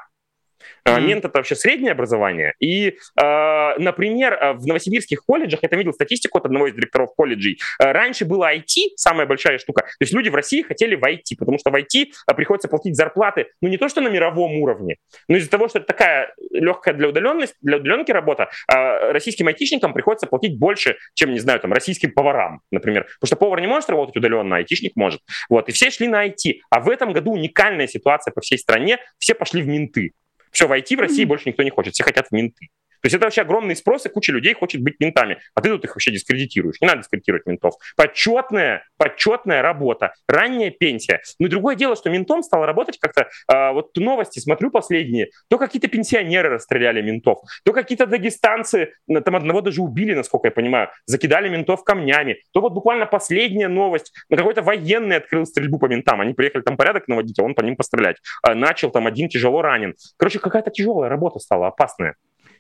Mm-hmm. 0.88 1.02
Мент 1.02 1.26
это 1.26 1.40
вообще 1.40 1.56
среднее 1.56 1.92
образование. 1.94 2.54
И, 2.60 2.98
например, 3.16 4.56
в 4.58 4.66
новосибирских 4.68 5.24
колледжах, 5.26 5.62
я 5.64 5.70
там 5.70 5.80
видел 5.80 5.94
статистику 5.94 6.38
от 6.38 6.46
одного 6.46 6.68
из 6.68 6.74
директоров 6.74 7.16
колледжей, 7.16 7.60
раньше 7.80 8.26
было 8.26 8.54
IT, 8.54 8.94
самая 8.96 9.26
большая 9.26 9.58
штука. 9.58 9.82
То 9.82 10.02
есть 10.02 10.14
люди 10.14 10.30
в 10.30 10.36
России 10.36 10.62
хотели 10.62 10.96
в 10.96 11.04
IT, 11.04 11.38
потому 11.40 11.58
что 11.58 11.72
в 11.72 11.76
IT 11.76 12.12
приходится 12.36 12.68
платить 12.68 12.96
зарплаты, 12.96 13.48
ну 13.62 13.70
не 13.70 13.78
то 13.78 13.90
что 13.90 14.02
на 14.02 14.10
мировом 14.10 14.58
уровне, 14.58 14.98
но 15.28 15.38
из-за 15.38 15.50
того, 15.50 15.68
что 15.68 15.80
это 15.80 15.88
такая 15.88 16.34
легкая 16.52 16.94
для 16.94 17.10
удаленности, 17.10 17.56
для 17.62 17.78
удаленки 17.78 18.12
работа, 18.12 18.50
российским 18.68 19.48
айтишникам 19.48 19.94
приходится 19.94 20.28
платить 20.28 20.60
больше, 20.60 20.98
чем, 21.14 21.34
не 21.34 21.40
знаю, 21.40 21.60
там, 21.60 21.74
российским 21.74 22.12
поварам, 22.12 22.62
например. 22.72 23.04
Потому 23.20 23.28
что 23.28 23.36
повар 23.36 23.62
не 23.62 23.68
может 23.68 23.90
работать 23.90 24.16
удаленно, 24.18 24.56
а 24.56 24.60
айтишник 24.60 24.96
может. 24.96 25.22
Вот. 25.50 25.70
И 25.70 25.72
все 25.72 25.90
шли 25.90 26.08
на 26.08 26.28
IT. 26.28 26.60
А 26.70 26.80
в 26.80 26.90
этом 26.90 27.14
году 27.14 27.32
уникальная 27.32 27.88
ситуация 27.88 28.32
по 28.32 28.42
всей 28.42 28.58
стране. 28.58 29.00
Все 29.18 29.34
пошли 29.34 29.62
в 29.62 29.68
менты. 29.68 30.14
Все, 30.56 30.70
в 30.70 30.72
IT 30.72 30.96
в 30.96 31.00
России 31.02 31.26
больше 31.26 31.50
никто 31.50 31.64
не 31.64 31.70
хочет. 31.70 31.96
Все 31.96 32.06
хотят 32.06 32.28
в 32.30 32.32
менты. 32.32 32.70
То 33.02 33.08
есть 33.08 33.16
это 33.16 33.26
вообще 33.26 33.42
огромный 33.42 33.76
спрос, 33.76 34.06
и 34.06 34.10
куча 34.10 34.32
людей 34.32 34.54
хочет 34.54 34.82
быть 34.82 35.00
ментами. 35.00 35.38
А 35.54 35.62
ты 35.62 35.70
тут 35.70 35.84
их 35.84 35.96
вообще 35.96 36.12
дискредитируешь. 36.12 36.80
Не 36.82 36.88
надо 36.88 37.00
дискредитировать 37.00 37.46
ментов. 37.46 37.76
Почетная, 37.96 38.86
почетная 38.98 39.62
работа. 39.62 40.14
Ранняя 40.28 40.72
пенсия. 40.72 41.22
Ну 41.40 41.48
и 41.48 41.50
другое 41.50 41.76
дело, 41.76 41.96
что 41.96 42.10
ментом 42.10 42.44
стал 42.44 42.66
работать 42.66 43.00
как-то... 43.00 43.30
А, 43.48 43.72
вот 43.74 43.96
новости 43.98 44.40
смотрю 44.40 44.72
последние. 44.72 45.30
То 45.50 45.58
какие-то 45.58 45.88
пенсионеры 45.88 46.50
расстреляли 46.50 47.02
ментов, 47.02 47.40
то 47.64 47.74
какие-то 47.74 48.06
дагестанцы, 48.06 48.94
там 49.24 49.36
одного 49.36 49.62
даже 49.62 49.82
убили, 49.82 50.14
насколько 50.14 50.48
я 50.48 50.52
понимаю, 50.52 50.90
закидали 51.06 51.50
ментов 51.50 51.84
камнями. 51.84 52.38
То 52.54 52.62
вот 52.62 52.74
буквально 52.74 53.06
последняя 53.06 53.68
новость. 53.68 54.14
На 54.30 54.38
какой-то 54.38 54.62
военный 54.62 55.18
открыл 55.18 55.46
стрельбу 55.46 55.80
по 55.80 55.88
ментам. 55.88 56.22
Они 56.22 56.34
приехали 56.34 56.62
там 56.62 56.78
порядок 56.78 57.08
наводить, 57.08 57.40
а 57.40 57.44
он 57.44 57.56
по 57.56 57.62
ним 57.62 57.76
пострелять. 57.76 58.18
А, 58.42 58.56
начал 58.56 58.92
там 58.92 59.08
один 59.08 59.30
тяжело 59.30 59.62
ранен. 59.62 59.96
Короче, 60.18 60.40
какая-то 60.40 60.72
тяжелая 60.72 61.10
работа 61.10 61.40
стала, 61.40 61.68
опасная. 61.68 62.16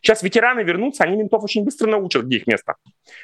Сейчас 0.06 0.22
ветераны 0.22 0.60
вернутся, 0.62 1.03
они 1.03 1.18
ментов 1.18 1.43
очень 1.43 1.64
быстро 1.64 1.88
научат, 1.88 2.26
где 2.26 2.38
их 2.38 2.45
место. 2.45 2.76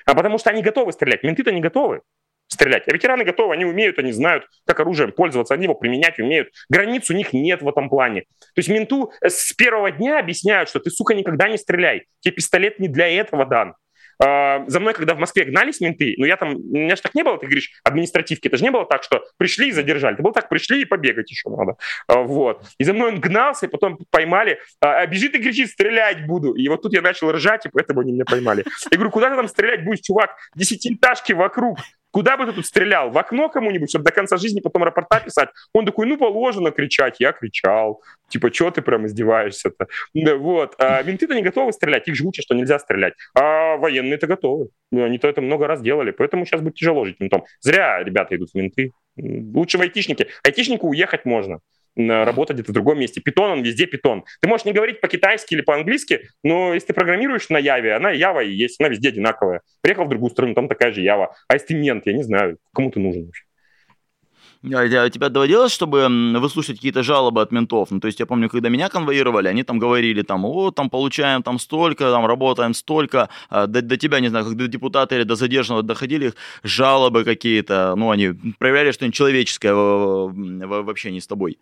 А 0.07 0.15
потому 0.15 0.39
что 0.39 0.49
они 0.49 0.63
готовы 0.63 0.91
стрелять. 0.91 1.21
Менты-то 1.21 1.51
не 1.51 1.61
готовы 1.61 2.01
стрелять. 2.47 2.88
А 2.88 2.91
ветераны 2.91 3.23
готовы, 3.23 3.53
они 3.53 3.65
умеют, 3.65 3.99
они 3.99 4.11
знают, 4.11 4.47
как 4.65 4.79
оружием 4.79 5.11
пользоваться, 5.11 5.53
они 5.53 5.65
его 5.65 5.75
применять 5.75 6.17
умеют. 6.17 6.49
Границ 6.69 7.07
у 7.11 7.13
них 7.13 7.34
нет 7.34 7.61
в 7.61 7.69
этом 7.69 7.88
плане. 7.88 8.21
То 8.21 8.57
есть 8.57 8.69
менту 8.69 9.13
с 9.21 9.53
первого 9.53 9.91
дня 9.91 10.17
объясняют, 10.17 10.69
что 10.69 10.79
ты, 10.79 10.89
сука, 10.89 11.13
никогда 11.13 11.49
не 11.49 11.57
стреляй. 11.59 12.07
Тебе 12.19 12.34
пистолет 12.34 12.79
не 12.79 12.88
для 12.88 13.07
этого 13.07 13.45
дан. 13.45 13.75
А, 14.24 14.63
за 14.67 14.80
мной, 14.80 14.93
когда 14.93 15.15
в 15.15 15.19
Москве 15.19 15.45
гнались 15.45 15.82
менты, 15.82 16.13
ну 16.17 16.26
я 16.26 16.38
там, 16.38 16.55
у 16.55 16.78
меня 16.78 16.95
же 16.95 17.01
так 17.01 17.15
не 17.15 17.24
было, 17.24 17.38
ты 17.38 17.47
говоришь, 17.47 17.72
административки, 17.84 18.47
это 18.47 18.57
же 18.57 18.63
не 18.63 18.72
было 18.72 18.86
так, 18.86 19.03
что 19.03 19.24
пришли 19.38 19.69
и 19.69 19.72
задержали, 19.72 20.13
это 20.13 20.24
было 20.24 20.34
так, 20.34 20.47
пришли 20.47 20.82
и 20.82 20.86
побегать 20.86 21.32
еще 21.32 21.49
надо, 21.49 21.78
а, 22.07 22.19
вот. 22.19 22.63
И 22.78 22.84
за 22.84 22.93
мной 22.93 23.13
он 23.13 23.19
гнался, 23.19 23.65
и 23.65 23.69
потом 23.69 23.97
поймали, 24.11 24.59
а, 24.80 25.05
бежит 25.07 25.34
и 25.34 25.41
кричит, 25.41 25.69
стрелять 25.69 26.28
буду. 26.28 26.53
И 26.53 26.67
вот 26.67 26.84
тут 26.84 26.93
я 26.93 27.01
начал 27.01 27.32
ржать, 27.32 27.65
и 27.65 27.69
поэтому 27.69 28.01
они 28.01 28.11
меня 28.11 28.26
поймали. 28.26 28.63
Я 28.91 28.97
говорю, 28.97 29.11
куда 29.11 29.30
ты 29.30 29.36
там 29.36 29.47
стрелять 29.47 29.84
будешь, 29.84 30.01
чувак? 30.01 30.36
Десятиэтажки 30.55 31.34
вокруг. 31.34 31.80
Куда 32.12 32.38
бы 32.38 32.45
ты 32.45 32.53
тут 32.53 32.66
стрелял? 32.66 33.09
В 33.09 33.18
окно 33.18 33.49
кому-нибудь, 33.49 33.89
чтобы 33.89 34.05
до 34.05 34.12
конца 34.12 34.38
жизни 34.38 34.59
потом 34.59 34.84
рапорта 34.84 35.20
писать? 35.20 35.49
Он 35.74 35.86
такой, 35.86 36.05
ну, 36.05 36.18
положено 36.18 36.72
кричать. 36.72 37.20
Я 37.20 37.32
кричал. 37.32 38.01
Типа, 38.30 38.53
что 38.53 38.72
ты 38.72 38.82
прям 38.82 39.05
издеваешься-то? 39.05 39.88
Вот. 40.38 40.76
А 40.78 41.01
менты-то 41.03 41.34
не 41.34 41.41
готовы 41.41 41.72
стрелять. 41.74 42.07
Их 42.07 42.16
же 42.16 42.26
учат, 42.26 42.43
что 42.43 42.55
нельзя 42.55 42.80
стрелять. 42.80 43.14
А 43.34 43.78
военные-то 43.78 44.28
готовы. 44.28 44.70
Они-то 44.91 45.28
это 45.28 45.41
много 45.41 45.68
раз 45.68 45.82
делали. 45.82 46.12
Поэтому 46.12 46.45
сейчас 46.45 46.62
будет 46.62 46.76
тяжело 46.76 47.05
жить 47.05 47.20
ментом. 47.20 47.45
Зря 47.62 48.03
ребята 48.03 48.36
идут 48.36 48.51
в 48.51 48.55
менты. 48.55 48.91
Лучше 49.18 49.78
в 49.78 49.82
айтишнике. 49.82 50.28
Айтишнику 50.43 50.88
уехать 50.88 51.26
можно 51.26 51.59
работать 51.95 52.55
где-то 52.55 52.71
в 52.71 52.73
другом 52.73 52.99
месте. 52.99 53.21
Питон, 53.21 53.51
он 53.51 53.63
везде 53.63 53.85
питон. 53.85 54.23
Ты 54.41 54.47
можешь 54.47 54.65
не 54.65 54.73
говорить 54.73 55.01
по-китайски 55.01 55.53
или 55.53 55.61
по-английски, 55.61 56.29
но 56.43 56.73
если 56.73 56.87
ты 56.87 56.93
программируешь 56.93 57.49
на 57.49 57.57
Яве, 57.57 57.93
она 57.93 58.11
Ява 58.11 58.41
и 58.41 58.51
есть, 58.51 58.79
она 58.79 58.89
везде 58.89 59.09
одинаковая. 59.09 59.61
Приехал 59.81 60.05
в 60.05 60.09
другую 60.09 60.31
страну, 60.31 60.53
там 60.53 60.67
такая 60.67 60.91
же 60.91 61.01
Ява. 61.01 61.35
А 61.47 61.53
если 61.53 61.67
ты 61.67 61.73
мент, 61.75 62.05
я 62.05 62.13
не 62.13 62.23
знаю, 62.23 62.57
кому 62.73 62.91
ты 62.91 62.99
нужен 62.99 63.25
вообще. 63.25 63.43
А 64.64 65.09
тебя 65.09 65.30
доводилось, 65.30 65.72
чтобы 65.72 66.07
выслушать 66.39 66.76
какие-то 66.76 67.01
жалобы 67.01 67.41
от 67.41 67.51
ментов? 67.51 67.89
Ну, 67.89 67.99
то 67.99 68.05
есть 68.05 68.20
я 68.20 68.28
помню, 68.28 68.47
когда 68.47 68.70
меня 68.70 68.89
конвоировали, 68.89 69.47
они 69.47 69.64
там 69.64 69.80
говорили, 69.80 70.22
там, 70.22 70.45
о, 70.45 70.70
там 70.70 70.89
получаем 70.89 71.41
там 71.41 71.57
столько, 71.57 72.12
там 72.12 72.28
работаем 72.28 72.76
столько. 72.76 73.30
А 73.49 73.66
до, 73.66 73.82
до 73.82 73.97
тебя, 73.97 74.20
не 74.20 74.28
знаю, 74.30 74.45
как 74.45 74.55
до 74.55 74.68
депутата 74.68 75.16
или 75.16 75.24
до 75.24 75.36
задержанного 75.36 75.82
доходили 75.82 76.28
их 76.28 76.36
жалобы 76.64 77.24
какие-то, 77.24 77.95
ну, 77.97 78.12
они 78.12 78.34
проявляли 78.59 78.91
что-нибудь 78.91 79.16
человеческое 79.16 79.74
в, 79.74 80.28
в, 80.30 80.84
в 80.84 80.89
общении 80.89 81.20
с 81.20 81.28
тобой. 81.28 81.57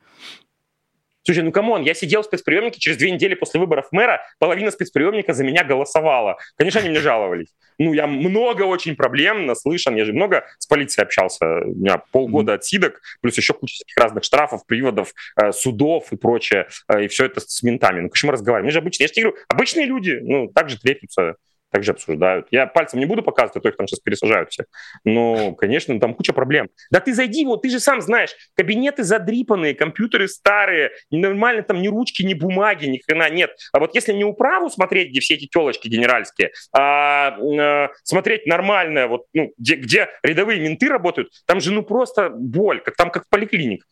Слушай, 1.30 1.44
ну 1.44 1.52
come 1.52 1.70
on, 1.70 1.84
я 1.84 1.94
сидел 1.94 2.24
в 2.24 2.26
спецприемнике, 2.26 2.80
через 2.80 2.98
две 2.98 3.12
недели 3.12 3.36
после 3.36 3.60
выборов 3.60 3.90
мэра 3.92 4.20
половина 4.40 4.72
спецприемника 4.72 5.34
за 5.34 5.44
меня 5.44 5.64
голосовала. 5.64 6.40
Конечно, 6.58 6.80
они 6.80 6.90
мне 6.90 7.02
жаловались. 7.02 7.50
Ну, 7.78 7.94
я 7.94 8.08
много 8.08 8.64
очень 8.64 8.96
проблем 8.96 9.46
наслышан, 9.46 9.96
я 9.96 10.06
же 10.06 10.14
много 10.14 10.48
с 10.58 10.66
полицией 10.66 11.06
общался. 11.06 11.46
У 11.66 11.76
меня 11.76 12.02
полгода 12.12 12.54
отсидок, 12.54 13.00
плюс 13.22 13.38
еще 13.38 13.54
куча 13.54 13.84
разных 13.96 14.24
штрафов, 14.24 14.66
приводов, 14.66 15.14
э, 15.40 15.52
судов 15.52 16.12
и 16.12 16.18
прочее. 16.18 16.68
Э, 16.88 17.04
и 17.04 17.08
все 17.08 17.26
это 17.26 17.42
с 17.42 17.62
ментами. 17.62 18.00
Ну, 18.00 18.10
конечно, 18.10 18.26
мы 18.26 18.34
разговариваем. 18.34 18.66
Мы 18.66 18.72
же 18.72 18.80
обычные, 18.80 19.04
я 19.04 19.08
же 19.10 19.14
тебе 19.14 19.26
говорю, 19.28 19.44
обычные 19.50 19.86
люди, 19.86 20.18
ну, 20.24 20.48
так 20.48 20.68
же 20.72 20.80
трепятся 20.80 21.36
также 21.72 21.92
обсуждают. 21.92 22.48
Я 22.52 22.68
пальцем 22.68 23.00
не 23.00 23.06
буду 23.06 23.24
показывать, 23.24 23.58
а 23.58 23.60
то 23.62 23.70
их 23.70 23.78
там 23.78 23.88
сейчас 23.88 24.00
пересажают 24.00 24.52
все. 24.52 24.66
Но, 25.04 25.54
конечно, 25.54 26.00
там 26.00 26.14
куча 26.14 26.34
проблем. 26.34 26.70
Да 26.92 27.00
ты 27.00 27.14
зайди, 27.14 27.46
вот 27.46 27.62
ты 27.62 27.70
же 27.70 27.80
сам 27.80 28.02
знаешь, 28.02 28.36
кабинеты 28.56 29.04
задрипанные, 29.04 29.76
компьютеры 29.76 30.28
старые, 30.28 30.92
нормально 31.12 31.64
там 31.64 31.82
ни 31.82 31.88
ручки, 31.88 32.24
ни 32.24 32.34
бумаги, 32.34 32.86
ни 32.88 32.98
хрена 32.98 33.30
нет. 33.30 33.52
А 33.74 33.80
вот 33.80 33.96
если 33.96 34.14
не 34.14 34.24
управу 34.24 34.70
смотреть, 34.70 35.10
где 35.10 35.20
все 35.20 35.36
эти 35.36 35.48
телочки 35.48 35.88
генеральские, 35.88 36.52
а 36.76 37.38
э, 37.38 37.90
смотреть 38.04 38.46
нормально, 38.46 39.08
вот, 39.08 39.26
ну, 39.34 39.52
где, 39.58 39.76
где 39.76 40.10
рядовые 40.24 40.60
менты 40.60 40.88
работают, 40.88 41.32
там 41.46 41.60
же 41.60 41.72
ну 41.72 41.84
просто 41.84 42.30
боль, 42.30 42.82
как 42.82 42.96
там 42.96 43.12
как 43.12 43.26
в 43.26 43.30
поликлиниках 43.30 43.88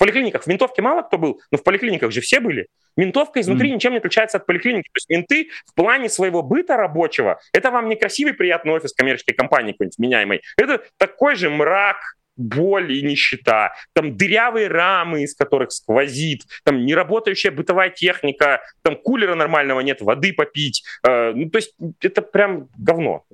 поликлиниках 0.00 0.42
в 0.42 0.46
ментовке 0.46 0.80
мало 0.80 1.02
кто 1.02 1.18
был, 1.18 1.40
но 1.52 1.58
в 1.58 1.62
поликлиниках 1.62 2.10
же 2.10 2.22
все 2.22 2.40
были. 2.40 2.68
Ментовка 2.96 3.40
изнутри 3.40 3.70
mm. 3.70 3.74
ничем 3.74 3.92
не 3.92 3.98
отличается 3.98 4.38
от 4.38 4.46
поликлиники. 4.46 4.88
То 4.88 4.96
есть 4.96 5.08
менты 5.08 5.50
в 5.66 5.74
плане 5.74 6.08
своего 6.08 6.42
быта 6.42 6.76
рабочего, 6.76 7.40
это 7.52 7.70
вам 7.70 7.88
не 7.88 7.96
красивый 7.96 8.34
приятный 8.34 8.72
офис 8.72 8.92
коммерческой 8.92 9.34
компании 9.34 9.72
какой-нибудь 9.72 9.98
меняемой. 9.98 10.42
Это 10.56 10.82
такой 10.96 11.36
же 11.36 11.50
мрак, 11.50 11.98
боль 12.40 12.92
и 12.92 13.02
нищета, 13.02 13.74
там 13.92 14.16
дырявые 14.16 14.68
рамы, 14.68 15.22
из 15.22 15.34
которых 15.34 15.72
сквозит, 15.72 16.44
там 16.64 16.84
неработающая 16.84 17.50
бытовая 17.50 17.90
техника, 17.90 18.62
там 18.82 18.96
кулера 18.96 19.34
нормального 19.34 19.80
нет, 19.80 20.00
воды 20.00 20.32
попить. 20.32 20.82
Э, 21.06 21.32
ну, 21.32 21.50
то 21.50 21.58
есть 21.58 21.74
это 22.00 22.22
прям 22.22 22.68
говно. 22.78 23.24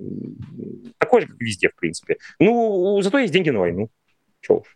Такое 0.97 1.21
же, 1.21 1.27
как 1.27 1.39
везде, 1.39 1.69
в 1.69 1.75
принципе. 1.75 2.17
Ну, 2.39 2.99
зато 3.01 3.17
есть 3.19 3.33
деньги 3.33 3.49
на 3.49 3.59
войну. 3.59 3.89
Чего 4.41 4.59
уж. 4.59 4.75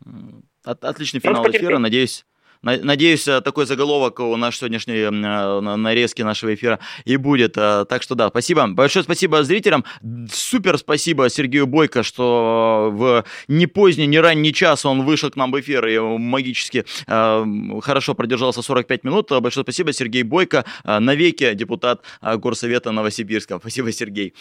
От, 0.64 0.84
отличный 0.84 1.20
финал 1.20 1.50
эфира, 1.50 1.78
надеюсь. 1.78 2.26
Надеюсь, 2.64 3.28
э, 3.28 3.42
такой 3.42 3.66
заголовок 3.66 4.20
у 4.20 4.38
нас 4.38 4.56
сегодняшней 4.56 4.98
э, 4.98 5.10
нарезки 5.10 6.22
нашего 6.22 6.54
эфира 6.54 6.80
и 7.06 7.18
будет. 7.18 7.58
Э, 7.58 7.86
так 7.90 8.04
что 8.04 8.14
да, 8.14 8.30
спасибо. 8.30 8.68
Большое 8.68 9.04
спасибо 9.04 9.44
зрителям. 9.44 9.84
Супер 10.32 10.78
спасибо 10.78 11.28
Сергею 11.30 11.66
Бойко, 11.66 12.04
что 12.04 12.90
в 12.94 13.26
не 13.48 13.66
поздний, 13.66 14.06
не 14.06 14.20
ранний 14.20 14.54
час 14.54 14.86
он 14.86 15.06
вышел 15.06 15.32
к 15.32 15.36
нам 15.38 15.52
в 15.52 15.60
эфир 15.60 15.88
и 15.88 15.98
магически 16.00 16.86
хорошо 17.08 18.14
продержался 18.14 18.62
45 18.62 19.04
минут. 19.04 19.32
Большое 19.42 19.64
спасибо, 19.64 19.92
Сергей 19.92 20.24
Бойко, 20.24 20.64
навеки 20.86 21.54
депутат 21.54 22.04
Горсовета 22.22 22.92
Новосибирска. 22.92 23.58
Спасибо, 23.60 23.92
Сергей. 23.92 24.36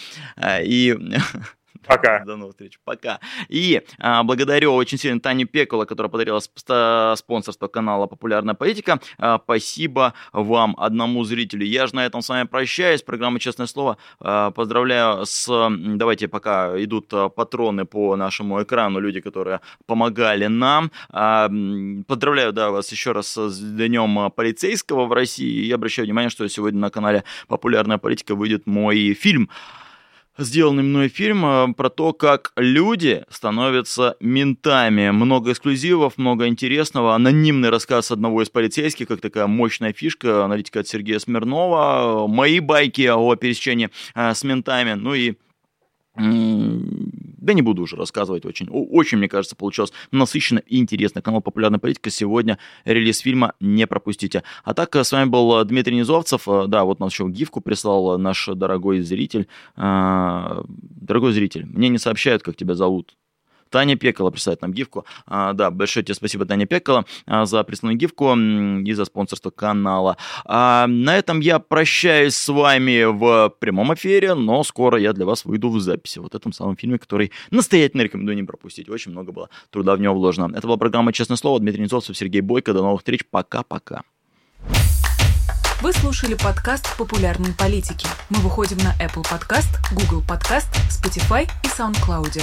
И 0.63 0.97
Пока. 1.87 2.21
До 2.25 2.37
новых 2.37 2.55
встреч. 2.55 2.79
Пока. 2.85 3.21
И 3.49 3.83
а, 3.99 4.23
благодарю 4.23 4.75
очень 4.75 4.99
сильно 4.99 5.21
Таню 5.21 5.47
Пекула, 5.47 5.85
которая 5.85 6.11
подарила 6.11 6.41
спонсорство 6.41 7.69
канала 7.69 8.07
«Популярная 8.07 8.55
политика». 8.55 9.01
А, 9.19 9.41
спасибо 9.43 10.15
вам, 10.33 10.75
одному 10.79 11.25
зрителю. 11.25 11.67
Я 11.67 11.87
же 11.87 11.95
на 11.95 12.07
этом 12.07 12.23
с 12.23 12.29
вами 12.29 12.47
прощаюсь. 12.47 13.03
Программа 13.03 13.41
«Честное 13.41 13.67
слово». 13.67 13.97
А, 14.21 14.51
поздравляю 14.51 15.25
с... 15.27 15.71
Давайте 15.71 16.29
пока 16.29 16.83
идут 16.83 17.13
а, 17.13 17.29
патроны 17.29 17.85
по 17.85 18.17
нашему 18.17 18.63
экрану, 18.63 19.01
люди, 19.01 19.21
которые 19.21 19.61
помогали 19.87 20.47
нам. 20.47 20.91
А, 21.11 21.51
поздравляю, 22.07 22.53
да, 22.53 22.71
вас 22.71 22.91
еще 22.93 23.13
раз 23.13 23.37
с 23.37 23.61
Днем 23.61 24.31
полицейского 24.33 25.07
в 25.07 25.13
России. 25.13 25.67
И 25.67 25.73
обращаю 25.73 26.07
внимание, 26.07 26.31
что 26.31 26.47
сегодня 26.49 26.81
на 26.81 26.91
канале 26.91 27.25
«Популярная 27.49 27.99
политика» 27.99 28.35
выйдет 28.35 28.67
мой 28.67 29.15
фильм 29.15 29.49
сделанный 30.39 30.83
мной 30.83 31.09
фильм 31.09 31.45
э, 31.45 31.75
про 31.75 31.91
то, 31.91 32.13
как 32.13 32.53
люди 32.57 33.25
становятся 33.31 34.17
ментами. 34.21 35.11
Много 35.11 35.53
эксклюзивов, 35.53 36.19
много 36.19 36.47
интересного. 36.47 37.15
Анонимный 37.15 37.71
рассказ 37.71 38.11
одного 38.11 38.43
из 38.43 38.51
полицейских, 38.51 39.09
как 39.09 39.21
такая 39.21 39.47
мощная 39.47 39.93
фишка, 39.93 40.45
аналитика 40.45 40.81
от 40.81 40.89
Сергея 40.89 41.19
Смирнова. 41.19 42.27
Мои 42.27 42.61
байки 42.61 43.07
о 43.07 43.35
пересечении 43.37 43.91
э, 44.15 44.35
с 44.35 44.45
ментами. 44.45 44.95
Ну 44.95 45.15
и 45.15 45.35
Да 46.17 47.55
не 47.55 47.63
буду 47.63 47.83
уже 47.83 47.97
рассказывать, 47.97 48.45
очень, 48.45 48.69
очень, 48.69 49.19
мне 49.19 49.29
кажется, 49.29 49.57
получилось 49.57 49.93
насыщенно 50.11 50.59
и 50.59 50.79
интересно. 50.79 51.23
Канал 51.23 51.41
«Популярная 51.41 51.79
политика» 51.79 52.11
сегодня 52.11 52.59
релиз 52.85 53.21
фильма 53.21 53.55
не 53.61 53.87
пропустите. 53.87 54.43
А 54.65 54.75
так, 54.75 54.95
с 54.97 55.13
вами 55.13 55.29
был 55.29 55.65
Дмитрий 55.65 55.97
Низовцев. 55.97 56.47
Да, 56.67 56.85
вот 56.85 57.01
нас 57.01 57.13
еще 57.13 57.29
гифку 57.29 57.61
прислал 57.61 58.19
наш 58.19 58.47
дорогой 58.47 59.01
зритель. 59.01 59.47
Дорогой 59.77 61.33
зритель, 61.33 61.65
мне 61.67 61.89
не 61.89 61.99
сообщают, 61.99 62.43
как 62.43 62.57
тебя 62.57 62.75
зовут. 62.75 63.17
Таня 63.71 63.97
Пекала 63.97 64.31
присылает 64.31 64.63
нам 64.63 64.73
гифку. 64.73 65.07
А, 65.27 65.53
да, 65.53 65.71
большое 65.71 66.05
тебе 66.05 66.15
спасибо, 66.15 66.45
Таня 66.45 66.67
Пекала, 66.67 67.05
а, 67.27 67.47
за 67.47 67.63
присланную 67.65 67.97
гифку 67.99 68.35
и 68.35 68.93
за 68.93 69.05
спонсорство 69.05 69.51
канала. 69.51 70.17
А, 70.45 70.87
на 70.87 71.17
этом 71.17 71.41
я 71.41 71.59
прощаюсь 71.59 72.35
с 72.35 72.49
вами 72.49 73.05
в 73.05 73.55
прямом 73.59 73.95
эфире, 73.95 74.35
но 74.35 74.63
скоро 74.65 74.99
я 74.99 75.13
для 75.13 75.25
вас 75.25 75.45
выйду 75.45 75.71
в 75.71 75.81
записи. 75.81 76.19
Вот 76.19 76.35
этом 76.35 76.53
самом 76.53 76.77
фильме, 76.77 76.99
который 76.99 77.33
настоятельно 77.51 78.03
рекомендую 78.03 78.37
не 78.37 78.43
пропустить. 78.43 78.89
Очень 78.89 79.13
много 79.13 79.33
было 79.33 79.49
труда 79.71 79.95
в 79.95 80.01
него 80.01 80.15
вложено. 80.15 80.53
Это 80.55 80.67
была 80.67 80.77
программа 80.77 81.13
«Честное 81.13 81.37
слово». 81.37 81.61
Дмитрий 81.61 81.83
Низовцев, 81.83 82.17
Сергей 82.17 82.41
Бойко. 82.41 82.73
До 82.73 82.83
новых 82.83 83.01
встреч. 83.01 83.21
Пока-пока. 83.31 84.03
Вы 85.83 85.95
слушали 85.95 86.35
подкаст 86.35 86.97
«Популярные 86.99 87.55
политики». 87.55 88.07
Мы 88.29 88.39
выходим 88.41 88.77
на 88.79 88.93
Apple 89.03 89.25
Podcast, 89.25 89.79
Google 89.93 90.23
Podcast, 90.23 90.69
Spotify 90.91 91.49
и 91.65 91.69
SoundCloud. 91.69 92.43